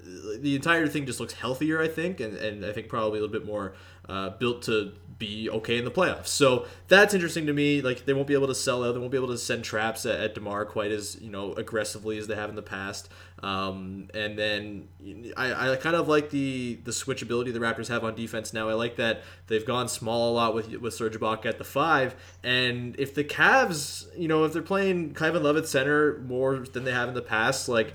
the 0.40 0.56
entire 0.56 0.86
thing 0.86 1.06
just 1.06 1.20
looks 1.20 1.34
healthier, 1.34 1.80
I 1.80 1.88
think, 1.88 2.20
and, 2.20 2.36
and 2.36 2.64
I 2.64 2.72
think 2.72 2.88
probably 2.88 3.18
a 3.18 3.22
little 3.22 3.38
bit 3.38 3.46
more 3.46 3.74
uh, 4.08 4.30
built 4.30 4.62
to 4.62 4.92
be 5.18 5.48
okay 5.48 5.78
in 5.78 5.84
the 5.84 5.90
playoffs. 5.90 6.26
So 6.28 6.66
that's 6.88 7.14
interesting 7.14 7.46
to 7.46 7.52
me. 7.52 7.80
Like 7.80 8.04
they 8.04 8.12
won't 8.12 8.26
be 8.26 8.34
able 8.34 8.48
to 8.48 8.54
sell 8.54 8.84
out, 8.84 8.92
they 8.92 8.98
won't 8.98 9.10
be 9.10 9.16
able 9.16 9.28
to 9.28 9.38
send 9.38 9.64
traps 9.64 10.04
at, 10.04 10.20
at 10.20 10.34
Demar 10.34 10.64
quite 10.64 10.90
as 10.90 11.20
you 11.20 11.30
know 11.30 11.52
aggressively 11.54 12.18
as 12.18 12.26
they 12.26 12.34
have 12.34 12.50
in 12.50 12.56
the 12.56 12.62
past. 12.62 13.08
Um, 13.42 14.08
and 14.14 14.38
then 14.38 14.88
I, 15.36 15.72
I 15.72 15.76
kind 15.76 15.96
of 15.96 16.08
like 16.08 16.30
the 16.30 16.78
the 16.84 16.90
switchability 16.90 17.52
the 17.52 17.60
Raptors 17.60 17.88
have 17.88 18.04
on 18.04 18.14
defense 18.14 18.52
now. 18.52 18.68
I 18.68 18.74
like 18.74 18.96
that 18.96 19.22
they've 19.46 19.64
gone 19.64 19.88
small 19.88 20.32
a 20.32 20.34
lot 20.34 20.54
with 20.54 20.74
with 20.76 20.94
Serge 20.94 21.18
Ibaka 21.18 21.46
at 21.46 21.58
the 21.58 21.64
five. 21.64 22.14
And 22.42 22.98
if 22.98 23.14
the 23.14 23.24
Cavs, 23.24 24.06
you 24.18 24.28
know, 24.28 24.44
if 24.44 24.52
they're 24.52 24.62
playing 24.62 25.14
Kevin 25.14 25.42
Love 25.42 25.56
at 25.56 25.66
center 25.66 26.18
more 26.20 26.58
than 26.58 26.84
they 26.84 26.92
have 26.92 27.08
in 27.08 27.14
the 27.14 27.22
past, 27.22 27.68
like 27.68 27.94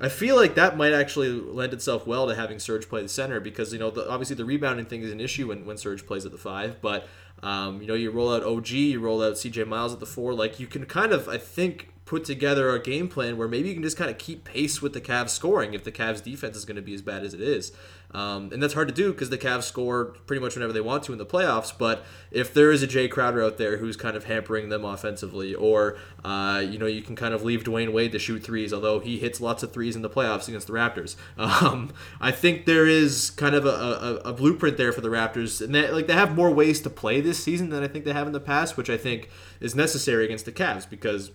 I 0.00 0.08
feel 0.08 0.36
like 0.36 0.54
that 0.56 0.76
might 0.76 0.92
actually 0.92 1.30
lend 1.30 1.72
itself 1.72 2.06
well 2.06 2.26
to 2.26 2.34
having 2.34 2.58
Serge 2.58 2.88
play 2.88 3.02
the 3.02 3.08
center 3.08 3.40
because 3.40 3.72
you 3.72 3.78
know 3.78 3.90
the, 3.90 4.08
obviously 4.10 4.36
the 4.36 4.44
rebounding 4.44 4.86
thing 4.86 5.02
is 5.02 5.12
an 5.12 5.20
issue 5.20 5.48
when, 5.48 5.64
when 5.64 5.76
Serge 5.76 6.06
plays 6.06 6.24
at 6.24 6.32
the 6.32 6.38
five, 6.38 6.80
but 6.80 7.06
um, 7.42 7.80
you 7.80 7.86
know 7.86 7.94
you 7.94 8.10
roll 8.10 8.34
out 8.34 8.42
OG, 8.42 8.70
you 8.70 9.00
roll 9.00 9.22
out 9.22 9.34
CJ 9.34 9.66
Miles 9.66 9.92
at 9.92 10.00
the 10.00 10.06
four, 10.06 10.34
like 10.34 10.58
you 10.58 10.66
can 10.66 10.86
kind 10.86 11.12
of 11.12 11.28
I 11.28 11.38
think 11.38 11.91
put 12.04 12.24
together 12.24 12.74
a 12.74 12.82
game 12.82 13.08
plan 13.08 13.36
where 13.36 13.48
maybe 13.48 13.68
you 13.68 13.74
can 13.74 13.82
just 13.82 13.96
kind 13.96 14.10
of 14.10 14.18
keep 14.18 14.44
pace 14.44 14.82
with 14.82 14.92
the 14.92 15.00
Cavs 15.00 15.30
scoring 15.30 15.72
if 15.74 15.84
the 15.84 15.92
Cavs 15.92 16.22
defense 16.22 16.56
is 16.56 16.64
going 16.64 16.76
to 16.76 16.82
be 16.82 16.94
as 16.94 17.02
bad 17.02 17.24
as 17.24 17.32
it 17.32 17.40
is. 17.40 17.72
Um, 18.14 18.50
and 18.52 18.62
that's 18.62 18.74
hard 18.74 18.88
to 18.88 18.94
do 18.94 19.12
because 19.12 19.30
the 19.30 19.38
Cavs 19.38 19.62
score 19.62 20.06
pretty 20.26 20.40
much 20.40 20.54
whenever 20.54 20.72
they 20.72 20.80
want 20.80 21.02
to 21.04 21.12
in 21.12 21.18
the 21.18 21.24
playoffs. 21.24 21.72
But 21.76 22.04
if 22.30 22.52
there 22.52 22.70
is 22.70 22.82
a 22.82 22.86
Jae 22.86 23.10
Crowder 23.10 23.42
out 23.42 23.56
there 23.56 23.78
who's 23.78 23.96
kind 23.96 24.16
of 24.16 24.24
hampering 24.24 24.68
them 24.68 24.84
offensively, 24.84 25.54
or 25.54 25.96
uh, 26.24 26.62
you 26.66 26.78
know 26.78 26.86
you 26.86 27.00
can 27.00 27.16
kind 27.16 27.32
of 27.32 27.42
leave 27.42 27.64
Dwyane 27.64 27.92
Wade 27.92 28.12
to 28.12 28.18
shoot 28.18 28.42
threes, 28.42 28.72
although 28.72 29.00
he 29.00 29.18
hits 29.18 29.40
lots 29.40 29.62
of 29.62 29.72
threes 29.72 29.96
in 29.96 30.02
the 30.02 30.10
playoffs 30.10 30.48
against 30.48 30.66
the 30.66 30.72
Raptors. 30.72 31.16
Um, 31.62 31.92
I 32.20 32.30
think 32.30 32.64
there 32.66 32.86
is 32.86 33.30
kind 33.30 33.54
of 33.54 33.66
a, 33.66 33.68
a, 33.68 34.14
a 34.30 34.32
blueprint 34.32 34.78
there 34.78 34.90
for 34.90 35.00
the 35.00 35.08
Raptors, 35.08 35.60
and 35.60 35.74
they, 35.74 35.90
like 35.90 36.06
they 36.06 36.14
have 36.14 36.34
more 36.34 36.50
ways 36.50 36.80
to 36.80 36.90
play 36.90 37.20
this 37.20 37.42
season 37.42 37.68
than 37.68 37.82
I 37.82 37.88
think 37.88 38.04
they 38.04 38.12
have 38.12 38.26
in 38.26 38.32
the 38.32 38.40
past, 38.40 38.76
which 38.76 38.90
I 38.90 38.96
think 38.96 39.28
is 39.60 39.74
necessary 39.74 40.24
against 40.24 40.44
the 40.44 40.52
Cavs 40.52 40.88
because 40.88 41.30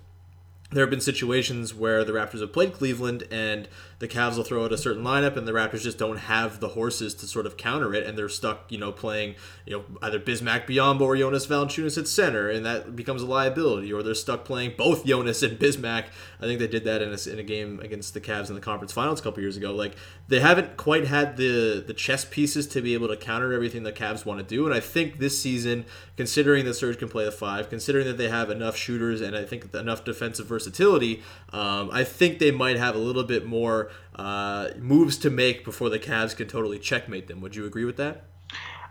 there 0.72 0.84
have 0.84 0.90
been 0.90 1.02
situations 1.02 1.74
where 1.74 2.04
the 2.04 2.12
Raptors 2.12 2.42
have 2.42 2.52
played 2.52 2.74
Cleveland 2.74 3.24
and 3.32 3.68
the 4.00 4.08
Cavs 4.08 4.38
will 4.38 4.44
throw 4.44 4.64
out 4.64 4.72
a 4.72 4.78
certain 4.78 5.04
lineup, 5.04 5.38
and 5.38 5.48
the 5.48 5.52
Raptors 5.52 5.82
just 5.82 5.98
don't 5.98 6.18
have 6.18 6.60
the 6.60 6.70
horses 6.70 7.16
to 7.16 7.26
sort 7.26 7.48
of 7.48 7.58
counter 7.58 7.96
it, 7.96 8.06
and 8.06 8.16
they're 8.16 8.30
stuck, 8.30 8.72
you 8.72 8.78
know, 8.78 8.92
playing, 8.92 9.36
you 9.66 9.78
know, 9.78 9.86
either 10.04 10.20
Bismack 10.20 10.68
Biyombo 10.68 11.02
or 11.02 11.18
Jonas 11.18 11.48
Valanciunas 11.48 11.98
at 11.98 12.08
center, 12.08 12.48
and 12.50 12.64
that 12.64 12.96
becomes 12.96 13.24
a 13.24 13.26
liability, 13.26 13.92
or 13.92 14.04
they're 14.04 14.14
stuck 14.14 14.46
playing 14.46 14.74
both 14.78 15.04
Jonas 15.06 15.42
and 15.42 15.58
Bismack. 15.58 16.06
I 16.40 16.44
think 16.44 16.60
they 16.60 16.68
did 16.68 16.84
that 16.84 17.02
in 17.02 17.10
a, 17.10 17.32
in 17.32 17.40
a 17.40 17.44
game 17.44 17.80
against 17.80 18.14
the 18.14 18.22
Cavs 18.22 18.50
in 18.50 18.56
the 18.56 18.62
conference 18.62 18.92
finals 18.92 19.20
a 19.20 19.24
couple 19.24 19.42
years 19.42 19.58
ago. 19.58 19.74
Like 19.74 19.96
they 20.28 20.42
haven't 20.42 20.78
quite 20.78 21.08
had 21.08 21.38
the 21.38 21.84
the 21.86 21.94
chess 21.94 22.24
pieces 22.24 22.68
to 22.68 22.82
be 22.82 22.94
able 22.94 23.08
to 23.08 23.18
counter 23.18 23.52
everything 23.54 23.82
the 23.82 23.92
Cavs 23.92 24.26
want 24.26 24.40
to 24.40 24.46
do, 24.46 24.66
and 24.66 24.76
I 24.76 24.80
think 24.80 25.18
this 25.18 25.42
season, 25.42 25.86
considering 26.16 26.66
that 26.66 26.76
Serge 26.76 27.00
can 27.00 27.10
play 27.10 27.26
the 27.26 27.32
five, 27.32 27.70
considering 27.70 28.06
that 28.06 28.18
they 28.18 28.30
have 28.30 28.52
enough 28.52 28.78
shooters 28.78 29.22
and 29.22 29.36
I 29.36 29.44
think 29.44 29.74
enough 29.74 30.04
defensive 30.04 30.46
versatility, 30.46 31.24
um, 31.52 31.90
I 31.92 32.04
think 32.04 32.38
they 32.38 32.52
might 32.52 32.78
have 32.78 32.94
a 32.94 33.00
little 33.00 33.24
bit 33.24 33.46
more 33.46 33.87
uh, 34.16 34.70
moves 34.78 35.18
to 35.18 35.30
make 35.30 35.64
before 35.64 35.90
the 35.90 36.00
Cavs 36.00 36.36
can 36.36 36.48
totally 36.48 36.80
checkmate 36.80 37.28
them. 37.28 37.42
Would 37.42 37.56
you 37.56 37.66
agree 37.66 37.86
with 37.86 37.98
that? 37.98 38.26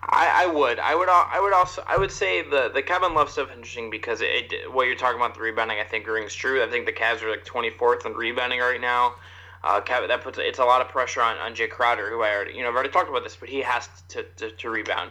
I, 0.08 0.44
I 0.44 0.46
would. 0.46 0.78
I 0.78 0.94
would. 0.94 1.08
I 1.08 1.40
would 1.40 1.52
also. 1.52 1.82
I 1.86 1.96
would 1.96 2.12
say 2.12 2.42
the 2.42 2.70
the 2.72 2.82
Kevin 2.82 3.14
Love 3.14 3.28
stuff 3.28 3.50
interesting 3.50 3.90
because 3.90 4.20
it, 4.20 4.52
what 4.72 4.86
you're 4.86 4.94
talking 4.94 5.18
about 5.18 5.34
the 5.34 5.40
rebounding 5.40 5.78
I 5.80 5.84
think 5.84 6.06
rings 6.06 6.32
true. 6.32 6.62
I 6.62 6.68
think 6.68 6.86
the 6.86 6.92
Cavs 6.92 7.22
are 7.22 7.30
like 7.30 7.44
24th 7.44 8.06
in 8.06 8.12
rebounding 8.12 8.60
right 8.60 8.80
now. 8.80 9.14
Uh, 9.64 9.80
Kevin, 9.80 10.08
that 10.08 10.22
puts 10.22 10.38
it's 10.38 10.60
a 10.60 10.64
lot 10.64 10.80
of 10.80 10.88
pressure 10.88 11.22
on, 11.22 11.36
on 11.38 11.54
Jae 11.54 11.68
Crowder, 11.68 12.08
who 12.08 12.22
I 12.22 12.32
already 12.34 12.54
you 12.54 12.62
know 12.62 12.68
I've 12.68 12.74
already 12.74 12.90
talked 12.90 13.08
about 13.08 13.24
this, 13.24 13.34
but 13.34 13.48
he 13.48 13.60
has 13.62 13.88
to, 14.10 14.22
to, 14.36 14.50
to 14.52 14.70
rebound. 14.70 15.10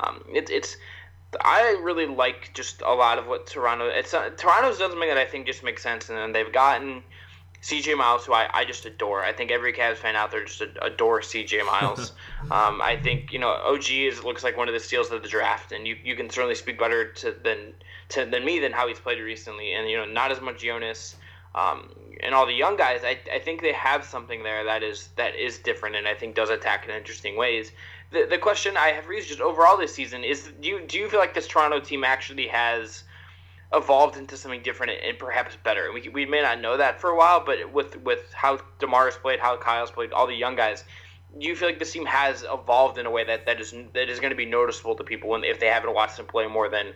Um, 0.00 0.24
it, 0.32 0.50
it's 0.50 0.76
I 1.44 1.78
really 1.82 2.06
like 2.06 2.50
just 2.54 2.82
a 2.82 2.92
lot 2.92 3.18
of 3.18 3.26
what 3.26 3.46
Toronto. 3.46 3.86
It's 3.86 4.14
uh, 4.14 4.30
Toronto's 4.36 4.78
done 4.78 4.90
something 4.90 5.08
that 5.08 5.18
I 5.18 5.24
think 5.24 5.46
just 5.46 5.62
makes 5.62 5.82
sense, 5.82 6.08
and 6.08 6.18
then 6.18 6.32
they've 6.32 6.52
gotten 6.52 7.02
CJ 7.62 7.96
Miles, 7.96 8.24
who 8.24 8.32
I, 8.32 8.48
I 8.52 8.64
just 8.64 8.86
adore. 8.86 9.22
I 9.22 9.32
think 9.32 9.50
every 9.50 9.72
Cavs 9.72 9.96
fan 9.96 10.16
out 10.16 10.30
there 10.30 10.44
just 10.44 10.62
adore 10.82 11.20
CJ 11.20 11.64
Miles. 11.66 12.12
um, 12.50 12.80
I 12.82 12.98
think 13.00 13.32
you 13.32 13.38
know 13.38 13.50
OG 13.50 13.90
is 13.90 14.24
looks 14.24 14.42
like 14.42 14.56
one 14.56 14.68
of 14.68 14.74
the 14.74 14.80
steals 14.80 15.10
of 15.10 15.22
the 15.22 15.28
draft, 15.28 15.72
and 15.72 15.86
you, 15.86 15.96
you 16.02 16.16
can 16.16 16.30
certainly 16.30 16.54
speak 16.54 16.78
better 16.78 17.12
to 17.12 17.34
than 17.44 17.74
to 18.10 18.24
than 18.24 18.44
me 18.44 18.58
than 18.58 18.72
how 18.72 18.88
he's 18.88 18.98
played 18.98 19.20
recently. 19.20 19.74
And 19.74 19.88
you 19.88 19.96
know 19.96 20.06
not 20.06 20.32
as 20.32 20.40
much 20.40 20.62
Jonas. 20.62 21.16
Um, 21.54 21.90
and 22.30 22.36
all 22.36 22.46
the 22.46 22.52
young 22.54 22.76
guys, 22.76 23.00
I, 23.04 23.18
I 23.34 23.40
think 23.40 23.60
they 23.60 23.72
have 23.72 24.04
something 24.04 24.44
there 24.44 24.62
that 24.64 24.82
is 24.82 25.08
that 25.16 25.34
is 25.34 25.58
different, 25.58 25.96
and 25.96 26.06
I 26.06 26.14
think 26.14 26.36
does 26.36 26.50
attack 26.50 26.86
in 26.86 26.94
interesting 26.94 27.36
ways 27.36 27.72
the, 28.10 28.26
the 28.28 28.38
question 28.38 28.76
I 28.76 28.88
have 28.88 29.08
raised 29.08 29.28
just 29.28 29.40
overall 29.40 29.76
this 29.76 29.94
season 29.94 30.24
is 30.24 30.50
do 30.60 30.68
you, 30.68 30.80
do 30.80 30.98
you 30.98 31.08
feel 31.08 31.20
like 31.20 31.34
this 31.34 31.46
Toronto 31.46 31.80
team 31.80 32.04
actually 32.04 32.48
has 32.48 33.04
evolved 33.72 34.16
into 34.16 34.36
something 34.36 34.62
different 34.62 34.92
and 35.04 35.18
perhaps 35.18 35.56
better? 35.62 35.84
And 35.84 35.94
we, 35.94 36.08
we 36.08 36.26
may 36.26 36.42
not 36.42 36.60
know 36.60 36.76
that 36.76 37.00
for 37.00 37.10
a 37.10 37.16
while, 37.16 37.44
but 37.44 37.72
with 37.72 37.96
with 38.02 38.32
how 38.32 38.58
Demar's 38.78 39.16
played, 39.16 39.40
how 39.40 39.56
Kyle's 39.56 39.90
played, 39.90 40.12
all 40.12 40.26
the 40.26 40.34
young 40.34 40.56
guys, 40.56 40.84
do 41.38 41.46
you 41.46 41.54
feel 41.54 41.68
like 41.68 41.78
this 41.78 41.92
team 41.92 42.06
has 42.06 42.44
evolved 42.50 42.98
in 42.98 43.06
a 43.06 43.10
way 43.10 43.24
that, 43.24 43.46
that 43.46 43.60
is 43.60 43.72
that 43.94 44.08
is 44.08 44.18
going 44.18 44.30
to 44.30 44.36
be 44.36 44.46
noticeable 44.46 44.96
to 44.96 45.04
people 45.04 45.30
when 45.30 45.44
if 45.44 45.60
they 45.60 45.68
haven't 45.68 45.94
watched 45.94 46.16
them 46.16 46.26
play 46.26 46.46
more 46.48 46.68
than 46.68 46.92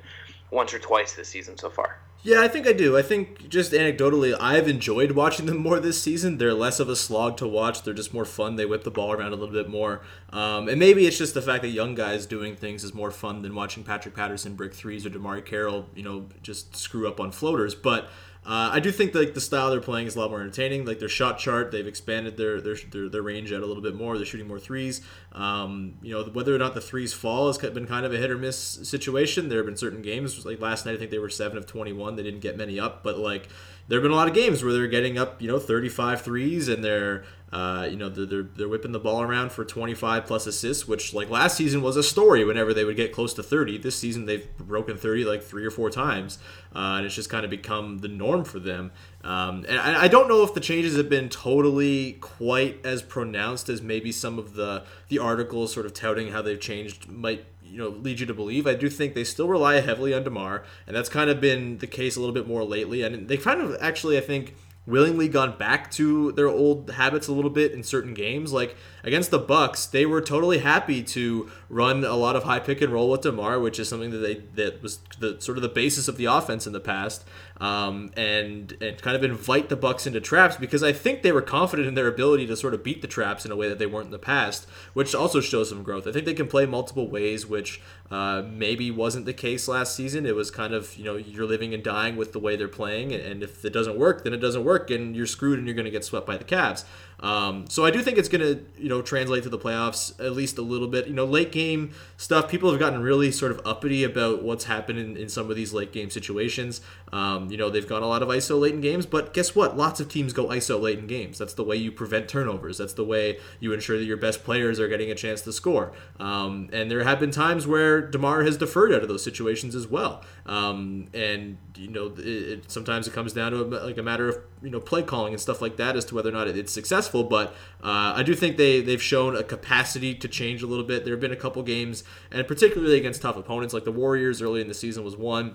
once 0.51 0.75
or 0.75 0.79
twice 0.81 1.15
this 1.15 1.29
season 1.29 1.57
so 1.57 1.71
far? 1.71 1.99
Yeah, 2.27 2.41
I 2.41 2.49
think 2.49 2.67
I 2.67 2.73
do. 2.73 2.97
I 2.97 3.03
think 3.03 3.51
just 3.51 3.73
anecdotally, 3.73 4.35
I've 4.41 4.67
enjoyed 4.67 5.13
watching 5.13 5.45
them 5.45 5.59
more 5.59 5.79
this 5.79 6.03
season. 6.03 6.39
They're 6.39 6.55
less 6.55 6.81
of 6.81 6.89
a 6.89 6.97
slog 6.97 7.37
to 7.37 7.47
watch. 7.47 7.83
They're 7.83 7.93
just 7.93 8.15
more 8.15 8.25
fun. 8.25 8.57
They 8.57 8.65
whip 8.65 8.83
the 8.83 8.91
ball 8.91 9.13
around 9.13 9.35
a 9.35 9.37
little 9.37 9.53
bit 9.53 9.69
more. 9.69 10.01
Um, 10.31 10.67
and 10.71 10.79
maybe 10.81 11.07
it's 11.07 11.19
just 11.19 11.35
the 11.35 11.43
fact 11.43 11.61
that 11.65 11.69
young 11.69 11.95
guys 11.95 12.25
doing 12.25 12.57
things 12.57 12.83
is 12.83 12.95
more 12.95 13.11
fun 13.11 13.43
than 13.43 13.55
watching 13.55 13.85
Patrick 13.85 14.15
Patterson 14.15 14.55
brick 14.55 14.73
threes 14.73 15.05
or 15.05 15.11
DeMarre 15.11 15.45
Carroll, 15.45 15.91
you 15.95 16.03
know, 16.03 16.25
just 16.43 16.75
screw 16.75 17.07
up 17.07 17.21
on 17.21 17.31
floaters. 17.31 17.75
But 17.75 18.09
uh, 18.47 18.71
I 18.73 18.81
do 18.81 18.93
think 18.93 19.15
like 19.15 19.33
the 19.33 19.41
style 19.41 19.71
they're 19.71 19.81
playing 19.81 20.07
is 20.07 20.17
a 20.17 20.21
lot 20.21 20.31
more 20.31 20.41
entertaining. 20.41 20.85
Like 20.85 20.99
their 20.99 21.09
shot 21.09 21.39
chart, 21.39 21.71
they've 21.71 21.87
expanded 21.87 22.37
their 22.37 22.61
their, 22.61 22.77
their, 22.91 23.09
their 23.09 23.23
range 23.23 23.53
out 23.53 23.63
a 23.63 23.67
little 23.67 23.83
bit 23.83 23.95
more. 23.95 24.17
They're 24.17 24.27
shooting 24.27 24.49
more 24.49 24.61
threes. 24.61 25.01
Um, 25.33 25.95
you 26.03 26.13
know 26.13 26.25
whether 26.25 26.55
or 26.55 26.59
not 26.59 26.75
the 26.75 26.81
threes 26.81 27.15
fall 27.15 27.47
has 27.47 27.57
been 27.57 27.87
kind 27.87 28.05
of 28.05 28.13
a 28.13 28.19
hit 28.19 28.31
or 28.31 28.37
miss 28.37 28.59
situation. 28.59 29.49
There 29.49 29.59
have 29.59 29.67
been 29.67 29.77
certain 29.77 30.03
games 30.03 30.45
like 30.45 30.61
last 30.61 30.85
night. 30.85 30.95
I 30.95 30.99
think 30.99 31.11
they 31.11 31.19
were 31.19 31.31
seven 31.31 31.57
of 31.57 31.67
twenty 31.67 31.93
one. 31.93 32.17
They 32.17 32.23
didn't 32.23 32.41
get 32.41 32.57
many 32.59 32.79
up, 32.79 33.03
but 33.03 33.19
like 33.19 33.49
there 33.89 33.99
have 33.99 34.03
been 34.03 34.13
a 34.13 34.17
lot 34.17 34.29
of 34.29 34.35
games 34.35 34.65
where 34.65 34.73
they're 34.73 34.87
getting 34.87 35.19
up, 35.19 35.43
you 35.43 35.49
know, 35.49 35.59
35 35.59 36.23
threes 36.23 36.69
and 36.69 36.83
they're 36.83 37.25
Uh, 37.55 37.87
you 37.89 37.97
know, 37.97 38.09
they're, 38.09 38.43
they're 38.43 38.69
whipping 38.69 38.91
the 38.91 38.99
ball 38.99 39.23
around 39.23 39.53
for 39.53 39.65
25 39.65 40.27
plus 40.27 40.45
assists, 40.45 40.89
which 40.89 41.15
like 41.15 41.31
last 41.31 41.57
season 41.57 41.83
was 41.83 41.97
a 41.97 42.03
story 42.03 42.45
whenever 42.45 42.75
they 42.75 42.85
would 42.85 42.97
get 42.97 43.13
close 43.13 43.33
to 43.33 43.45
30. 43.45 43.79
This 43.79 43.95
season 43.95 44.27
they've 44.27 44.45
broken 44.59 44.97
30 44.97 45.25
like 45.25 45.41
three 45.41 45.65
or 45.65 45.71
four 45.71 45.89
times, 45.89 46.41
uh, 46.75 46.97
and 46.97 47.07
it's 47.07 47.15
just 47.15 47.31
kind 47.31 47.45
of 47.45 47.53
become 47.53 47.99
the 47.99 48.09
norm 48.09 48.43
for 48.43 48.59
them. 48.59 48.91
Um, 49.23 49.65
and 49.69 49.79
I, 49.79 50.03
I 50.03 50.09
don't 50.09 50.27
know 50.27 50.43
if 50.43 50.53
the 50.53 50.61
changes 50.61 50.97
have 50.97 51.09
been 51.09 51.29
totally 51.29 52.15
quite 52.15 52.85
as 52.85 53.03
pronounced 53.03 53.69
as 53.69 53.81
maybe 53.81 54.11
some 54.11 54.37
of 54.37 54.55
the 54.55 54.83
the 55.07 55.21
articles 55.21 55.73
sort 55.73 55.87
of 55.87 55.95
touting 55.95 56.33
how 56.33 56.43
they've 56.43 56.59
changed 56.59 57.09
might 57.09 57.47
you 57.63 57.79
know 57.79 57.91
lead 57.91 58.19
you 58.19 58.27
to 58.27 58.35
believe. 58.35 58.67
I 58.67 58.75
do 58.75 58.91
think 58.91 59.15
they 59.15 59.23
still 59.23 59.47
rely 59.47 59.81
heavily 59.81 60.13
on 60.13 60.25
Demar, 60.25 60.65
and 60.89 60.97
that's 60.97 61.09
kind 61.09 61.31
of 61.31 61.41
been 61.41 61.79
the 61.79 61.87
case 61.87 62.17
a 62.17 62.21
little 62.21 62.35
bit 62.35 62.49
more 62.49 62.65
lately. 62.65 63.03
And 63.03 63.29
they 63.29 63.37
kind 63.37 63.61
of 63.61 63.77
actually, 63.81 64.19
I 64.19 64.23
think 64.23 64.57
willingly 64.87 65.29
gone 65.29 65.57
back 65.57 65.91
to 65.93 66.33
their 66.33 66.49
old 66.49 66.91
habits 66.91 67.29
a 67.29 67.33
little 67.33 67.51
bit 67.51 67.73
in 67.73 67.83
certain 67.83 68.15
games. 68.15 68.53
Like 68.53 68.77
against 69.05 69.31
the 69.31 69.39
Bucks, 69.39 69.87
they 69.87 70.07
were 70.07 70.21
totally 70.21 70.59
happy 70.59 71.03
to 71.03 71.51
run 71.69 72.05
a 72.05 72.15
lot 72.15 72.37
of 72.37 72.45
high 72.45 72.59
pick 72.59 72.81
and 72.81 72.93
roll 72.93 73.11
with 73.11 73.21
Demar, 73.21 73.61
which 73.61 73.79
is 73.79 73.89
something 73.89 74.11
that 74.11 74.19
they 74.19 74.35
that 74.63 74.83
was 74.83 74.99
the 75.21 75.41
sort 75.41 75.59
of 75.59 75.63
the 75.63 75.69
basis 75.69 76.09
of 76.09 76.17
the 76.17 76.25
offense 76.25 76.67
in 76.67 76.73
the 76.73 76.81
past, 76.81 77.25
um, 77.61 78.11
and 78.17 78.77
and 78.81 79.01
kind 79.03 79.17
of 79.17 79.23
invite 79.23 79.69
the 79.69 79.77
Bucks 79.77 80.07
into 80.07 80.21
traps 80.21 80.57
because 80.57 80.83
I 80.83 80.93
think 80.93 81.23
they 81.23 81.33
were 81.33 81.43
confident 81.43 81.87
in 81.87 81.95
their 81.95 82.09
ability 82.09 82.47
to 82.47 82.57
sort 82.57 82.75
of 82.75 82.83
beat 82.83 83.03
the 83.03 83.09
traps 83.09 83.45
in 83.45 83.53
a 83.53 83.57
way 83.57 83.69
that 83.69 83.79
they 83.79 83.87
weren't 83.87 84.07
in 84.07 84.13
the 84.13 84.19
past, 84.19 84.67
which 84.95 85.15
also 85.15 85.41
shows 85.41 85.69
some 85.69 85.83
growth. 85.83 86.07
I 86.07 86.13
think 86.13 86.25
they 86.25 86.35
can 86.35 86.49
play 86.49 86.65
multiple 86.65 87.09
ways, 87.09 87.47
which 87.47 87.83
uh, 88.11 88.43
maybe 88.49 88.91
wasn't 88.91 89.27
the 89.27 89.35
case 89.35 89.69
last 89.69 89.95
season. 89.95 90.25
It 90.25 90.35
was 90.35 90.51
kind 90.51 90.73
of 90.73 90.97
you 90.97 91.05
know 91.05 91.17
you're 91.17 91.47
living 91.47 91.75
and 91.75 91.83
dying 91.83 92.17
with 92.17 92.33
the 92.33 92.41
way 92.41 92.57
they're 92.57 92.69
playing, 92.69 93.13
and 93.13 93.43
if 93.43 93.65
it 93.65 93.73
doesn't 93.73 93.99
work, 93.99 94.25
then 94.25 94.33
it 94.33 94.39
doesn't 94.39 94.65
work, 94.65 94.91
and 94.91 95.15
you're 95.15 95.27
screwed, 95.27 95.59
and 95.59 95.67
you're 95.67 95.77
going 95.77 95.85
to 95.85 95.91
get 95.91 96.05
swept 96.05 96.27
by 96.27 96.37
the 96.37 96.45
Cavs. 96.45 96.85
Um, 97.25 97.65
so 97.71 97.87
I 97.87 97.91
do 97.91 98.03
think 98.03 98.19
it's 98.19 98.29
going 98.29 98.43
to, 98.43 98.63
you 98.77 98.91
know, 98.91 99.01
translate 99.01 99.45
to 99.45 99.49
the 99.49 99.59
playoffs 99.59 100.13
at 100.21 100.33
least 100.33 100.59
a 100.59 100.63
little 100.63 100.89
bit. 100.89 101.07
You 101.07 101.15
know, 101.15 101.25
late 101.25 101.53
game 101.53 101.93
stuff, 102.19 102.51
people 102.51 102.71
have 102.71 102.79
gotten 102.79 103.01
really 103.01 103.33
sort 103.33 103.51
of 103.51 103.63
uppity 103.65 104.05
about 104.05 104.43
what's 104.43 104.65
happened 104.65 104.99
in, 104.99 105.17
in 105.17 105.31
some 105.31 105.49
of 105.49 105.57
these 105.57 105.73
late 105.73 105.91
game 105.91 106.11
situations. 106.11 106.83
Um, 107.15 107.51
you 107.51 107.57
know, 107.57 107.71
they've 107.71 107.89
got 107.89 108.03
a 108.03 108.07
lot 108.07 108.23
of 108.23 108.29
ISO 108.29 108.61
late 108.61 108.75
in 108.75 108.83
games, 108.83 109.07
but 109.07 109.33
guess 109.33 109.57
what? 109.57 109.75
Lots 109.75 110.01
of 110.01 110.11
teams 110.11 110.35
go 110.35 110.49
ISO 110.49 110.79
late 110.79 110.99
in 110.99 111.07
games. 111.07 111.39
That's 111.39 111.55
the 111.55 111.65
way 111.65 111.77
you 111.77 111.91
prevent 111.91 112.29
turnovers. 112.29 112.77
That's 112.77 112.93
the 112.93 113.05
way 113.05 113.39
you 113.59 113.73
ensure 113.73 113.97
that 113.97 114.05
your 114.05 114.19
best 114.19 114.45
players 114.45 114.79
are 114.79 114.89
getting 114.89 115.11
a 115.11 115.15
chance 115.15 115.41
to 115.43 115.53
score. 115.53 115.95
Um, 116.21 116.69
and 116.75 116.91
there 116.91 117.05
have 117.05 117.21
been 117.21 117.31
times 117.31 117.67
where 117.67 118.03
DeMar 118.03 118.43
has 118.43 118.59
deferred 118.59 118.93
out 118.93 119.01
of 119.01 119.09
those 119.09 119.25
situations 119.25 119.75
as 119.75 119.87
well. 119.87 120.23
Um, 120.45 121.07
and, 121.15 121.57
you 121.75 121.89
know, 121.89 122.13
it, 122.19 122.27
it, 122.27 122.71
sometimes 122.71 123.09
it 123.09 123.15
comes 123.15 123.33
down 123.33 123.53
to 123.53 123.63
a, 123.63 123.69
like 123.87 123.97
a 123.97 124.03
matter 124.03 124.29
of, 124.29 124.39
you 124.63 124.71
know, 124.71 124.81
play 124.81 125.03
calling 125.03 125.33
and 125.33 125.41
stuff 125.41 125.63
like 125.63 125.77
that 125.79 125.97
as 125.97 126.05
to 126.07 126.15
whether 126.15 126.29
or 126.29 126.33
not 126.33 126.49
it's 126.49 126.73
successful 126.73 127.14
successful, 127.15 127.25
but 127.25 127.55
uh, 127.87 128.15
I 128.17 128.23
do 128.23 128.35
think 128.35 128.57
they 128.57 128.81
they've 128.81 129.03
shown 129.03 129.37
a 129.37 129.43
capacity 129.43 130.15
to 130.15 130.29
change 130.29 130.63
a 130.63 130.67
little 130.67 130.85
bit. 130.85 131.05
There 131.05 131.15
have 131.15 131.21
been 131.21 131.33
a 131.33 131.37
couple 131.37 131.63
games, 131.63 132.05
and 132.31 132.47
particularly 132.47 132.97
against 132.97 133.23
tough 133.23 133.37
opponents 133.37 133.75
like 133.75 133.85
the 133.85 133.93
Warriors 133.93 134.43
early 134.43 134.61
in 134.61 134.69
the 134.69 134.75
season 134.75 135.05
was 135.05 135.17
one. 135.17 135.55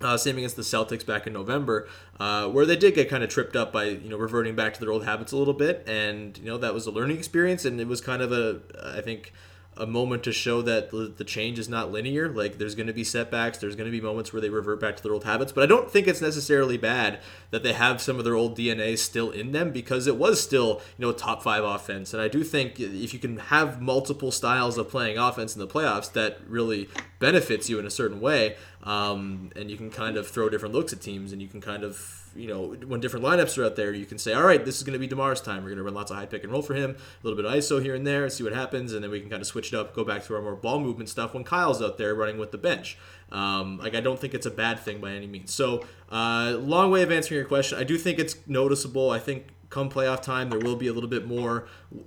Uh, 0.00 0.18
same 0.18 0.36
against 0.36 0.56
the 0.56 0.62
Celtics 0.62 1.06
back 1.06 1.26
in 1.26 1.32
November, 1.32 1.88
uh, 2.20 2.46
where 2.48 2.66
they 2.66 2.76
did 2.76 2.94
get 2.94 3.08
kind 3.08 3.22
of 3.22 3.30
tripped 3.30 3.56
up 3.56 3.72
by 3.72 3.84
you 3.84 4.10
know 4.10 4.18
reverting 4.18 4.54
back 4.54 4.74
to 4.74 4.80
their 4.80 4.90
old 4.90 5.04
habits 5.04 5.32
a 5.32 5.36
little 5.36 5.54
bit, 5.54 5.84
and 5.86 6.36
you 6.38 6.44
know 6.44 6.58
that 6.58 6.74
was 6.74 6.86
a 6.86 6.90
learning 6.90 7.16
experience, 7.16 7.64
and 7.64 7.80
it 7.80 7.86
was 7.86 8.00
kind 8.00 8.20
of 8.20 8.32
a 8.32 8.60
I 8.96 9.00
think 9.00 9.32
a 9.76 9.86
moment 9.86 10.22
to 10.24 10.32
show 10.32 10.62
that 10.62 10.90
the 10.90 11.24
change 11.24 11.58
is 11.58 11.68
not 11.68 11.90
linear. 11.90 12.28
Like 12.28 12.58
there's 12.58 12.74
going 12.74 12.86
to 12.86 12.92
be 12.92 13.04
setbacks, 13.04 13.58
there's 13.58 13.76
going 13.76 13.90
to 13.90 13.96
be 13.96 14.00
moments 14.00 14.32
where 14.32 14.40
they 14.40 14.48
revert 14.48 14.80
back 14.80 14.96
to 14.96 15.02
their 15.02 15.12
old 15.12 15.24
habits, 15.24 15.52
but 15.52 15.64
I 15.64 15.66
don't 15.66 15.90
think 15.90 16.06
it's 16.06 16.20
necessarily 16.20 16.76
bad 16.76 17.20
that 17.50 17.62
they 17.62 17.72
have 17.72 18.00
some 18.00 18.18
of 18.18 18.24
their 18.24 18.34
old 18.34 18.56
DNA 18.56 18.96
still 18.98 19.30
in 19.30 19.52
them 19.52 19.72
because 19.72 20.06
it 20.06 20.16
was 20.16 20.42
still, 20.42 20.80
you 20.98 21.06
know, 21.06 21.12
top 21.12 21.42
5 21.42 21.64
offense. 21.64 22.12
And 22.12 22.22
I 22.22 22.28
do 22.28 22.44
think 22.44 22.78
if 22.78 23.12
you 23.12 23.18
can 23.18 23.38
have 23.38 23.80
multiple 23.80 24.30
styles 24.30 24.78
of 24.78 24.88
playing 24.88 25.18
offense 25.18 25.54
in 25.54 25.60
the 25.60 25.68
playoffs 25.68 26.12
that 26.12 26.38
really 26.48 26.88
benefits 27.18 27.68
you 27.68 27.78
in 27.78 27.86
a 27.86 27.90
certain 27.90 28.20
way, 28.20 28.56
um, 28.82 29.50
and 29.56 29.70
you 29.70 29.76
can 29.76 29.90
kind 29.90 30.16
of 30.16 30.28
throw 30.28 30.48
different 30.48 30.74
looks 30.74 30.92
at 30.92 31.00
teams 31.00 31.32
and 31.32 31.40
you 31.40 31.48
can 31.48 31.60
kind 31.60 31.82
of 31.84 32.23
you 32.36 32.48
know, 32.48 32.74
when 32.86 33.00
different 33.00 33.24
lineups 33.24 33.56
are 33.58 33.64
out 33.64 33.76
there, 33.76 33.92
you 33.92 34.06
can 34.06 34.18
say, 34.18 34.32
all 34.32 34.42
right, 34.42 34.64
this 34.64 34.76
is 34.76 34.82
going 34.82 34.92
to 34.92 34.98
be 34.98 35.08
Demar's 35.08 35.40
time. 35.40 35.58
We're 35.62 35.70
going 35.70 35.78
to 35.78 35.84
run 35.84 35.94
lots 35.94 36.10
of 36.10 36.16
high 36.16 36.26
pick 36.26 36.42
and 36.42 36.52
roll 36.52 36.62
for 36.62 36.74
him, 36.74 36.90
a 36.92 37.26
little 37.26 37.36
bit 37.36 37.44
of 37.44 37.52
ISO 37.56 37.82
here 37.82 37.94
and 37.94 38.06
there, 38.06 38.28
see 38.28 38.44
what 38.44 38.52
happens, 38.52 38.92
and 38.92 39.02
then 39.02 39.10
we 39.10 39.20
can 39.20 39.30
kind 39.30 39.40
of 39.40 39.46
switch 39.46 39.72
it 39.72 39.76
up, 39.76 39.94
go 39.94 40.04
back 40.04 40.24
to 40.24 40.34
our 40.34 40.42
more 40.42 40.56
ball 40.56 40.80
movement 40.80 41.08
stuff 41.08 41.34
when 41.34 41.44
Kyle's 41.44 41.80
out 41.82 41.98
there 41.98 42.14
running 42.14 42.38
with 42.38 42.52
the 42.52 42.58
bench. 42.58 42.98
Um, 43.32 43.78
like 43.78 43.94
I 43.94 44.00
don't 44.00 44.18
think 44.18 44.34
it's 44.34 44.46
a 44.46 44.50
bad 44.50 44.78
thing 44.78 45.00
by 45.00 45.12
any 45.12 45.26
means. 45.26 45.52
So, 45.52 45.84
uh, 46.10 46.56
long 46.58 46.90
way 46.90 47.02
of 47.02 47.10
answering 47.10 47.38
your 47.38 47.48
question. 47.48 47.78
I 47.78 47.84
do 47.84 47.98
think 47.98 48.18
it's 48.18 48.36
noticeable. 48.46 49.10
I 49.10 49.18
think 49.18 49.48
come 49.74 49.90
playoff 49.90 50.22
time, 50.22 50.50
there 50.50 50.60
will 50.60 50.76
be 50.76 50.86
a 50.86 50.92
little 50.92 51.10
bit 51.10 51.26
more, 51.26 51.66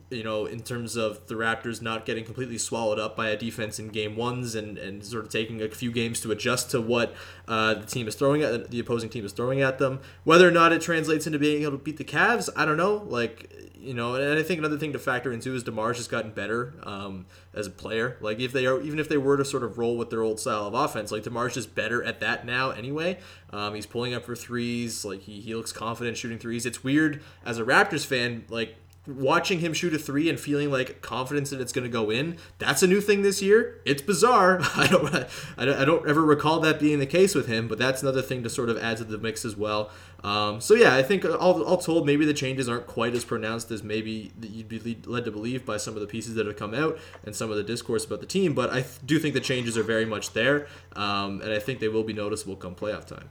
you 0.09 0.23
know, 0.23 0.45
in 0.45 0.61
terms 0.61 0.95
of 0.95 1.27
the 1.27 1.35
Raptors 1.35 1.81
not 1.81 2.05
getting 2.05 2.23
completely 2.23 2.57
swallowed 2.57 2.97
up 2.97 3.15
by 3.17 3.29
a 3.29 3.37
defense 3.37 3.77
in 3.77 3.89
game 3.89 4.15
ones 4.15 4.55
and, 4.55 4.77
and 4.77 5.05
sort 5.05 5.25
of 5.25 5.29
taking 5.29 5.61
a 5.61 5.69
few 5.69 5.91
games 5.91 6.21
to 6.21 6.31
adjust 6.31 6.71
to 6.71 6.79
what 6.79 7.13
uh, 7.47 7.73
the 7.73 7.85
team 7.85 8.07
is 8.07 8.15
throwing 8.15 8.41
at 8.41 8.71
the 8.71 8.79
opposing 8.79 9.09
team 9.09 9.25
is 9.25 9.33
throwing 9.33 9.61
at 9.61 9.77
them. 9.77 9.99
Whether 10.23 10.47
or 10.47 10.51
not 10.51 10.71
it 10.71 10.81
translates 10.81 11.27
into 11.27 11.39
being 11.39 11.63
able 11.63 11.73
to 11.73 11.83
beat 11.83 11.97
the 11.97 12.05
Cavs, 12.05 12.49
I 12.55 12.65
don't 12.65 12.77
know. 12.77 13.05
Like 13.07 13.51
you 13.79 13.93
know, 13.93 14.15
and 14.15 14.39
I 14.39 14.43
think 14.43 14.59
another 14.59 14.77
thing 14.77 14.93
to 14.93 14.99
factor 14.99 15.31
into 15.31 15.53
is 15.53 15.63
Demar's 15.63 15.97
just 15.97 16.09
gotten 16.09 16.31
better 16.31 16.73
um, 16.83 17.25
as 17.57 17.67
a 17.67 17.71
player. 17.71 18.17
Like 18.21 18.39
if 18.39 18.53
they 18.53 18.65
are, 18.65 18.79
even 18.81 18.99
if 18.99 19.09
they 19.09 19.17
were 19.17 19.37
to 19.37 19.43
sort 19.43 19.63
of 19.63 19.77
roll 19.77 19.97
with 19.97 20.09
their 20.09 20.21
old 20.21 20.39
style 20.39 20.65
of 20.65 20.73
offense, 20.73 21.11
like 21.11 21.23
Demar's 21.23 21.55
just 21.55 21.75
better 21.75 22.03
at 22.03 22.19
that 22.19 22.45
now 22.45 22.69
anyway. 22.69 23.17
Um, 23.51 23.75
he's 23.75 23.85
pulling 23.85 24.13
up 24.13 24.25
for 24.25 24.35
threes. 24.35 25.03
Like 25.03 25.21
he, 25.21 25.41
he 25.41 25.55
looks 25.55 25.71
confident 25.71 26.17
shooting 26.17 26.39
threes. 26.39 26.65
It's 26.65 26.83
weird 26.83 27.21
as 27.45 27.57
a 27.57 27.63
Raptors 27.63 28.05
fan, 28.05 28.45
like 28.49 28.75
watching 29.07 29.59
him 29.59 29.73
shoot 29.73 29.93
a 29.93 29.97
three 29.97 30.29
and 30.29 30.39
feeling 30.39 30.69
like 30.69 31.01
confidence 31.01 31.49
that 31.49 31.61
it's 31.61 31.71
going 31.71 31.83
to 31.83 31.89
go 31.89 32.09
in 32.09 32.37
that's 32.59 32.83
a 32.83 32.87
new 32.87 32.99
thing 32.99 33.21
this 33.21 33.41
year 33.41 33.79
it's 33.85 34.01
bizarre 34.01 34.59
i 34.75 34.85
don't 34.85 35.25
i 35.57 35.85
don't 35.85 36.07
ever 36.07 36.21
recall 36.23 36.59
that 36.59 36.77
being 36.77 36.99
the 36.99 37.05
case 37.05 37.33
with 37.33 37.47
him 37.47 37.69
but 37.69 37.77
that's 37.77 38.01
another 38.01 38.21
thing 38.21 38.43
to 38.43 38.49
sort 38.49 38.69
of 38.69 38.77
add 38.77 38.97
to 38.97 39.05
the 39.05 39.17
mix 39.17 39.45
as 39.45 39.55
well 39.55 39.89
um, 40.23 40.59
so 40.59 40.73
yeah 40.73 40.95
i 40.95 41.03
think 41.03 41.25
all, 41.25 41.63
all 41.63 41.77
told 41.77 42.05
maybe 42.05 42.25
the 42.25 42.33
changes 42.33 42.67
aren't 42.67 42.87
quite 42.87 43.13
as 43.13 43.23
pronounced 43.23 43.71
as 43.71 43.83
maybe 43.83 44.31
you'd 44.41 44.67
be 44.67 44.97
led 45.05 45.25
to 45.25 45.31
believe 45.31 45.65
by 45.65 45.77
some 45.77 45.93
of 45.93 46.01
the 46.01 46.07
pieces 46.07 46.35
that 46.35 46.45
have 46.45 46.57
come 46.57 46.73
out 46.73 46.97
and 47.23 47.35
some 47.35 47.49
of 47.49 47.57
the 47.57 47.63
discourse 47.63 48.05
about 48.05 48.19
the 48.19 48.25
team 48.25 48.53
but 48.53 48.69
i 48.71 48.83
do 49.05 49.19
think 49.19 49.33
the 49.33 49.39
changes 49.39 49.77
are 49.77 49.83
very 49.83 50.05
much 50.05 50.33
there 50.33 50.67
um, 50.95 51.41
and 51.41 51.51
i 51.51 51.59
think 51.59 51.79
they 51.79 51.87
will 51.87 52.03
be 52.03 52.13
noticeable 52.13 52.55
come 52.55 52.75
playoff 52.75 53.05
time 53.05 53.29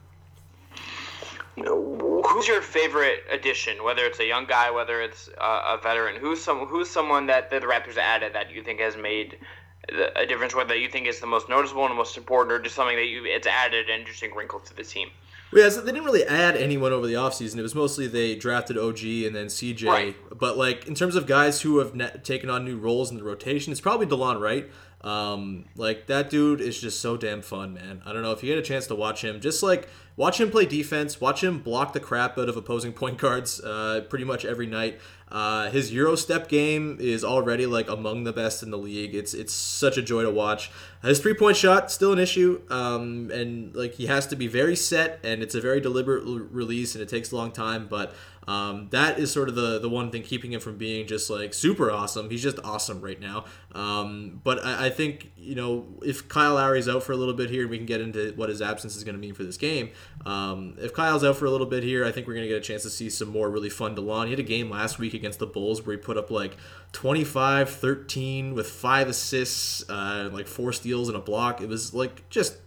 who's 2.37 2.47
your 2.47 2.61
favorite 2.61 3.23
addition? 3.31 3.83
Whether 3.83 4.05
it's 4.05 4.19
a 4.19 4.25
young 4.25 4.45
guy, 4.45 4.69
whether 4.69 5.01
it's 5.01 5.29
a, 5.39 5.75
a 5.75 5.79
veteran, 5.81 6.17
who's 6.17 6.41
some 6.41 6.59
who's 6.67 6.89
someone 6.89 7.25
that, 7.27 7.49
that 7.49 7.61
the 7.61 7.67
Raptors 7.67 7.97
added 7.97 8.33
that 8.33 8.51
you 8.51 8.61
think 8.61 8.79
has 8.79 8.95
made 8.95 9.39
a 10.15 10.25
difference? 10.25 10.53
Whether 10.53 10.75
you 10.75 10.89
think 10.89 11.07
is 11.07 11.19
the 11.19 11.27
most 11.27 11.49
noticeable 11.49 11.83
and 11.83 11.91
the 11.91 11.95
most 11.95 12.15
important, 12.17 12.51
or 12.53 12.59
just 12.59 12.75
something 12.75 12.95
that 12.95 13.07
you 13.07 13.25
it's 13.25 13.47
added 13.47 13.89
an 13.89 13.99
interesting 13.99 14.35
wrinkle 14.35 14.59
to 14.59 14.75
the 14.75 14.83
team. 14.83 15.09
Well, 15.51 15.63
yeah, 15.63 15.69
so 15.69 15.81
they 15.81 15.91
didn't 15.91 16.05
really 16.05 16.25
add 16.25 16.57
anyone 16.57 16.91
over 16.91 17.07
the 17.07 17.13
offseason. 17.13 17.57
It 17.57 17.61
was 17.61 17.73
mostly 17.75 18.07
they 18.07 18.35
drafted 18.35 18.77
OG 18.77 19.03
and 19.03 19.35
then 19.35 19.47
CJ. 19.47 19.87
Right. 19.87 20.15
But 20.37 20.57
like 20.57 20.87
in 20.87 20.95
terms 20.95 21.15
of 21.15 21.25
guys 21.25 21.61
who 21.61 21.79
have 21.79 21.95
ne- 21.95 22.11
taken 22.23 22.49
on 22.49 22.65
new 22.65 22.77
roles 22.77 23.11
in 23.11 23.17
the 23.17 23.23
rotation, 23.23 23.71
it's 23.71 23.81
probably 23.81 24.05
Delon 24.05 24.41
Wright. 24.41 24.69
Um, 25.07 25.63
like 25.77 26.07
that 26.07 26.29
dude 26.29 26.59
is 26.59 26.81
just 26.81 26.99
so 26.99 27.15
damn 27.15 27.41
fun, 27.41 27.73
man. 27.73 28.01
I 28.05 28.11
don't 28.11 28.23
know 28.23 28.33
if 28.33 28.43
you 28.43 28.49
get 28.49 28.59
a 28.59 28.67
chance 28.67 28.87
to 28.87 28.95
watch 28.95 29.23
him, 29.23 29.39
just 29.39 29.63
like 29.63 29.87
watch 30.17 30.41
him 30.41 30.51
play 30.51 30.65
defense, 30.65 31.21
watch 31.21 31.41
him 31.41 31.59
block 31.59 31.93
the 31.93 32.01
crap 32.01 32.37
out 32.37 32.49
of 32.49 32.57
opposing 32.57 32.91
point 33.01 33.17
guards 33.17 33.61
uh, 33.61 34.01
pretty 34.09 34.25
much 34.25 34.43
every 34.43 34.65
night. 34.65 34.99
Uh, 35.29 35.69
his 35.69 35.93
Euro 35.93 36.15
step 36.15 36.49
game 36.49 36.97
is 36.99 37.23
already 37.23 37.65
like 37.65 37.89
among 37.89 38.25
the 38.25 38.33
best 38.33 38.63
in 38.63 38.69
the 38.69 38.77
league. 38.77 39.15
It's 39.15 39.33
it's 39.33 39.53
such 39.53 39.97
a 39.97 40.01
joy 40.01 40.23
to 40.23 40.29
watch. 40.31 40.71
His 41.01 41.19
three 41.19 41.33
point 41.33 41.55
shot 41.55 41.89
still 41.89 42.11
an 42.11 42.19
issue, 42.19 42.61
um, 42.69 43.31
and 43.31 43.73
like 43.73 43.93
he 43.93 44.07
has 44.07 44.27
to 44.27 44.35
be 44.35 44.47
very 44.47 44.75
set, 44.75 45.19
and 45.23 45.41
it's 45.41 45.55
a 45.55 45.61
very 45.61 45.79
deliberate 45.79 46.25
l- 46.25 46.47
release, 46.51 46.95
and 46.95 47.01
it 47.01 47.07
takes 47.07 47.31
a 47.31 47.35
long 47.37 47.53
time. 47.53 47.87
But 47.89 48.13
um, 48.47 48.87
that 48.91 49.19
is 49.19 49.31
sort 49.31 49.49
of 49.49 49.55
the 49.55 49.77
the 49.77 49.89
one 49.89 50.09
thing 50.09 50.23
keeping 50.23 50.53
him 50.53 50.61
from 50.61 50.77
being 50.77 51.05
just 51.05 51.29
like 51.29 51.53
super 51.53 51.91
awesome. 51.91 52.29
He's 52.29 52.41
just 52.41 52.57
awesome 52.63 53.01
right 53.01 53.19
now. 53.19 53.43
Um, 53.73 54.39
but 54.41 54.63
I, 54.65 54.85
I, 54.85 54.89
think 54.89 55.33
you 55.35 55.53
know 55.53 55.85
if 56.01 56.29
Kyle 56.29 56.55
Lowry's 56.55 56.87
out 56.87 57.03
for 57.03 57.11
a 57.11 57.17
little 57.17 57.33
bit 57.33 57.49
here, 57.49 57.67
we 57.67 57.77
can 57.77 57.85
get 57.85 57.99
into 57.99 58.31
what 58.37 58.47
his 58.47 58.61
absence 58.61 58.95
is 58.95 59.03
going 59.03 59.15
to 59.15 59.19
mean 59.19 59.33
for 59.33 59.43
this 59.43 59.57
game. 59.57 59.89
Um, 60.25 60.75
if 60.79 60.93
Kyle's 60.93 61.25
out 61.25 61.35
for 61.35 61.45
a 61.45 61.49
little 61.49 61.67
bit 61.67 61.83
here, 61.83 62.05
I 62.05 62.11
think 62.11 62.25
we're 62.25 62.35
going 62.35 62.45
to 62.45 62.49
get 62.49 62.57
a 62.57 62.61
chance 62.61 62.83
to 62.83 62.89
see 62.89 63.09
some 63.09 63.27
more 63.27 63.49
really 63.49 63.69
fun 63.69 63.95
DeLon. 63.95 64.25
He 64.25 64.29
had 64.31 64.39
a 64.39 64.43
game 64.43 64.69
last 64.69 64.97
week 64.97 65.13
against 65.13 65.39
the 65.39 65.45
Bulls 65.45 65.85
where 65.85 65.97
he 65.97 66.01
put 66.01 66.17
up 66.17 66.31
like 66.31 66.55
25, 66.93 67.69
13 67.69 68.53
with 68.53 68.69
five 68.69 69.09
assists, 69.09 69.87
uh, 69.89 70.29
like 70.31 70.47
four 70.47 70.71
steals 70.71 71.09
and 71.09 71.17
a 71.17 71.21
block. 71.21 71.61
It 71.61 71.67
was 71.67 71.93
like 71.93 72.29
just 72.29 72.57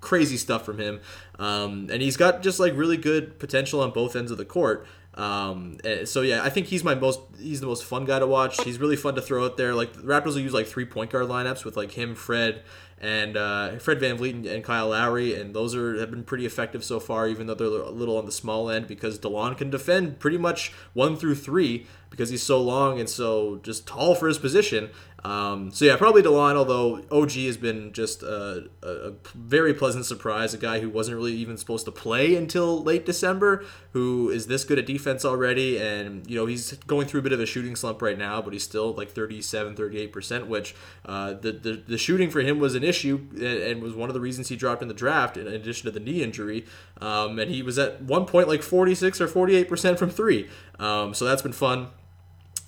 crazy 0.00 0.36
stuff 0.36 0.64
from 0.64 0.78
him. 0.78 1.00
Um, 1.38 1.88
and 1.90 2.02
he's 2.02 2.16
got 2.16 2.42
just 2.42 2.60
like 2.60 2.76
really 2.76 2.96
good 2.96 3.38
potential 3.38 3.80
on 3.80 3.90
both 3.90 4.16
ends 4.16 4.30
of 4.30 4.38
the 4.38 4.44
court. 4.44 4.86
Um, 5.16 5.78
eh, 5.84 6.04
so 6.04 6.22
yeah, 6.22 6.42
I 6.42 6.50
think 6.50 6.66
he's 6.66 6.82
my 6.82 6.94
most 6.94 7.20
he's 7.38 7.60
the 7.60 7.66
most 7.66 7.84
fun 7.84 8.04
guy 8.04 8.18
to 8.18 8.26
watch. 8.26 8.62
He's 8.64 8.78
really 8.78 8.96
fun 8.96 9.14
to 9.14 9.22
throw 9.22 9.44
out 9.44 9.56
there. 9.56 9.74
Like 9.74 9.92
the 9.92 10.02
Raptors 10.02 10.34
will 10.34 10.40
use 10.40 10.52
like 10.52 10.66
three 10.66 10.84
point 10.84 11.10
guard 11.10 11.28
lineups 11.28 11.64
with 11.64 11.76
like 11.76 11.92
him, 11.92 12.14
Fred, 12.16 12.62
and 13.00 13.36
uh, 13.36 13.78
Fred 13.78 14.00
VanVleet 14.00 14.30
and, 14.30 14.46
and, 14.46 14.64
Kyle 14.64 14.88
Lowry, 14.88 15.34
and 15.38 15.54
those 15.54 15.74
are 15.74 15.98
have 16.00 16.10
been 16.10 16.24
pretty 16.24 16.46
effective 16.46 16.82
so 16.82 16.98
far, 16.98 17.28
even 17.28 17.46
though 17.46 17.54
they're 17.54 17.68
a 17.68 17.90
little 17.90 18.16
on 18.16 18.26
the 18.26 18.32
small 18.32 18.68
end 18.68 18.88
because 18.88 19.18
Delon 19.18 19.56
can 19.56 19.70
defend 19.70 20.18
pretty 20.18 20.38
much 20.38 20.72
one 20.94 21.16
through 21.16 21.36
three 21.36 21.86
because 22.14 22.30
he's 22.30 22.44
so 22.44 22.60
long 22.62 23.00
and 23.00 23.08
so 23.08 23.58
just 23.64 23.88
tall 23.88 24.14
for 24.14 24.28
his 24.28 24.38
position. 24.38 24.88
Um, 25.24 25.70
so 25.70 25.86
yeah, 25.86 25.96
probably 25.96 26.22
Delon. 26.22 26.54
Although 26.54 27.02
OG 27.10 27.32
has 27.32 27.56
been 27.56 27.94
just 27.94 28.22
a, 28.22 28.68
a, 28.82 28.88
a, 28.88 29.12
very 29.34 29.72
pleasant 29.72 30.04
surprise, 30.04 30.52
a 30.52 30.58
guy 30.58 30.80
who 30.80 30.90
wasn't 30.90 31.16
really 31.16 31.32
even 31.32 31.56
supposed 31.56 31.86
to 31.86 31.90
play 31.92 32.34
until 32.36 32.82
late 32.82 33.06
December, 33.06 33.64
who 33.92 34.28
is 34.28 34.48
this 34.48 34.64
good 34.64 34.78
at 34.78 34.84
defense 34.84 35.24
already, 35.24 35.78
and 35.78 36.28
you 36.28 36.36
know 36.36 36.44
he's 36.44 36.72
going 36.86 37.06
through 37.06 37.20
a 37.20 37.22
bit 37.22 37.32
of 37.32 37.40
a 37.40 37.46
shooting 37.46 37.74
slump 37.74 38.02
right 38.02 38.18
now, 38.18 38.42
but 38.42 38.52
he's 38.52 38.64
still 38.64 38.92
like 38.92 39.12
37, 39.12 39.74
38 39.74 40.12
percent, 40.12 40.46
which 40.46 40.74
uh, 41.06 41.32
the, 41.32 41.52
the 41.52 41.82
the 41.88 41.98
shooting 41.98 42.28
for 42.28 42.42
him 42.42 42.58
was 42.58 42.74
an 42.74 42.84
issue 42.84 43.26
and, 43.32 43.42
and, 43.42 43.82
was 43.82 43.94
one 43.94 44.10
of 44.10 44.14
the 44.14 44.20
reasons 44.20 44.48
he 44.48 44.56
dropped 44.56 44.82
in 44.82 44.88
the 44.88 44.94
draft, 44.94 45.38
in 45.38 45.46
addition 45.46 45.86
to 45.86 45.90
the 45.90 46.00
knee 46.00 46.22
injury. 46.22 46.66
Um, 47.00 47.38
and 47.38 47.50
he 47.50 47.62
was 47.62 47.78
at 47.78 48.02
one 48.02 48.26
point 48.26 48.46
like 48.46 48.62
46 48.62 49.22
or 49.22 49.28
48 49.28 49.68
percent 49.70 49.98
from 49.98 50.10
three, 50.10 50.50
um, 50.78 51.14
so 51.14 51.24
that's 51.24 51.40
been 51.40 51.52
fun. 51.52 51.88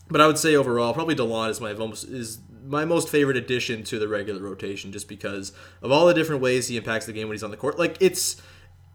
But 0.09 0.21
I 0.21 0.27
would 0.27 0.39
say 0.39 0.55
overall, 0.55 0.95
probably 0.95 1.15
Delon 1.15 1.51
is 1.51 1.61
my 1.61 1.73
most 1.73 2.05
is 2.05 2.39
my 2.65 2.85
most 2.85 3.09
favorite 3.09 3.37
addition 3.37 3.83
to 3.85 3.99
the 3.99 4.09
regular 4.09 4.41
rotation, 4.41 4.93
just 4.93 5.09
because 5.09 5.53
of 5.83 5.91
all 5.91 6.07
the 6.07 6.15
different 6.15 6.43
ways 6.43 6.69
he 6.69 6.77
impacts 6.77 7.07
the 7.07 7.13
game 7.13 7.29
when 7.29 7.35
he's 7.35 7.43
on 7.43 7.51
the 7.51 7.57
court. 7.57 7.79
Like 7.79 7.97
it's 8.01 8.41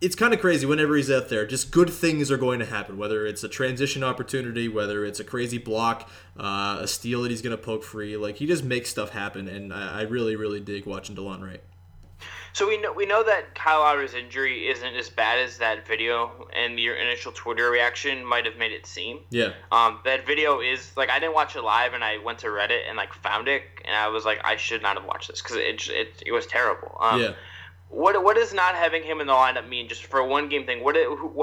it's 0.02 0.16
kind 0.16 0.34
of 0.34 0.42
crazy 0.42 0.66
whenever 0.66 0.96
he's 0.96 1.12
out 1.12 1.30
there. 1.30 1.46
Just 1.46 1.70
good 1.70 1.90
things 1.90 2.32
are 2.32 2.38
going 2.38 2.60
to 2.60 2.66
happen, 2.66 2.98
whether 2.98 3.26
it's 3.26 3.44
a 3.44 3.48
transition 3.48 4.04
opportunity, 4.04 4.68
whether 4.68 5.06
it's 5.06 5.20
a 5.20 5.24
crazy 5.24 5.60
block, 5.60 6.10
uh, 6.38 6.80
a 6.82 6.88
steal 6.88 7.22
that 7.22 7.30
he's 7.30 7.44
going 7.44 7.56
to 7.56 7.62
poke 7.62 7.84
free. 7.84 8.18
Like 8.18 8.38
he 8.38 8.48
just 8.48 8.64
makes 8.64 8.90
stuff 8.90 9.12
happen, 9.12 9.48
and 9.48 9.72
I, 9.72 10.00
I 10.00 10.02
really, 10.04 10.36
really 10.36 10.60
dig 10.60 10.86
watching 10.86 11.16
Delon 11.16 11.42
Wright. 11.42 11.62
So 12.54 12.68
we 12.68 12.78
know 12.78 12.92
we 12.92 13.06
know 13.06 13.24
that 13.24 13.56
Kyle 13.56 13.80
Lowry's 13.80 14.14
injury 14.14 14.68
isn't 14.70 14.96
as 14.96 15.10
bad 15.10 15.40
as 15.40 15.58
that 15.60 15.88
video 15.88 16.48
and 16.54 16.80
your 16.80 16.96
initial 16.96 17.32
Twitter 17.32 17.70
reaction 17.70 18.26
might 18.26 18.46
have 18.46 18.58
made 18.58 18.72
it 18.72 18.86
seem. 18.86 19.20
Yeah. 19.30 19.54
Um, 19.72 20.00
that 20.06 20.26
video 20.26 20.60
is 20.60 20.92
like 20.98 21.10
I 21.10 21.20
didn't 21.20 21.34
watch 21.34 21.56
it 21.56 21.62
live 21.62 21.94
and 21.94 22.04
I 22.04 22.18
went 22.18 22.40
to 22.40 22.48
Reddit 22.48 22.88
and 22.88 22.98
like 22.98 23.14
found 23.14 23.48
it 23.48 23.64
and 23.86 23.96
I 23.96 24.10
was 24.10 24.26
like 24.26 24.42
I 24.44 24.58
should 24.58 24.82
not 24.82 24.98
have 24.98 25.06
watched 25.06 25.30
this 25.30 25.42
because 25.42 25.58
it, 25.58 25.90
it 25.90 26.24
it 26.26 26.32
was 26.32 26.46
terrible. 26.46 26.98
Um, 27.00 27.22
yeah. 27.22 27.34
What 27.90 28.22
what 28.24 28.36
does 28.36 28.54
not 28.54 28.76
having 28.76 29.04
him 29.04 29.22
in 29.22 29.28
the 29.28 29.34
lineup 29.34 29.68
mean 29.68 29.88
just 29.88 30.06
for 30.06 30.20
a 30.20 30.28
one 30.28 30.50
game 30.50 30.66
thing? 30.66 30.84
What 30.84 30.96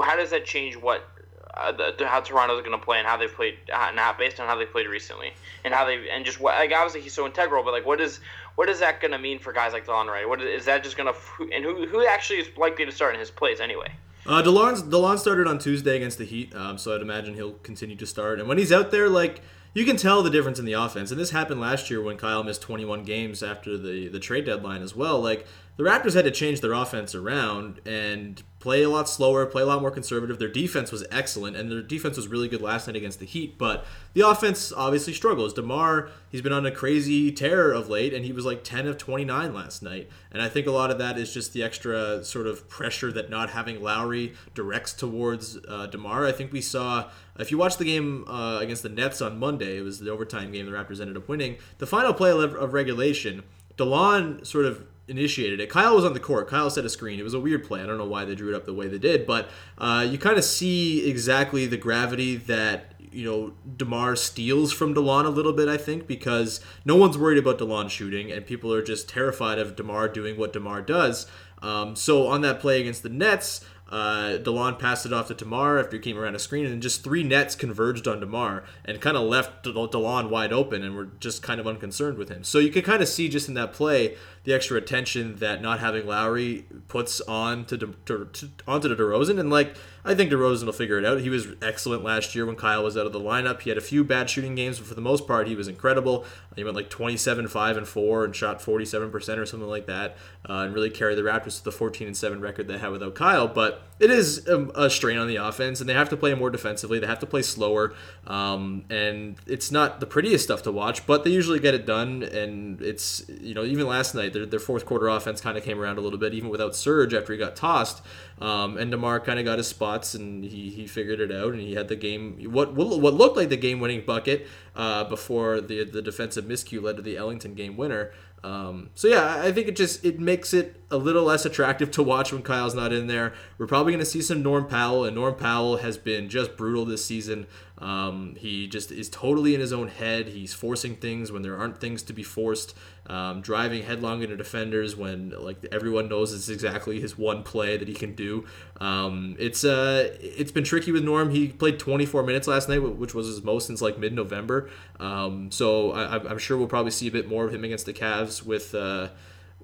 how 0.05 0.15
does 0.15 0.29
that 0.29 0.45
change 0.45 0.75
what 0.75 1.07
uh, 1.53 1.71
the, 1.71 2.07
how 2.07 2.21
Toronto's 2.21 2.61
going 2.61 2.77
to 2.77 2.83
play 2.83 2.99
and 2.99 3.07
how 3.07 3.17
they 3.17 3.27
played 3.27 3.57
uh, 3.73 3.91
how, 3.95 4.13
based 4.17 4.39
on 4.39 4.47
how 4.47 4.55
they 4.55 4.65
played 4.65 4.87
recently 4.87 5.33
and 5.63 5.73
how 5.73 5.85
they 5.85 6.09
and 6.09 6.25
just 6.25 6.39
what 6.39 6.55
like 6.55 6.71
obviously 6.71 7.01
he's 7.01 7.13
so 7.13 7.25
integral, 7.25 7.63
but 7.63 7.71
like 7.71 7.85
what 7.85 7.99
is 7.99 8.19
what 8.55 8.69
is 8.69 8.79
that 8.79 9.01
going 9.01 9.11
to 9.11 9.19
mean 9.19 9.39
for 9.39 9.51
guys 9.51 9.73
like 9.73 9.85
Delon 9.85 10.07
Wright? 10.07 10.27
What 10.27 10.41
is, 10.41 10.61
is 10.61 10.65
that 10.65 10.83
just 10.83 10.97
going 10.97 11.11
to 11.11 11.53
and 11.53 11.63
who 11.63 11.85
who 11.87 12.05
actually 12.05 12.39
is 12.39 12.47
likely 12.57 12.85
to 12.85 12.91
start 12.91 13.13
in 13.13 13.19
his 13.19 13.31
place 13.31 13.59
anyway? 13.59 13.91
Uh, 14.25 14.41
Delon's 14.43 14.83
Delon 14.83 15.17
started 15.17 15.47
on 15.47 15.57
Tuesday 15.57 15.95
against 15.95 16.17
the 16.17 16.25
Heat, 16.25 16.53
um, 16.53 16.77
so 16.77 16.93
I'd 16.93 17.01
imagine 17.01 17.33
he'll 17.33 17.53
continue 17.53 17.95
to 17.95 18.05
start. 18.05 18.39
And 18.39 18.47
when 18.47 18.57
he's 18.57 18.71
out 18.71 18.91
there, 18.91 19.09
like 19.09 19.41
you 19.73 19.85
can 19.85 19.97
tell 19.97 20.21
the 20.21 20.29
difference 20.29 20.59
in 20.59 20.65
the 20.65 20.73
offense. 20.73 21.11
And 21.11 21.19
this 21.19 21.31
happened 21.31 21.61
last 21.61 21.89
year 21.89 22.01
when 22.01 22.17
Kyle 22.17 22.43
missed 22.43 22.61
21 22.61 23.03
games 23.03 23.41
after 23.41 23.77
the 23.77 24.07
the 24.07 24.19
trade 24.19 24.45
deadline 24.45 24.81
as 24.81 24.95
well. 24.95 25.19
Like 25.19 25.47
the 25.77 25.83
Raptors 25.83 26.13
had 26.13 26.25
to 26.25 26.31
change 26.31 26.61
their 26.61 26.73
offense 26.73 27.15
around 27.15 27.79
and 27.85 28.43
play 28.59 28.83
a 28.83 28.89
lot 28.89 29.07
slower, 29.07 29.45
play 29.45 29.63
a 29.63 29.65
lot 29.65 29.81
more 29.81 29.91
conservative. 29.91 30.37
Their 30.37 30.49
defense 30.49 30.91
was 30.91 31.05
excellent, 31.09 31.55
and 31.55 31.71
their 31.71 31.81
defense 31.81 32.17
was 32.17 32.27
really 32.27 32.47
good 32.47 32.61
last 32.61 32.87
night 32.87 32.95
against 32.95 33.19
the 33.19 33.25
Heat. 33.25 33.57
But 33.57 33.85
the 34.13 34.27
offense 34.27 34.73
obviously 34.73 35.13
struggles. 35.13 35.53
Demar, 35.53 36.09
he's 36.29 36.41
been 36.41 36.51
on 36.51 36.65
a 36.65 36.71
crazy 36.71 37.31
tear 37.31 37.71
of 37.71 37.89
late, 37.89 38.13
and 38.13 38.25
he 38.25 38.33
was 38.33 38.45
like 38.45 38.63
10 38.63 38.87
of 38.87 38.97
29 38.97 39.53
last 39.53 39.81
night. 39.81 40.09
And 40.31 40.41
I 40.41 40.49
think 40.49 40.67
a 40.67 40.71
lot 40.71 40.91
of 40.91 40.97
that 40.99 41.17
is 41.17 41.33
just 41.33 41.53
the 41.53 41.63
extra 41.63 42.23
sort 42.23 42.47
of 42.47 42.67
pressure 42.67 43.11
that 43.13 43.29
not 43.29 43.51
having 43.51 43.81
Lowry 43.81 44.33
directs 44.53 44.93
towards 44.93 45.57
uh, 45.67 45.87
Demar. 45.87 46.25
I 46.25 46.31
think 46.31 46.51
we 46.51 46.61
saw. 46.61 47.09
If 47.39 47.51
you 47.51 47.57
watch 47.57 47.77
the 47.77 47.85
game 47.85 48.25
uh, 48.27 48.59
against 48.59 48.83
the 48.83 48.89
Nets 48.89 49.21
on 49.21 49.39
Monday, 49.39 49.77
it 49.77 49.81
was 49.81 49.99
the 49.99 50.11
overtime 50.11 50.51
game. 50.51 50.65
The 50.65 50.73
Raptors 50.73 50.99
ended 50.99 51.15
up 51.15 51.29
winning. 51.29 51.55
The 51.77 51.87
final 51.87 52.13
play 52.13 52.31
of 52.31 52.73
regulation, 52.73 53.43
Delon 53.77 54.45
sort 54.45 54.65
of 54.65 54.83
initiated 55.09 55.59
it. 55.59 55.69
Kyle 55.69 55.95
was 55.95 56.05
on 56.05 56.13
the 56.13 56.19
court. 56.19 56.47
Kyle 56.47 56.69
set 56.69 56.85
a 56.85 56.89
screen. 56.89 57.19
It 57.19 57.23
was 57.23 57.33
a 57.33 57.39
weird 57.39 57.65
play. 57.65 57.81
I 57.81 57.85
don't 57.85 57.97
know 57.97 58.05
why 58.05 58.25
they 58.25 58.35
drew 58.35 58.53
it 58.53 58.55
up 58.55 58.65
the 58.65 58.73
way 58.73 58.87
they 58.87 58.97
did, 58.97 59.25
but 59.25 59.49
uh, 59.77 60.07
you 60.09 60.17
kind 60.17 60.37
of 60.37 60.43
see 60.43 61.09
exactly 61.09 61.65
the 61.65 61.77
gravity 61.77 62.35
that 62.37 62.93
you 63.11 63.25
know 63.25 63.53
Demar 63.77 64.15
steals 64.15 64.71
from 64.71 64.93
Delon 64.93 65.25
a 65.25 65.29
little 65.29 65.53
bit. 65.53 65.67
I 65.67 65.77
think 65.77 66.07
because 66.07 66.61
no 66.85 66.95
one's 66.95 67.17
worried 67.17 67.39
about 67.39 67.57
Delon 67.57 67.89
shooting, 67.89 68.31
and 68.31 68.45
people 68.45 68.73
are 68.73 68.83
just 68.83 69.09
terrified 69.09 69.59
of 69.59 69.75
Demar 69.75 70.07
doing 70.07 70.37
what 70.37 70.53
Demar 70.53 70.81
does. 70.81 71.25
Um, 71.61 71.95
so 71.95 72.27
on 72.27 72.41
that 72.41 72.59
play 72.59 72.79
against 72.79 73.03
the 73.03 73.09
Nets, 73.09 73.65
uh, 73.89 74.37
Delon 74.39 74.77
passed 74.77 75.05
it 75.05 75.13
off 75.13 75.27
to 75.27 75.33
Demar 75.33 75.79
after 75.79 75.97
he 75.97 76.01
came 76.01 76.17
around 76.17 76.35
a 76.35 76.39
screen, 76.39 76.65
and 76.65 76.81
just 76.81 77.03
three 77.03 77.23
nets 77.23 77.55
converged 77.55 78.07
on 78.07 78.19
Demar 78.19 78.63
and 78.85 79.01
kind 79.01 79.17
of 79.17 79.23
left 79.23 79.65
Delon 79.65 80.29
wide 80.29 80.53
open, 80.53 80.83
and 80.83 80.95
were 80.95 81.09
just 81.19 81.41
kind 81.41 81.59
of 81.59 81.67
unconcerned 81.67 82.17
with 82.17 82.29
him. 82.29 82.43
So 82.43 82.59
you 82.59 82.69
can 82.69 82.83
kind 82.83 83.01
of 83.01 83.07
see 83.07 83.27
just 83.27 83.47
in 83.47 83.55
that 83.55 83.73
play 83.73 84.15
the 84.43 84.53
extra 84.53 84.77
attention 84.77 85.37
that 85.37 85.61
not 85.61 85.79
having 85.79 86.05
Lowry 86.05 86.65
puts 86.87 87.19
on 87.21 87.65
to, 87.65 87.77
De, 87.77 87.87
to, 88.05 88.25
to 88.31 88.49
onto 88.67 88.87
the 88.87 88.95
DeRozan, 88.95 89.39
and 89.39 89.49
like 89.49 89.75
I 90.09 90.15
think 90.15 90.31
DeRozan 90.31 90.65
will 90.65 90.73
figure 90.73 90.97
it 90.97 91.05
out. 91.05 91.21
He 91.21 91.29
was 91.29 91.49
excellent 91.61 92.03
last 92.03 92.33
year 92.33 92.43
when 92.43 92.55
Kyle 92.55 92.83
was 92.83 92.97
out 92.97 93.05
of 93.05 93.13
the 93.13 93.19
lineup. 93.19 93.61
He 93.61 93.69
had 93.69 93.77
a 93.77 93.81
few 93.81 94.03
bad 94.03 94.27
shooting 94.27 94.55
games, 94.55 94.79
but 94.79 94.87
for 94.87 94.95
the 94.95 95.01
most 95.01 95.27
part, 95.27 95.47
he 95.47 95.55
was 95.55 95.67
incredible. 95.67 96.25
He 96.55 96.63
went 96.63 96.75
like 96.75 96.89
27, 96.89 97.47
5, 97.47 97.77
and 97.77 97.87
4 97.87 98.25
and 98.25 98.35
shot 98.35 98.59
47% 98.59 99.37
or 99.37 99.45
something 99.45 99.69
like 99.69 99.85
that, 99.85 100.17
uh, 100.49 100.63
and 100.63 100.73
really 100.73 100.89
carried 100.89 101.19
the 101.19 101.21
Raptors 101.21 101.59
to 101.59 101.63
the 101.63 101.71
14 101.71 102.07
and 102.07 102.17
7 102.17 102.41
record 102.41 102.67
they 102.67 102.79
had 102.79 102.89
without 102.89 103.13
Kyle. 103.13 103.47
But 103.47 103.83
it 103.99 104.09
is 104.09 104.47
a, 104.47 104.65
a, 104.75 104.89
strain 104.89 105.17
on 105.17 105.27
the 105.27 105.35
offense, 105.35 105.79
and 105.79 105.87
they 105.87 105.93
have 105.93 106.09
to 106.09 106.17
play 106.17 106.33
more 106.33 106.49
defensively. 106.49 106.99
They 106.99 107.07
have 107.07 107.19
to 107.19 107.25
play 107.27 107.43
slower, 107.43 107.93
um, 108.25 108.85
and 108.89 109.35
it's 109.45 109.71
not 109.71 109.99
the 109.99 110.07
prettiest 110.07 110.43
stuff 110.45 110.63
to 110.63 110.71
watch, 110.71 111.05
but 111.05 111.23
they 111.23 111.29
usually 111.29 111.59
get 111.59 111.75
it 111.75 111.85
done. 111.85 112.23
And 112.23 112.81
it's, 112.81 113.23
you 113.29 113.53
know, 113.53 113.63
even 113.63 113.85
last 113.85 114.15
night, 114.15 114.33
their, 114.33 114.45
their 114.45 114.59
fourth 114.59 114.85
quarter 114.85 115.07
offense 115.07 115.39
kind 115.39 115.57
of 115.57 115.63
came 115.63 115.79
around 115.79 115.99
a 115.99 116.01
little 116.01 116.17
bit, 116.17 116.33
even 116.33 116.49
without 116.49 116.75
Serge 116.75 117.13
after 117.13 117.31
he 117.31 117.37
got 117.37 117.55
tossed. 117.55 118.01
Um, 118.41 118.77
and 118.77 118.89
Demar 118.89 119.19
kind 119.19 119.37
of 119.37 119.45
got 119.45 119.57
his 119.57 119.67
spots 119.99 120.15
and 120.15 120.43
he, 120.43 120.69
he 120.69 120.87
figured 120.87 121.19
it 121.19 121.31
out 121.31 121.53
and 121.53 121.61
he 121.61 121.75
had 121.75 121.87
the 121.87 121.95
game 121.95 122.37
what 122.51 122.73
what 122.73 123.13
looked 123.13 123.37
like 123.37 123.49
the 123.49 123.57
game 123.57 123.79
winning 123.79 124.03
bucket 124.05 124.47
uh, 124.75 125.03
before 125.03 125.61
the 125.61 125.83
the 125.83 126.01
defensive 126.01 126.45
miscue 126.45 126.81
led 126.81 126.95
to 126.97 127.01
the 127.01 127.17
Ellington 127.17 127.53
game 127.53 127.77
winner. 127.77 128.11
Um, 128.43 128.89
so 128.95 129.07
yeah, 129.07 129.41
I 129.43 129.51
think 129.51 129.67
it 129.67 129.75
just 129.75 130.03
it 130.05 130.19
makes 130.19 130.53
it 130.53 130.81
a 130.91 130.97
little 130.97 131.23
less 131.23 131.45
attractive 131.45 131.91
to 131.91 132.03
watch 132.03 132.31
when 132.31 132.41
Kyle's 132.41 132.73
not 132.73 132.93
in 132.93 133.07
there. 133.07 133.33
We're 133.57 133.67
probably 133.67 133.91
going 133.91 133.99
to 133.99 134.09
see 134.09 134.21
some 134.21 134.41
Norm 134.41 134.65
Powell, 134.67 135.05
and 135.05 135.15
Norm 135.15 135.35
Powell 135.35 135.77
has 135.77 135.97
been 135.97 136.29
just 136.29 136.55
brutal 136.55 136.85
this 136.85 137.03
season. 137.03 137.47
Um, 137.77 138.35
he 138.37 138.67
just 138.67 138.91
is 138.91 139.09
totally 139.09 139.55
in 139.55 139.61
his 139.61 139.71
own 139.71 139.87
head. 139.87 140.29
He's 140.29 140.53
forcing 140.53 140.95
things 140.95 141.31
when 141.31 141.43
there 141.43 141.57
aren't 141.57 141.79
things 141.79 142.03
to 142.03 142.13
be 142.13 142.23
forced, 142.23 142.75
um, 143.07 143.41
driving 143.41 143.83
headlong 143.83 144.21
into 144.21 144.35
defenders 144.35 144.95
when 144.95 145.29
like 145.39 145.65
everyone 145.71 146.09
knows 146.09 146.33
it's 146.33 146.49
exactly 146.49 146.99
his 146.99 147.17
one 147.17 147.43
play 147.43 147.77
that 147.77 147.87
he 147.87 147.93
can 147.93 148.15
do. 148.15 148.45
Um, 148.81 149.35
it's 149.39 149.63
uh, 149.63 150.17
it's 150.19 150.51
been 150.51 150.65
tricky 150.65 150.91
with 150.91 151.03
Norm. 151.03 151.29
He 151.29 151.49
played 151.49 151.79
24 151.79 152.23
minutes 152.23 152.47
last 152.47 152.67
night, 152.67 152.79
which 152.79 153.13
was 153.13 153.27
his 153.27 153.43
most 153.43 153.67
since 153.67 153.81
like 153.81 153.97
mid-November. 153.97 154.58
Um, 154.99 155.51
so 155.51 155.91
I, 155.91 156.31
am 156.31 156.37
sure 156.39 156.57
we'll 156.57 156.67
probably 156.67 156.91
see 156.91 157.07
a 157.07 157.11
bit 157.11 157.27
more 157.27 157.45
of 157.45 157.53
him 157.53 157.63
against 157.63 157.85
the 157.85 157.93
Cavs 157.93 158.43
with. 158.43 158.73
Uh, 158.73 159.09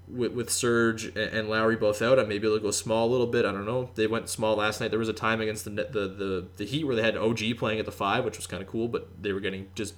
with, 0.08 0.34
with 0.34 0.52
Serge 0.52 1.06
and 1.16 1.50
Lowry 1.50 1.76
both 1.76 2.00
out, 2.00 2.20
I 2.20 2.26
may 2.26 2.38
be 2.38 2.46
able 2.46 2.58
to 2.58 2.64
go 2.64 2.70
small 2.70 3.08
a 3.08 3.12
little 3.12 3.26
bit. 3.26 3.44
I 3.44 3.52
don't 3.52 3.66
know. 3.66 3.90
They 3.96 4.06
went 4.06 4.30
small 4.30 4.56
last 4.56 4.80
night. 4.80 4.92
There 4.92 5.00
was 5.00 5.10
a 5.10 5.14
time 5.14 5.42
against 5.42 5.66
the 5.66 5.72
the 5.72 6.08
the, 6.08 6.48
the 6.58 6.66
Heat 6.66 6.84
where 6.84 6.96
they 6.96 7.02
had 7.02 7.18
OG 7.18 7.58
playing 7.58 7.80
at 7.80 7.86
the 7.86 7.92
five, 7.92 8.24
which 8.24 8.38
was 8.38 8.46
kind 8.46 8.62
of 8.62 8.70
cool, 8.70 8.88
but 8.88 9.24
they 9.24 9.34
were 9.34 9.40
getting 9.40 9.68
just 9.74 9.96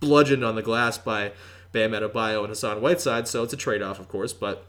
bludgeoned 0.00 0.44
on 0.44 0.56
the 0.56 0.62
glass 0.62 0.98
by 0.98 1.32
Bam 1.72 1.92
Adebayo 1.92 2.40
and 2.40 2.48
Hassan 2.48 2.80
Whiteside. 2.80 3.28
So 3.28 3.44
it's 3.44 3.52
a 3.52 3.56
trade 3.56 3.80
off, 3.80 4.00
of 4.00 4.08
course, 4.08 4.32
but 4.32 4.66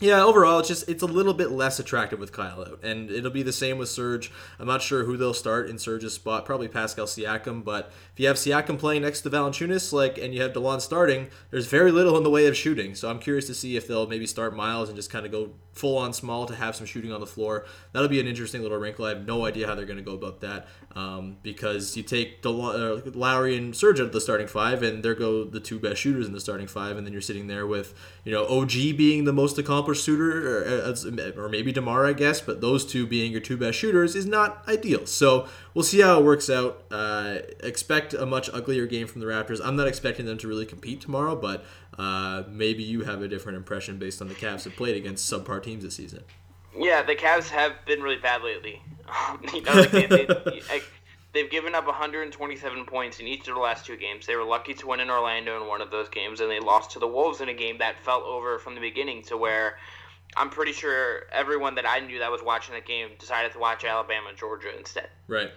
yeah, 0.00 0.24
overall, 0.24 0.60
it's 0.60 0.68
just 0.68 0.88
it's 0.88 1.02
a 1.02 1.06
little 1.06 1.34
bit 1.34 1.50
less 1.50 1.78
attractive 1.78 2.18
with 2.18 2.32
Kyle 2.32 2.62
out, 2.62 2.80
and 2.82 3.10
it'll 3.10 3.30
be 3.30 3.42
the 3.42 3.52
same 3.52 3.76
with 3.76 3.90
Serge. 3.90 4.32
I'm 4.58 4.66
not 4.66 4.80
sure 4.80 5.04
who 5.04 5.18
they'll 5.18 5.34
start 5.34 5.68
in 5.68 5.78
Serge's 5.78 6.14
spot. 6.14 6.46
Probably 6.46 6.68
Pascal 6.68 7.04
Siakam, 7.04 7.62
but 7.62 7.92
if 8.14 8.18
you 8.18 8.26
have 8.26 8.36
Siakam 8.36 8.78
playing 8.78 9.02
next 9.02 9.20
to 9.20 9.30
Valanciunas, 9.30 9.92
like, 9.92 10.16
and 10.16 10.34
you 10.34 10.40
have 10.40 10.54
Delon 10.54 10.80
starting, 10.80 11.28
there's 11.50 11.66
very 11.66 11.92
little 11.92 12.16
in 12.16 12.22
the 12.22 12.30
way 12.30 12.46
of 12.46 12.56
shooting. 12.56 12.94
So 12.94 13.10
I'm 13.10 13.18
curious 13.18 13.46
to 13.48 13.54
see 13.54 13.76
if 13.76 13.86
they'll 13.86 14.06
maybe 14.06 14.26
start 14.26 14.56
Miles 14.56 14.88
and 14.88 14.96
just 14.96 15.10
kind 15.10 15.26
of 15.26 15.32
go 15.32 15.50
full 15.72 15.96
on 15.96 16.12
small 16.12 16.46
to 16.46 16.54
have 16.54 16.74
some 16.74 16.86
shooting 16.86 17.12
on 17.12 17.20
the 17.20 17.26
floor. 17.26 17.66
That'll 17.92 18.08
be 18.08 18.20
an 18.20 18.26
interesting 18.26 18.62
little 18.62 18.78
wrinkle. 18.78 19.04
I 19.04 19.10
have 19.10 19.26
no 19.26 19.44
idea 19.46 19.66
how 19.66 19.74
they're 19.74 19.86
going 19.86 19.98
to 19.98 20.04
go 20.04 20.14
about 20.14 20.40
that 20.40 20.66
um, 20.96 21.36
because 21.42 21.96
you 21.96 22.02
take 22.02 22.42
DeLon, 22.42 23.06
uh, 23.06 23.10
Lowry 23.14 23.56
and 23.56 23.74
Serge 23.74 24.00
out 24.00 24.06
of 24.06 24.12
the 24.12 24.20
starting 24.20 24.46
five, 24.46 24.82
and 24.82 25.02
there 25.02 25.14
go 25.14 25.44
the 25.44 25.60
two 25.60 25.78
best 25.78 26.00
shooters 26.00 26.26
in 26.26 26.32
the 26.32 26.40
starting 26.40 26.66
five, 26.66 26.96
and 26.96 27.06
then 27.06 27.12
you're 27.12 27.22
sitting 27.22 27.46
there 27.46 27.66
with 27.66 27.94
you 28.24 28.32
know 28.32 28.46
OG 28.46 28.72
being 28.96 29.24
the 29.24 29.32
most 29.32 29.58
accomplished 29.58 29.89
or, 29.92 30.64
uh, 30.66 31.32
or 31.36 31.48
maybe 31.48 31.72
Demar, 31.72 32.06
I 32.06 32.12
guess, 32.12 32.40
but 32.40 32.60
those 32.60 32.84
two 32.84 33.06
being 33.06 33.32
your 33.32 33.40
two 33.40 33.56
best 33.56 33.78
shooters 33.78 34.14
is 34.14 34.26
not 34.26 34.62
ideal. 34.68 35.06
So 35.06 35.48
we'll 35.74 35.84
see 35.84 36.00
how 36.00 36.20
it 36.20 36.24
works 36.24 36.50
out. 36.50 36.82
Uh, 36.90 37.38
expect 37.60 38.14
a 38.14 38.26
much 38.26 38.50
uglier 38.52 38.86
game 38.86 39.06
from 39.06 39.20
the 39.20 39.26
Raptors. 39.26 39.60
I'm 39.62 39.76
not 39.76 39.86
expecting 39.86 40.26
them 40.26 40.38
to 40.38 40.48
really 40.48 40.66
compete 40.66 41.00
tomorrow, 41.00 41.36
but 41.36 41.64
uh, 41.98 42.44
maybe 42.48 42.82
you 42.82 43.04
have 43.04 43.22
a 43.22 43.28
different 43.28 43.56
impression 43.56 43.98
based 43.98 44.20
on 44.20 44.28
the 44.28 44.34
Cavs 44.34 44.64
have 44.64 44.76
played 44.76 44.96
against 44.96 45.30
subpar 45.30 45.62
teams 45.62 45.84
this 45.84 45.96
season. 45.96 46.24
Yeah, 46.76 47.02
the 47.02 47.16
Cavs 47.16 47.48
have 47.48 47.72
been 47.86 48.02
really 48.02 48.18
bad 48.18 48.42
lately. 48.42 48.82
you 49.54 49.62
know, 49.62 49.72
like 49.72 49.90
they, 49.90 50.06
they, 50.06 50.26
They've 51.32 51.50
given 51.50 51.76
up 51.76 51.86
127 51.86 52.86
points 52.86 53.20
in 53.20 53.28
each 53.28 53.46
of 53.46 53.54
the 53.54 53.60
last 53.60 53.86
two 53.86 53.96
games. 53.96 54.26
They 54.26 54.34
were 54.34 54.44
lucky 54.44 54.74
to 54.74 54.86
win 54.86 54.98
in 55.00 55.10
Orlando 55.10 55.60
in 55.60 55.68
one 55.68 55.80
of 55.80 55.90
those 55.90 56.08
games, 56.08 56.40
and 56.40 56.50
they 56.50 56.58
lost 56.58 56.90
to 56.92 56.98
the 56.98 57.06
Wolves 57.06 57.40
in 57.40 57.48
a 57.48 57.54
game 57.54 57.78
that 57.78 58.00
fell 58.00 58.22
over 58.22 58.58
from 58.58 58.74
the 58.74 58.80
beginning 58.80 59.22
to 59.24 59.36
where 59.36 59.76
I'm 60.36 60.50
pretty 60.50 60.72
sure 60.72 61.26
everyone 61.32 61.76
that 61.76 61.88
I 61.88 62.00
knew 62.00 62.18
that 62.18 62.30
was 62.30 62.42
watching 62.42 62.74
the 62.74 62.80
game 62.80 63.10
decided 63.18 63.52
to 63.52 63.58
watch 63.58 63.84
Alabama 63.84 64.30
Georgia 64.36 64.76
instead. 64.76 65.08
Right. 65.28 65.50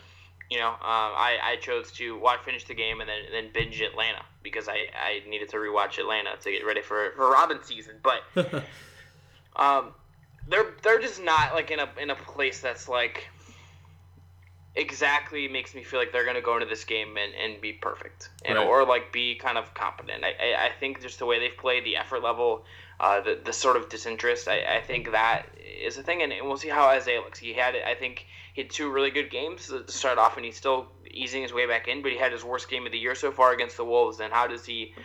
You 0.50 0.60
know, 0.60 0.70
um, 0.70 0.78
I, 0.82 1.38
I 1.42 1.56
chose 1.58 1.92
to 1.94 2.20
watch 2.20 2.42
finish 2.44 2.66
the 2.66 2.76
game 2.76 3.00
and 3.02 3.10
then 3.10 3.22
then 3.32 3.50
binge 3.54 3.82
Atlanta 3.82 4.24
because 4.44 4.68
I, 4.68 4.86
I 4.96 5.28
needed 5.28 5.50
to 5.50 5.58
rewatch 5.58 5.98
Atlanta 5.98 6.32
to 6.42 6.52
get 6.52 6.66
ready 6.66 6.82
for 6.82 7.12
for 7.16 7.32
Robbin' 7.32 7.64
Season. 7.64 7.96
But 8.04 8.22
um, 9.56 9.94
they're 10.48 10.74
they're 10.84 11.00
just 11.00 11.24
not 11.24 11.54
like 11.54 11.72
in 11.72 11.80
a 11.80 11.90
in 12.00 12.10
a 12.10 12.16
place 12.16 12.60
that's 12.60 12.88
like 12.88 13.30
exactly 14.76 15.48
makes 15.48 15.76
me 15.76 15.84
feel 15.84 16.00
like 16.00 16.12
they're 16.12 16.24
going 16.24 16.36
to 16.36 16.42
go 16.42 16.56
into 16.56 16.66
this 16.66 16.84
game 16.84 17.16
and, 17.18 17.34
and 17.36 17.62
be 17.62 17.74
perfect 17.74 18.30
and 18.44 18.58
Right. 18.58 18.68
or 18.68 18.86
like 18.86 19.12
be 19.12 19.36
kind 19.36 19.58
of 19.58 19.74
competent. 19.74 20.24
I, 20.24 20.68
I, 20.68 20.72
think 20.80 21.02
just 21.02 21.20
the 21.20 21.26
way 21.28 21.40
they've 21.40 21.56
played, 21.56 21.86
the 21.86 21.98
effort 21.98 22.24
level, 22.24 22.66
uh, 23.00 23.22
the, 23.22 23.40
the 23.44 23.54
sort 23.54 23.78
of 23.78 23.90
disinterest, 23.90 24.48
I, 24.48 24.78
I 24.78 24.82
think 24.82 25.12
that 25.12 25.46
is 25.84 25.98
a 25.98 26.04
thing. 26.04 26.24
And, 26.24 26.34
and 26.34 26.48
we'll 26.48 26.58
see 26.58 26.70
how 26.70 26.88
Isaiah 26.88 27.22
looks. 27.22 27.38
He 27.38 27.54
had, 27.54 27.76
I 27.76 27.94
think, 27.94 28.26
he 28.54 28.62
had 28.62 28.72
two 28.72 28.92
really 28.92 29.12
good 29.12 29.30
games 29.30 29.68
to 29.68 29.92
start 29.92 30.18
off, 30.18 30.38
and 30.38 30.46
he's 30.46 30.58
still 30.58 30.88
easing 31.10 31.44
his 31.44 31.54
way 31.54 31.68
back 31.68 31.88
in, 31.88 32.02
but 32.02 32.12
he 32.12 32.18
had 32.18 32.32
his 32.32 32.44
worst 32.44 32.70
game 32.70 32.86
of 32.86 32.92
the 32.92 32.98
year 32.98 33.14
so 33.14 33.32
far 33.32 33.54
against 33.54 33.78
the 33.78 33.86
Wolves. 33.86 34.20
And 34.20 34.34
how 34.34 34.48
does 34.48 34.66
he, 34.66 34.96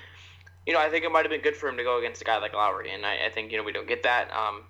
you 0.66 0.72
know, 0.72 0.80
I 0.80 0.88
think 0.88 1.04
it 1.04 1.12
might 1.12 1.24
have 1.24 1.30
been 1.30 1.42
good 1.42 1.56
for 1.56 1.68
him 1.68 1.76
to 1.76 1.82
go 1.82 1.98
against 1.98 2.22
a 2.22 2.24
guy 2.24 2.38
like 2.38 2.54
Lowry. 2.54 2.90
And 2.90 3.04
I, 3.04 3.26
I 3.26 3.30
think, 3.30 3.52
you 3.52 3.58
know, 3.58 3.64
we 3.64 3.72
don't 3.72 3.88
get 3.88 4.04
that. 4.04 4.30
Um, 4.32 4.62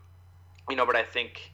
you 0.69 0.77
know, 0.77 0.87
but 0.87 0.97
I 0.97 1.05
think 1.05 1.53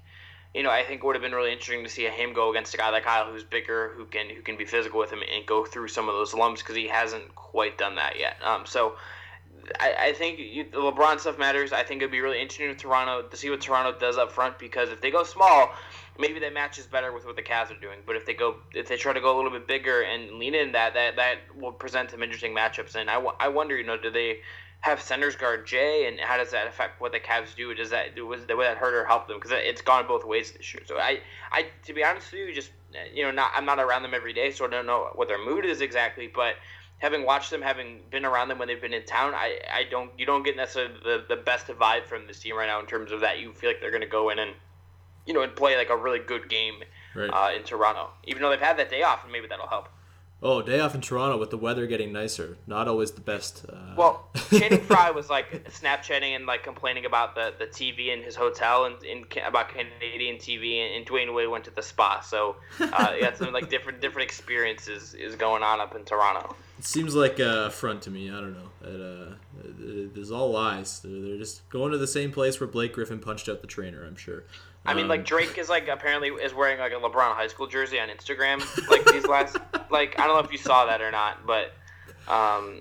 you 0.55 0.62
know, 0.62 0.71
I 0.71 0.85
think 0.85 1.03
it 1.03 1.07
would 1.07 1.17
have 1.17 1.23
been 1.23 1.33
really 1.33 1.53
interesting 1.53 1.83
to 1.83 1.90
see 1.90 2.05
him 2.05 2.33
go 2.33 2.51
against 2.51 2.73
a 2.75 2.77
guy 2.77 2.88
like 2.90 3.05
Kyle, 3.05 3.31
who's 3.31 3.43
bigger, 3.43 3.93
who 3.97 4.07
can 4.07 4.31
who 4.31 4.40
can 4.40 4.57
be 4.57 4.64
physical 4.64 5.01
with 5.01 5.12
him 5.12 5.21
and 5.35 5.45
go 5.45 5.64
through 5.64 5.88
some 5.88 6.09
of 6.09 6.14
those 6.14 6.33
lumps 6.33 6.62
because 6.62 6.77
he 6.77 6.87
hasn't 6.87 7.35
quite 7.35 7.77
done 7.77 7.97
that 7.97 8.19
yet. 8.19 8.37
Um, 8.43 8.64
so 8.64 8.95
I, 9.81 9.95
I 9.99 10.12
think 10.12 10.38
you, 10.38 10.64
the 10.71 10.79
LeBron 10.79 11.19
stuff 11.19 11.38
matters. 11.38 11.73
I 11.73 11.83
think 11.83 12.03
it'd 12.03 12.12
be 12.12 12.21
really 12.21 12.40
interesting 12.40 12.69
with 12.69 12.79
Toronto 12.79 13.27
to 13.29 13.37
see 13.37 13.51
what 13.51 13.61
Toronto 13.61 13.99
does 13.99 14.17
up 14.17 14.31
front 14.31 14.59
because 14.59 14.90
if 14.90 15.01
they 15.01 15.11
go 15.11 15.25
small, 15.25 15.73
maybe 16.19 16.38
that 16.40 16.55
matches 16.55 16.87
better 16.87 17.12
with 17.12 17.27
what 17.27 17.35
the 17.35 17.43
Cavs 17.43 17.71
are 17.71 17.81
doing. 17.81 17.99
But 18.07 18.14
if 18.14 18.25
they 18.25 18.35
go, 18.35 18.57
if 18.73 18.88
they 18.88 18.97
try 18.97 19.12
to 19.12 19.21
go 19.21 19.35
a 19.35 19.37
little 19.37 19.51
bit 19.51 19.67
bigger 19.67 20.03
and 20.03 20.38
lean 20.38 20.55
in 20.55 20.73
that, 20.73 20.95
that 20.95 21.17
that 21.17 21.38
will 21.57 21.73
present 21.73 22.11
some 22.11 22.23
interesting 22.23 22.55
matchups. 22.55 22.95
And 22.95 23.11
I, 23.11 23.17
I 23.40 23.49
wonder, 23.49 23.77
you 23.77 23.85
know, 23.85 23.97
do 23.97 24.11
they 24.11 24.38
have 24.85 25.01
centers 25.01 25.35
guard 25.35 25.66
Jae, 25.66 26.07
and 26.07 26.20
how 26.20 26.37
does 26.37 26.51
that 26.51 26.66
affect 26.66 27.01
what 27.01 27.11
the 27.11 27.18
Cavs 27.18 27.57
do? 27.57 27.73
Does 27.75 27.88
that 27.88 28.20
was 28.23 28.44
the 28.44 28.55
way 28.55 28.66
that 28.66 28.77
hurt 28.77 28.92
or 28.92 29.07
help 29.07 29.27
them? 29.27 29.38
Because 29.38 29.53
it's 29.55 29.81
gone 29.81 30.07
both 30.07 30.27
ways 30.27 30.53
this 30.53 30.75
year. 30.75 30.83
So 30.85 30.99
I, 30.99 31.20
I 31.51 31.68
to 31.87 31.94
be 31.94 32.05
honest 32.05 32.31
with 32.31 32.42
you, 32.42 32.55
just 32.55 32.70
you 33.14 33.23
know, 33.23 33.31
not 33.31 33.51
I'm 33.55 33.64
not 33.64 33.79
around 33.79 34.03
them 34.03 34.12
every 34.12 34.35
day, 34.35 34.51
so 34.51 34.66
I 34.66 34.68
don't 34.68 34.85
know 34.85 35.09
what 35.14 35.29
their 35.29 35.42
mood 35.42 35.64
is 35.64 35.81
exactly. 35.81 36.27
But 36.27 36.57
having 36.99 37.25
watched 37.25 37.51
them, 37.51 37.62
having 37.62 38.01
been 38.11 38.27
around 38.27 38.49
them 38.49 38.59
when 38.59 38.68
they've 38.68 38.79
been 38.81 38.92
in 38.92 39.07
town, 39.07 39.33
I, 39.35 39.59
I 39.73 39.85
don't 39.90 40.11
you 40.18 40.27
don't 40.27 40.42
get 40.42 40.55
necessarily 40.55 40.97
the, 41.03 41.25
the 41.31 41.37
best 41.37 41.68
vibe 41.68 42.05
from 42.05 42.27
this 42.27 42.40
team 42.40 42.55
right 42.55 42.66
now 42.66 42.79
in 42.79 42.85
terms 42.85 43.11
of 43.11 43.20
that. 43.23 43.38
You 43.40 43.55
feel 43.55 43.70
like 43.70 43.81
they're 43.81 43.90
going 43.90 44.03
to 44.03 44.07
go 44.07 44.29
in 44.29 44.38
and 44.38 44.51
you 45.25 45.33
know 45.33 45.40
and 45.40 45.57
play 45.57 45.79
like 45.79 45.88
a 45.88 45.97
really 45.97 46.18
good 46.18 46.51
game 46.51 46.75
Right. 47.14 47.31
uh, 47.31 47.57
in 47.57 47.62
Toronto, 47.62 48.09
even 48.25 48.42
though 48.42 48.51
they've 48.51 48.61
had 48.61 48.77
that 48.79 48.90
day 48.90 49.03
off, 49.03 49.23
and 49.23 49.33
maybe 49.33 49.47
that'll 49.47 49.68
help. 49.68 49.88
Oh, 50.47 50.61
day 50.61 50.79
off 50.79 50.95
in 50.95 51.01
Toronto 51.01 51.39
with 51.39 51.49
the 51.49 51.57
weather 51.57 51.87
getting 51.87 52.13
nicer. 52.13 52.59
Not 52.67 52.87
always 52.87 53.11
the 53.13 53.23
best. 53.23 53.65
Uh, 53.67 53.95
Well, 53.97 54.29
Channing 54.51 54.83
Frye 54.83 55.11
was 55.11 55.31
like 55.31 55.65
Snapchatting 55.71 56.37
and 56.37 56.45
like 56.45 56.63
complaining 56.63 57.07
about 57.07 57.35
the, 57.35 57.55
the 57.59 57.65
TV 57.65 58.13
in 58.13 58.23
his 58.23 58.37
hotel 58.37 58.85
and, 58.85 59.03
and 59.05 59.25
about 59.47 59.71
Canadian 59.71 60.37
TV, 60.37 60.85
and, 60.85 60.97
and 60.97 61.07
Dwyane 61.07 61.35
Wade 61.35 61.49
went 61.49 61.65
to 61.65 61.71
the 61.71 61.81
spa. 61.81 62.21
So 62.21 62.57
uh, 62.79 63.15
yeah, 63.19 63.33
some 63.33 63.55
like 63.55 63.71
different 63.71 64.03
different 64.03 64.29
experiences 64.29 65.15
is 65.15 65.35
going 65.35 65.63
on 65.63 65.81
up 65.81 65.97
in 65.97 66.05
Toronto. 66.05 66.55
It 66.79 66.85
seems 66.85 67.15
like 67.15 67.39
a 67.39 67.71
front 67.71 68.03
to 68.03 68.11
me. 68.11 68.29
I 68.29 68.35
don't 68.35 68.53
know. 68.53 68.71
It, 68.83 69.01
uh, 69.01 69.35
it, 69.81 70.15
there's 70.15 70.31
all 70.31 70.51
lies. 70.51 71.01
They're, 71.01 71.23
they're 71.23 71.39
just 71.39 71.67
going 71.71 71.93
to 71.93 71.99
the 71.99 72.07
same 72.07 72.33
place 72.33 72.61
where 72.61 72.69
Blake 72.69 72.93
Griffin 72.93 73.19
punched 73.19 73.49
out 73.49 73.63
the 73.63 73.67
trainer. 73.67 74.05
I'm 74.05 74.17
sure. 74.17 74.45
I 74.87 74.92
mean, 74.94 75.05
Um, 75.05 75.09
like 75.09 75.25
Drake 75.25 75.57
is 75.59 75.68
like 75.68 75.88
apparently 75.88 76.29
is 76.29 76.53
wearing 76.55 76.79
like 76.79 76.92
a 76.92 76.97
LeBron 76.97 77.35
high 77.35 77.47
school 77.49 77.66
jersey 77.66 77.99
on 77.99 78.09
Instagram. 78.09 78.61
Like 78.88 79.05
these 79.07 79.27
last, 79.27 79.57
like 79.90 80.18
I 80.20 80.27
don't 80.27 80.37
know 80.37 80.44
if 80.44 80.53
you 80.53 80.59
saw 80.59 80.87
that 80.87 81.01
or 81.01 81.11
not, 81.11 81.47
but 81.47 81.73
um, 82.29 82.81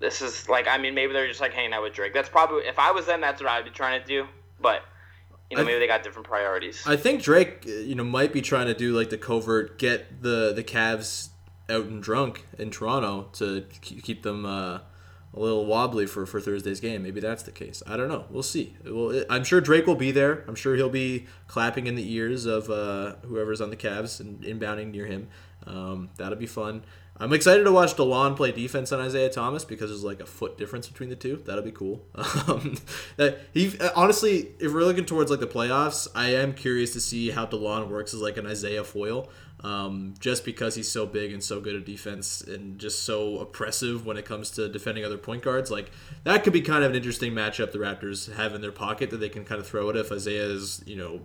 this 0.00 0.20
is 0.22 0.48
like 0.48 0.66
I 0.68 0.78
mean 0.78 0.94
maybe 0.94 1.12
they're 1.12 1.28
just 1.28 1.40
like 1.40 1.52
hanging 1.52 1.72
out 1.72 1.82
with 1.82 1.92
Drake. 1.94 2.12
That's 2.12 2.28
probably 2.28 2.64
if 2.66 2.78
I 2.78 2.90
was 2.90 3.06
them, 3.06 3.20
that's 3.20 3.40
what 3.40 3.50
I'd 3.50 3.64
be 3.64 3.70
trying 3.70 4.00
to 4.00 4.06
do. 4.06 4.26
But 4.60 4.82
you 5.50 5.56
know 5.56 5.62
I- 5.62 5.66
maybe 5.66 5.78
they 5.78 5.86
got 5.86 6.02
different 6.02 6.26
priorities. 6.26 6.82
I 6.86 6.96
think 6.96 7.22
Drake, 7.22 7.64
you 7.66 7.94
know, 7.94 8.04
might 8.04 8.32
be 8.32 8.40
trying 8.42 8.66
to 8.66 8.74
do 8.74 8.92
like 8.96 9.10
the 9.10 9.18
covert, 9.18 9.78
get 9.78 10.22
the 10.22 10.52
the 10.54 10.64
Cavs 10.64 11.28
out 11.70 11.86
and 11.86 12.02
drunk 12.02 12.44
in 12.58 12.70
Toronto 12.70 13.28
to 13.34 13.64
keep 13.80 14.22
them 14.22 14.44
uh, 14.44 14.80
a 15.36 15.40
little 15.40 15.66
wobbly 15.66 16.06
for, 16.06 16.26
for 16.26 16.40
Thursday's 16.40 16.80
game. 16.80 17.02
Maybe 17.02 17.20
that's 17.20 17.42
the 17.42 17.50
case. 17.50 17.82
I 17.86 17.96
don't 17.96 18.08
know. 18.08 18.24
We'll 18.30 18.42
see. 18.42 18.76
Well, 18.84 19.24
I'm 19.28 19.44
sure 19.44 19.60
Drake 19.60 19.86
will 19.86 19.96
be 19.96 20.12
there. 20.12 20.44
I'm 20.46 20.54
sure 20.54 20.76
he'll 20.76 20.88
be 20.88 21.26
clapping 21.48 21.86
in 21.86 21.96
the 21.96 22.12
ears 22.12 22.46
of 22.46 22.70
uh, 22.70 23.16
whoever's 23.22 23.60
on 23.60 23.70
the 23.70 23.76
Cavs 23.76 24.20
and 24.20 24.42
inbounding 24.42 24.92
near 24.92 25.06
him. 25.06 25.28
Um, 25.66 26.10
that'll 26.16 26.38
be 26.38 26.46
fun. 26.46 26.84
I'm 27.16 27.32
excited 27.32 27.62
to 27.62 27.70
watch 27.70 27.94
Delon 27.94 28.36
play 28.36 28.50
defense 28.50 28.90
on 28.90 29.00
Isaiah 29.00 29.30
Thomas 29.30 29.64
because 29.64 29.90
there's 29.90 30.02
like 30.02 30.20
a 30.20 30.26
foot 30.26 30.58
difference 30.58 30.88
between 30.88 31.10
the 31.10 31.16
two. 31.16 31.42
That'll 31.44 31.62
be 31.62 31.72
cool. 31.72 32.04
Um, 32.46 32.76
that 33.16 33.38
he 33.54 33.72
honestly, 33.96 34.50
if 34.58 34.72
we're 34.72 34.82
looking 34.82 35.06
towards 35.06 35.30
like 35.30 35.40
the 35.40 35.46
playoffs, 35.46 36.08
I 36.14 36.30
am 36.30 36.52
curious 36.52 36.92
to 36.92 37.00
see 37.00 37.30
how 37.30 37.46
Delon 37.46 37.88
works 37.88 38.12
as 38.12 38.20
like 38.20 38.36
an 38.36 38.46
Isaiah 38.46 38.84
foil. 38.84 39.30
Um, 39.60 40.12
just 40.18 40.44
because 40.44 40.74
he's 40.74 40.90
so 40.90 41.06
big 41.06 41.32
and 41.32 41.42
so 41.42 41.58
good 41.58 41.74
at 41.74 41.86
defense 41.86 42.42
and 42.42 42.78
just 42.78 43.02
so 43.02 43.38
oppressive 43.38 44.04
when 44.04 44.18
it 44.18 44.26
comes 44.26 44.50
to 44.52 44.68
defending 44.68 45.06
other 45.06 45.16
point 45.16 45.42
guards, 45.42 45.70
like 45.70 45.90
that 46.24 46.44
could 46.44 46.52
be 46.52 46.60
kind 46.60 46.84
of 46.84 46.90
an 46.90 46.96
interesting 46.96 47.32
matchup 47.32 47.72
the 47.72 47.78
Raptors 47.78 48.34
have 48.34 48.54
in 48.54 48.60
their 48.60 48.72
pocket 48.72 49.08
that 49.08 49.18
they 49.18 49.30
can 49.30 49.44
kind 49.44 49.60
of 49.60 49.66
throw 49.66 49.88
it 49.88 49.96
if 49.96 50.12
Isaiah 50.12 50.44
is, 50.44 50.82
you 50.86 50.96
know, 50.96 51.22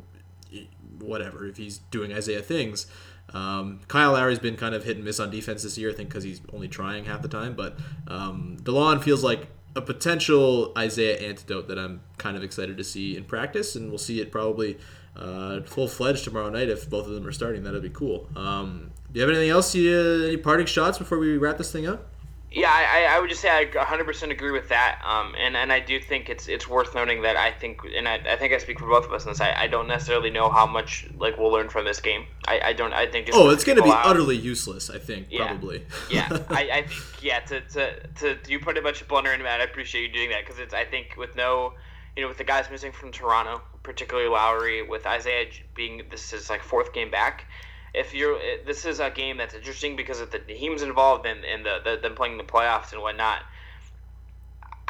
whatever 0.99 1.45
if 1.47 1.57
he's 1.57 1.79
doing 1.91 2.13
Isaiah 2.13 2.41
things. 2.41 2.87
Um, 3.33 3.81
Kyle 3.87 4.13
Lowry's 4.13 4.39
been 4.39 4.57
kind 4.57 4.73
of 4.73 4.83
hit 4.83 4.95
and 4.95 5.05
miss 5.05 5.19
on 5.19 5.29
defense 5.29 5.63
this 5.63 5.77
year, 5.77 5.91
I 5.91 5.93
think, 5.93 6.09
because 6.09 6.23
he's 6.23 6.41
only 6.53 6.67
trying 6.67 7.05
half 7.05 7.21
the 7.21 7.27
time. 7.27 7.55
But 7.55 7.77
um, 8.07 8.57
Delon 8.61 9.03
feels 9.03 9.23
like 9.23 9.47
a 9.75 9.81
potential 9.81 10.73
Isaiah 10.77 11.19
antidote 11.19 11.67
that 11.67 11.77
I'm 11.77 12.01
kind 12.17 12.35
of 12.35 12.43
excited 12.43 12.77
to 12.77 12.83
see 12.83 13.15
in 13.15 13.25
practice, 13.25 13.75
and 13.75 13.89
we'll 13.89 13.99
see 13.99 14.19
it 14.19 14.31
probably 14.31 14.77
uh, 15.15 15.61
full 15.61 15.87
fledged 15.87 16.23
tomorrow 16.23 16.49
night 16.49 16.69
if 16.69 16.89
both 16.89 17.05
of 17.07 17.13
them 17.13 17.25
are 17.27 17.31
starting. 17.31 17.63
That'd 17.63 17.81
be 17.81 17.89
cool. 17.89 18.29
Um, 18.35 18.91
do 19.11 19.19
you 19.19 19.21
have 19.25 19.29
anything 19.29 19.49
else? 19.49 19.73
You, 19.75 19.91
uh, 19.95 20.27
any 20.27 20.37
parting 20.37 20.65
shots 20.67 20.97
before 20.97 21.17
we 21.17 21.37
wrap 21.37 21.57
this 21.57 21.71
thing 21.71 21.87
up? 21.87 22.05
Yeah, 22.51 22.71
I, 22.71 23.15
I- 23.15 23.19
would 23.19 23.29
just 23.29 23.41
say 23.43 23.49
I 23.49 23.65
100% 23.65 24.31
agree 24.31 24.49
with 24.49 24.69
that. 24.69 24.99
Um, 25.05 25.35
and, 25.39 25.55
and 25.55 25.71
I 25.71 25.79
do 25.79 25.99
think 25.99 26.29
it's 26.29 26.47
it's 26.47 26.67
worth 26.67 26.95
noting 26.95 27.21
that 27.21 27.35
I 27.37 27.51
think, 27.51 27.81
and 27.95 28.07
I, 28.07 28.15
I 28.27 28.37
think 28.37 28.53
I 28.53 28.57
speak 28.57 28.79
for 28.79 28.87
both 28.87 29.05
of 29.05 29.13
us 29.13 29.23
in 29.25 29.29
this, 29.31 29.39
I, 29.39 29.53
I 29.53 29.67
don't 29.67 29.87
necessarily 29.87 30.31
know 30.31 30.49
how 30.49 30.65
much 30.65 31.07
like 31.19 31.37
we'll 31.37 31.51
learn 31.51 31.69
from 31.69 31.85
this 31.85 31.99
game. 32.01 32.25
I, 32.47 32.59
I 32.65 32.73
don't, 32.73 32.91
I 32.91 33.05
think 33.05 33.27
just 33.27 33.37
Oh, 33.37 33.49
it's 33.51 33.63
going 33.63 33.77
to 33.77 33.83
be 33.83 33.91
out- 33.91 34.03
utterly 34.07 34.35
useless. 34.35 34.89
I 34.89 34.97
think 34.97 35.27
Yeah. 35.29 35.45
probably. 35.45 35.85
yeah, 36.09 36.27
I, 36.49 36.69
I 36.73 36.81
think 36.87 37.21
yeah. 37.23 37.39
To, 37.41 37.61
to, 37.61 37.99
to 38.15 38.37
you 38.47 38.59
put 38.59 38.79
a 38.79 38.81
bunch 38.81 39.01
of 39.01 39.07
blunder 39.07 39.31
into 39.31 39.43
that. 39.43 39.61
I 39.61 39.65
appreciate 39.65 40.01
you 40.07 40.11
doing 40.11 40.29
that 40.31 40.43
because 40.43 40.57
it's 40.59 40.73
I 40.73 40.85
think 40.85 41.17
with 41.17 41.35
no, 41.35 41.73
you 42.15 42.23
know, 42.23 42.27
with 42.27 42.37
the 42.37 42.43
guys 42.43 42.69
missing 42.69 42.91
from 42.91 43.11
Toronto, 43.11 43.61
particularly 43.83 44.29
Lowry, 44.29 44.81
with 44.81 45.05
Isaiah 45.05 45.45
being 45.75 46.03
this 46.09 46.33
is 46.33 46.49
like 46.49 46.61
fourth 46.61 46.93
game 46.93 47.11
back. 47.11 47.45
If 47.93 48.13
you're 48.13 48.35
eh, 48.35 48.57
this 48.65 48.85
is 48.85 48.99
a 48.99 49.09
game 49.09 49.37
that's 49.37 49.53
interesting 49.53 49.95
because 49.95 50.19
of 50.19 50.31
the 50.31 50.39
teams 50.39 50.81
involved 50.81 51.25
and 51.25 51.43
and 51.45 51.65
the, 51.65 51.79
the 51.83 51.97
them 52.01 52.15
playing 52.15 52.37
the 52.37 52.43
playoffs 52.43 52.93
and 52.93 53.01
whatnot. 53.01 53.39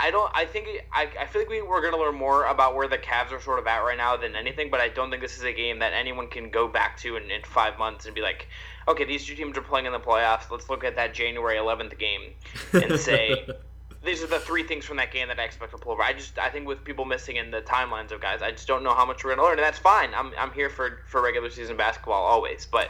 I 0.01 0.12
don't. 0.12 0.32
I 0.34 0.45
think 0.45 0.67
I, 0.93 1.10
I 1.19 1.25
feel 1.25 1.41
like 1.41 1.49
we, 1.49 1.62
we're 1.62 1.82
going 1.82 1.93
to 1.93 1.99
learn 1.99 2.15
more 2.15 2.45
about 2.45 2.73
where 2.73 2.88
the 2.88 2.97
Cavs 2.97 3.34
are 3.34 3.41
sort 3.41 3.60
of 3.60 3.67
at 3.67 3.79
right 3.79 3.97
now 3.97 4.15
than 4.15 4.34
anything. 4.34 4.71
But 4.71 4.79
I 4.79 4.88
don't 4.88 5.10
think 5.10 5.21
this 5.21 5.38
is 5.38 5.43
a 5.43 5.51
game 5.51 5.79
that 5.79 5.91
anyone 5.91 6.27
can 6.29 6.49
go 6.49 6.69
back 6.69 6.97
to 6.99 7.17
in, 7.17 7.29
in 7.29 7.41
five 7.43 7.77
months 7.77 8.05
and 8.05 8.15
be 8.15 8.21
like, 8.21 8.47
okay, 8.88 9.03
these 9.03 9.25
two 9.25 9.36
teams 9.36 9.58
are 9.58 9.62
playing 9.62 9.88
in 9.88 9.91
the 9.91 9.99
playoffs. 9.99 10.49
Let's 10.49 10.69
look 10.69 10.86
at 10.86 10.95
that 10.95 11.13
January 11.13 11.58
11th 11.58 11.99
game 11.99 12.34
and 12.71 12.97
say 12.99 13.45
these 14.04 14.24
are 14.24 14.28
the 14.28 14.40
three 14.40 14.64
things 14.64 14.86
from 14.86 14.98
that 14.98 15.12
game 15.12 15.28
that 15.28 15.40
I 15.40 15.44
expect 15.44 15.72
to 15.72 15.78
pull 15.78 15.92
over. 15.94 16.02
I 16.02 16.14
just 16.14 16.38
I 16.40 16.50
think 16.50 16.68
with 16.68 16.84
people 16.84 17.06
missing 17.06 17.36
in 17.36 17.52
the 17.52 17.62
timelines 17.62 18.12
of 18.12 18.22
guys, 18.22 18.42
I 18.42 18.52
just 18.52 18.68
don't 18.68 18.84
know 18.84 18.94
how 18.94 19.06
much 19.06 19.24
we're 19.24 19.32
going 19.36 19.40
to 19.40 19.44
learn, 19.44 19.58
and 19.60 19.64
that's 19.64 19.80
fine. 19.80 20.12
I'm, 20.16 20.32
I'm 20.38 20.52
here 20.52 20.70
for 20.70 21.00
for 21.08 21.22
regular 21.22 21.50
season 21.50 21.78
basketball 21.78 22.24
always, 22.24 22.66
but. 22.66 22.89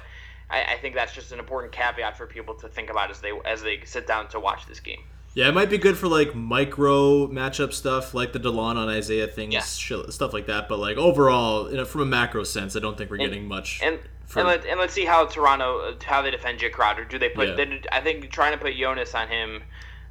I, 0.51 0.64
I 0.74 0.78
think 0.78 0.95
that's 0.95 1.14
just 1.14 1.32
an 1.32 1.38
important 1.38 1.72
caveat 1.72 2.18
for 2.18 2.26
people 2.26 2.55
to 2.55 2.68
think 2.68 2.89
about 2.89 3.12
as 3.12 3.22
they 3.22 3.32
as 3.45 3.62
they 3.62 3.82
sit 3.86 4.07
down 4.07 4.30
to 4.30 4.39
watch 4.39 4.66
this 4.66 4.80
game. 4.80 5.01
Yeah, 5.36 5.47
it 5.47 5.53
might 5.53 5.70
be 5.70 5.78
good 5.78 5.95
for 5.95 6.07
like 6.07 6.34
micro 6.34 7.28
matchup 7.28 7.72
stuff, 7.72 8.16
like 8.16 8.34
the 8.34 8.39
Delon 8.39 8.76
on 8.76 8.89
Isaiah 8.89 9.28
things, 9.28 9.53
Yeah. 9.53 9.62
shit- 9.62 10.12
stuff 10.12 10.34
like 10.34 10.47
that. 10.47 10.68
But 10.68 10.80
like 10.80 10.97
overall, 10.97 11.70
you 11.70 11.78
know, 11.78 11.86
from 11.86 12.01
a 12.01 12.05
macro 12.07 12.43
sense, 12.43 12.76
I 12.76 12.80
don't 12.80 12.97
think 12.97 13.12
we're 13.12 13.18
getting 13.18 13.47
much. 13.47 13.80
And 13.84 13.99
for- 14.26 14.39
and, 14.39 14.47
let, 14.47 14.66
and 14.66 14.80
let's 14.80 14.91
see 14.93 15.05
how 15.05 15.28
Toronto 15.28 15.95
how 16.03 16.24
they 16.24 16.32
defend 16.32 16.60
Jae 16.60 16.72
Crowder. 16.72 17.05
Do 17.05 17.20
they 17.20 17.30
put? 17.30 17.49
Yeah. 17.49 17.53
They, 17.55 17.82
I 17.91 18.01
think 18.01 18.32
trying 18.32 18.53
to 18.53 18.57
put 18.57 18.76
Jonas 18.76 19.14
on 19.14 19.28
him 19.28 19.62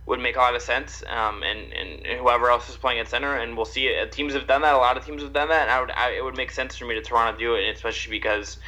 would 0.09 0.20
make 0.20 0.36
a 0.36 0.40
lot 0.40 0.56
of 0.56 0.62
sense. 0.62 1.04
Um, 1.06 1.42
and, 1.42 1.72
and 1.72 2.18
whoever 2.20 2.50
else 2.50 2.68
is 2.68 2.76
playing 2.76 2.98
at 2.98 3.09
center, 3.09 3.34
and 3.36 3.56
we'll 3.56 3.66
see. 3.66 3.86
It. 3.86 4.11
Teams 4.11 4.32
have 4.34 4.46
done 4.46 4.62
that. 4.62 4.74
A 4.74 4.78
lot 4.78 4.96
of 4.96 5.04
teams 5.06 5.22
have 5.22 5.32
done 5.32 5.48
that. 5.48 5.62
And 5.62 5.70
I 5.70 5.80
would 5.80 5.90
I, 5.90 6.11
it 6.18 6.24
would 6.24 6.36
make 6.36 6.50
sense 6.50 6.76
for 6.76 6.86
me 6.86 6.94
to 6.94 7.02
Toronto 7.02 7.38
do 7.38 7.54
it, 7.54 7.74
especially 7.76 8.11
because. 8.18 8.59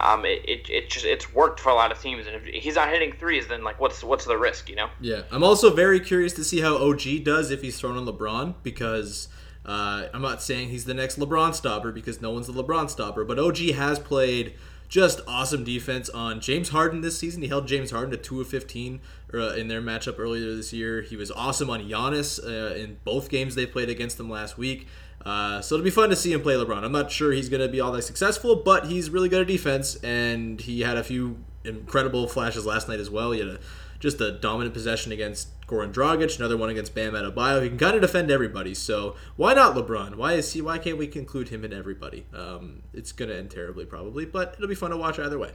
um, 0.00 0.24
it, 0.24 0.40
it, 0.48 0.70
it 0.70 0.90
just 0.90 1.04
it's 1.04 1.32
worked 1.32 1.60
for 1.60 1.68
a 1.68 1.74
lot 1.74 1.92
of 1.92 2.00
teams. 2.00 2.26
And 2.26 2.34
if 2.36 2.44
he's 2.64 2.76
not 2.76 2.88
hitting 2.88 3.12
threes, 3.12 3.46
then 3.48 3.62
like 3.62 3.78
what's 3.78 4.02
what's 4.02 4.24
the 4.24 4.36
risk, 4.36 4.68
you 4.70 4.76
know? 4.76 4.88
Yeah, 5.00 5.22
I'm 5.30 5.44
also 5.44 5.74
very 5.74 6.00
curious 6.00 6.32
to 6.34 6.44
see 6.44 6.60
how 6.60 6.76
OG 6.76 7.22
does 7.22 7.50
if 7.50 7.60
he's 7.62 7.78
thrown 7.78 7.96
on 7.98 8.06
LeBron 8.06 8.54
because 8.62 9.28
uh, 9.66 10.06
I'm 10.14 10.22
not 10.22 10.42
saying 10.42 10.70
he's 10.70 10.86
the 10.86 10.94
next 10.94 11.18
LeBron 11.18 11.54
stopper 11.54 11.92
because 11.92 12.20
no 12.22 12.30
one's 12.30 12.46
the 12.46 12.54
LeBron 12.54 12.88
stopper, 12.88 13.24
but 13.24 13.38
OG 13.38 13.58
has 13.74 13.98
played 13.98 14.54
just 14.90 15.20
awesome 15.28 15.62
defense 15.62 16.10
on 16.10 16.40
James 16.40 16.70
Harden 16.70 17.00
this 17.00 17.16
season. 17.16 17.42
He 17.42 17.48
held 17.48 17.68
James 17.68 17.92
Harden 17.92 18.10
to 18.10 18.16
two 18.16 18.40
of 18.40 18.48
15 18.48 19.00
uh, 19.32 19.54
in 19.54 19.68
their 19.68 19.80
matchup 19.80 20.18
earlier 20.18 20.54
this 20.54 20.72
year. 20.72 21.00
He 21.00 21.16
was 21.16 21.30
awesome 21.30 21.70
on 21.70 21.88
Giannis 21.88 22.44
uh, 22.44 22.74
in 22.74 22.98
both 23.04 23.30
games 23.30 23.54
they 23.54 23.66
played 23.66 23.88
against 23.88 24.18
him 24.18 24.28
last 24.28 24.58
week. 24.58 24.88
Uh, 25.24 25.60
so 25.60 25.76
it'll 25.76 25.84
be 25.84 25.90
fun 25.90 26.10
to 26.10 26.16
see 26.16 26.32
him 26.32 26.42
play 26.42 26.54
LeBron. 26.54 26.82
I'm 26.82 26.92
not 26.92 27.12
sure 27.12 27.30
he's 27.30 27.48
going 27.48 27.62
to 27.62 27.68
be 27.68 27.80
all 27.80 27.92
that 27.92 28.02
successful, 28.02 28.56
but 28.56 28.86
he's 28.86 29.10
really 29.10 29.28
good 29.28 29.42
at 29.42 29.46
defense, 29.46 29.94
and 29.96 30.60
he 30.60 30.80
had 30.80 30.96
a 30.96 31.04
few 31.04 31.38
incredible 31.62 32.26
flashes 32.26 32.66
last 32.66 32.88
night 32.88 32.98
as 33.00 33.10
well. 33.10 33.30
He 33.30 33.40
had 33.40 33.48
a, 33.48 33.58
just 34.00 34.20
a 34.20 34.32
dominant 34.32 34.74
possession 34.74 35.12
against 35.12 35.48
Goran 35.66 35.92
Dragic, 35.92 36.38
another 36.38 36.56
one 36.56 36.70
against 36.70 36.94
Bam 36.94 37.12
Adebayo. 37.12 37.62
He 37.62 37.68
can 37.68 37.78
kind 37.78 37.94
of 37.94 38.00
defend 38.00 38.30
everybody. 38.30 38.74
So 38.74 39.14
why 39.36 39.54
not 39.54 39.76
LeBron? 39.76 40.16
Why 40.16 40.32
is 40.32 40.52
he? 40.52 40.60
Why 40.60 40.78
can't 40.78 40.98
we 40.98 41.06
conclude 41.06 41.50
him 41.50 41.64
in 41.64 41.72
everybody? 41.72 42.26
Um, 42.34 42.82
it's 42.92 43.12
to 43.28 43.36
end 43.36 43.50
terribly 43.50 43.84
probably, 43.84 44.24
but 44.24 44.54
it'll 44.56 44.68
be 44.68 44.74
fun 44.74 44.90
to 44.90 44.96
watch 44.96 45.18
either 45.18 45.38
way. 45.38 45.52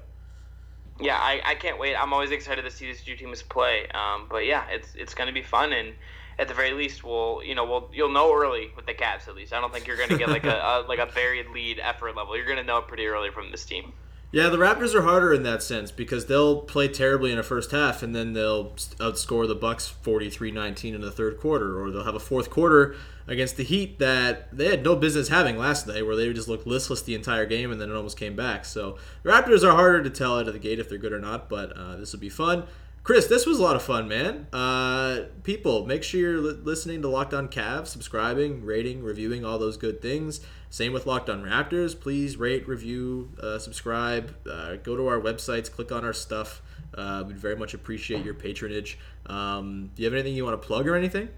Yeah, 1.02 1.18
I, 1.18 1.42
I 1.44 1.56
can't 1.56 1.78
wait. 1.78 1.96
I'm 1.96 2.14
always 2.14 2.32
excited 2.32 2.62
to 2.62 2.72
see 2.72 2.86
these 2.86 3.04
two 3.04 3.18
teams 3.18 3.42
play. 3.42 3.88
Um, 3.94 4.28
but 4.30 4.46
yeah, 4.46 4.66
it's 4.70 4.96
it's 4.96 5.14
to 5.28 5.34
be 5.34 5.42
fun 5.42 5.74
and 5.74 5.94
at 6.38 6.48
the 6.48 6.54
very 6.54 6.74
least, 6.74 7.04
we'll 7.04 7.42
you 7.44 7.56
know 7.56 7.66
we'll 7.66 7.90
you'll 7.94 8.12
know 8.12 8.34
early 8.34 8.72
with 8.76 8.86
the 8.86 8.94
Cavs 8.94 9.28
at 9.28 9.36
least. 9.36 9.54
I 9.54 9.62
don't 9.62 9.74
think 9.74 9.88
you're 9.88 9.98
to 10.10 10.18
get 10.18 10.30
like 10.30 10.44
a, 10.46 10.56
a, 10.56 10.86
like 10.88 11.00
a 11.00 11.06
buried 11.08 11.48
lead 11.50 11.80
effort 11.80 12.16
level. 12.16 12.36
You're 12.36 12.46
to 12.58 12.64
know 12.64 12.82
pretty 12.82 13.06
early 13.08 13.32
from 13.32 13.52
this 13.52 13.66
team. 13.66 13.94
Yeah, 14.32 14.50
the 14.50 14.58
Raptors 14.58 14.94
are 14.94 15.04
harder 15.04 15.34
in 15.34 15.44
that 15.44 15.64
sense 15.64 15.92
because 15.92 16.26
they'll 16.26 16.58
play 16.62 16.90
terribly 16.90 17.32
in 17.32 17.38
a 17.38 17.44
first 17.44 17.72
half 17.72 18.04
and 18.04 18.14
then 18.14 18.34
they'll 18.34 18.72
outscore 19.00 19.48
the 19.48 19.56
Bucks 19.56 19.94
43-19 20.04 20.94
in 20.94 21.02
the 21.02 21.12
third 21.12 21.40
quarter 21.40 21.80
or 21.80 21.90
they'll 21.90 22.04
have 22.04 22.16
a 22.16 22.20
fourth 22.20 22.50
quarter 22.50 22.96
against 23.28 23.56
the 23.56 23.64
Heat 23.64 23.98
that 24.00 24.56
they 24.56 24.68
had 24.68 24.84
no 24.84 24.96
business 24.96 25.30
having 25.30 25.58
last 25.58 25.88
night 25.88 26.06
where 26.06 26.16
they 26.16 26.32
just 26.34 26.48
looked 26.50 26.68
listless 26.68 27.02
the 27.02 27.16
entire 27.16 27.46
game 27.46 27.72
and 27.72 27.80
then 27.80 27.90
it 27.90 27.96
almost 27.96 28.20
came 28.20 28.36
back. 28.36 28.66
So, 28.66 28.98
the 29.24 29.30
Raptors 29.30 29.64
are 29.64 29.72
harder 29.72 30.04
to 30.04 30.10
tell 30.10 30.38
out 30.38 30.48
of 30.48 30.54
the 30.54 30.60
gate 30.60 30.80
if 30.80 30.90
they're 30.90 30.98
good 30.98 31.14
or 31.14 31.20
not, 31.20 31.48
but 31.48 31.72
uh, 31.78 31.96
this 31.96 32.12
will 32.12 32.20
be 32.20 32.30
fun. 32.30 32.66
Chris, 33.06 33.28
this 33.28 33.46
was 33.46 33.60
a 33.60 33.62
lot 33.62 33.76
of 33.76 33.84
fun, 33.84 34.08
man. 34.08 34.48
Uh, 34.52 35.26
people, 35.44 35.86
make 35.86 36.02
sure 36.02 36.20
you're 36.20 36.42
li- 36.42 36.60
listening 36.64 37.04
to 37.04 37.08
Locked 37.08 37.36
On 37.36 37.48
Cavs, 37.48 37.86
subscribing, 37.86 38.66
rating, 38.66 39.04
reviewing, 39.04 39.46
all 39.46 39.60
those 39.60 39.78
good 39.78 40.02
things. 40.02 40.42
Same 40.72 40.92
with 40.92 41.06
Locked 41.06 41.30
On 41.30 41.44
Raptors. 41.44 41.98
Please 41.98 42.36
rate, 42.38 42.68
review, 42.68 43.30
uh, 43.40 43.60
subscribe. 43.60 44.36
Uh, 44.50 44.78
go 44.78 44.98
to 44.98 45.06
our 45.06 45.22
websites, 45.22 45.72
click 45.72 45.92
on 45.92 46.04
our 46.04 46.14
stuff. 46.14 46.64
Uh, 46.96 47.24
we'd 47.28 47.38
very 47.38 47.56
much 47.56 47.76
appreciate 47.76 48.26
your 48.26 48.34
patronage. 48.34 48.98
Um, 49.28 49.92
do 49.94 50.02
you 50.02 50.08
have 50.08 50.16
anything 50.16 50.34
you 50.34 50.44
want 50.44 50.60
to 50.60 50.68
plug 50.68 50.88
or 50.88 50.96
anything? 50.96 51.30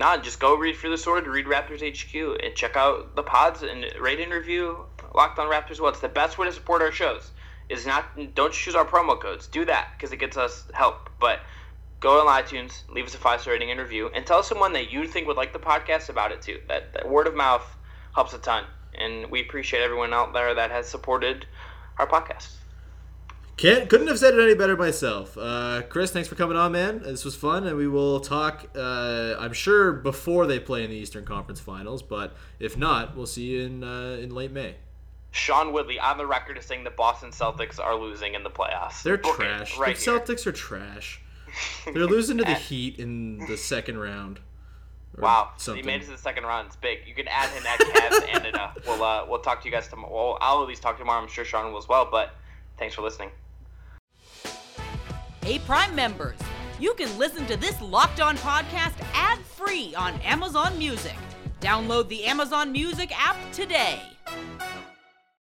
Nah, 0.00 0.16
just 0.16 0.40
go 0.40 0.56
read 0.56 0.76
Fear 0.76 0.90
the 0.90 0.98
Sword, 0.98 1.28
read 1.28 1.46
Raptors 1.46 1.78
HQ, 1.78 2.42
and 2.42 2.56
check 2.56 2.76
out 2.76 3.14
the 3.14 3.22
pods 3.22 3.62
and 3.62 3.86
rate 4.00 4.18
and 4.18 4.32
review 4.32 4.84
Locked 5.14 5.38
On 5.38 5.48
Raptors. 5.48 5.78
Well, 5.78 5.90
it's 5.92 6.00
the 6.00 6.08
best 6.08 6.38
way 6.38 6.48
to 6.48 6.52
support 6.52 6.82
our 6.82 6.90
shows 6.90 7.30
is 7.68 7.86
not 7.86 8.04
don't 8.34 8.52
choose 8.52 8.74
our 8.74 8.84
promo 8.84 9.20
codes. 9.20 9.46
Do 9.46 9.64
that 9.66 9.90
because 9.96 10.12
it 10.12 10.18
gets 10.18 10.36
us 10.36 10.64
help. 10.72 11.10
But 11.20 11.40
go 12.00 12.20
on 12.20 12.42
iTunes, 12.42 12.82
leave 12.90 13.06
us 13.06 13.14
a 13.14 13.18
five 13.18 13.40
star 13.40 13.52
rating 13.54 13.70
and 13.70 13.80
review, 13.80 14.10
and 14.14 14.26
tell 14.26 14.42
someone 14.42 14.72
that 14.74 14.90
you 14.90 15.06
think 15.06 15.26
would 15.26 15.36
like 15.36 15.52
the 15.52 15.58
podcast 15.58 16.08
about 16.08 16.32
it 16.32 16.42
too. 16.42 16.60
That, 16.68 16.92
that 16.94 17.08
word 17.08 17.26
of 17.26 17.34
mouth 17.34 17.64
helps 18.14 18.32
a 18.32 18.38
ton, 18.38 18.64
and 18.94 19.30
we 19.30 19.40
appreciate 19.40 19.82
everyone 19.82 20.12
out 20.12 20.32
there 20.32 20.54
that 20.54 20.70
has 20.70 20.88
supported 20.88 21.46
our 21.98 22.06
podcast. 22.06 22.52
Can't 23.56 23.90
couldn't 23.90 24.06
have 24.06 24.20
said 24.20 24.34
it 24.34 24.40
any 24.40 24.54
better 24.54 24.76
myself. 24.76 25.36
Uh, 25.36 25.82
Chris, 25.88 26.12
thanks 26.12 26.28
for 26.28 26.36
coming 26.36 26.56
on, 26.56 26.70
man. 26.70 27.02
This 27.02 27.24
was 27.24 27.34
fun, 27.34 27.66
and 27.66 27.76
we 27.76 27.88
will 27.88 28.20
talk. 28.20 28.68
Uh, 28.76 29.34
I'm 29.36 29.52
sure 29.52 29.92
before 29.92 30.46
they 30.46 30.60
play 30.60 30.84
in 30.84 30.90
the 30.90 30.96
Eastern 30.96 31.24
Conference 31.24 31.58
Finals, 31.58 32.00
but 32.00 32.36
if 32.60 32.76
not, 32.76 33.16
we'll 33.16 33.26
see 33.26 33.46
you 33.46 33.62
in 33.62 33.82
uh, 33.82 34.16
in 34.20 34.32
late 34.32 34.52
May. 34.52 34.76
Sean 35.30 35.72
Woodley 35.72 35.98
on 35.98 36.18
the 36.18 36.26
record 36.26 36.58
is 36.58 36.64
saying 36.64 36.84
the 36.84 36.90
Boston 36.90 37.30
Celtics 37.30 37.78
are 37.78 37.94
losing 37.94 38.34
in 38.34 38.42
the 38.42 38.50
playoffs. 38.50 39.02
They're 39.02 39.18
Book 39.18 39.36
trash. 39.36 39.78
Right 39.78 39.96
the 39.96 40.02
here. 40.02 40.18
Celtics 40.20 40.46
are 40.46 40.52
trash. 40.52 41.20
They're 41.84 42.06
losing 42.06 42.38
to 42.38 42.44
the 42.44 42.54
Heat 42.54 42.98
in 42.98 43.38
the 43.46 43.56
second 43.56 43.98
round. 43.98 44.40
Wow, 45.16 45.50
something. 45.56 45.82
he 45.82 45.86
made 45.86 46.02
it 46.02 46.04
to 46.04 46.12
the 46.12 46.18
second 46.18 46.44
round. 46.44 46.66
It's 46.66 46.76
big. 46.76 47.00
You 47.06 47.14
can 47.14 47.26
add 47.26 47.48
him 47.50 47.64
at 47.66 47.80
Cavs 47.80 48.28
and 48.34 48.46
Anna. 48.46 48.72
We'll 48.86 49.02
uh, 49.02 49.26
we'll 49.28 49.40
talk 49.40 49.60
to 49.62 49.66
you 49.66 49.72
guys 49.72 49.88
tomorrow. 49.88 50.12
Well, 50.14 50.38
I'll 50.40 50.62
at 50.62 50.68
least 50.68 50.82
talk 50.82 50.98
tomorrow. 50.98 51.20
I'm 51.20 51.28
sure 51.28 51.44
Sean 51.44 51.72
will 51.72 51.78
as 51.78 51.88
well. 51.88 52.08
But 52.10 52.34
thanks 52.76 52.94
for 52.94 53.02
listening. 53.02 53.30
Hey, 55.42 55.58
Prime 55.60 55.94
members, 55.94 56.38
you 56.78 56.94
can 56.94 57.16
listen 57.18 57.46
to 57.46 57.56
this 57.56 57.80
Locked 57.80 58.20
On 58.20 58.36
podcast 58.36 58.94
ad 59.14 59.38
free 59.40 59.94
on 59.94 60.20
Amazon 60.20 60.78
Music. 60.78 61.16
Download 61.60 62.06
the 62.08 62.24
Amazon 62.24 62.70
Music 62.70 63.10
app 63.18 63.36
today. 63.52 64.00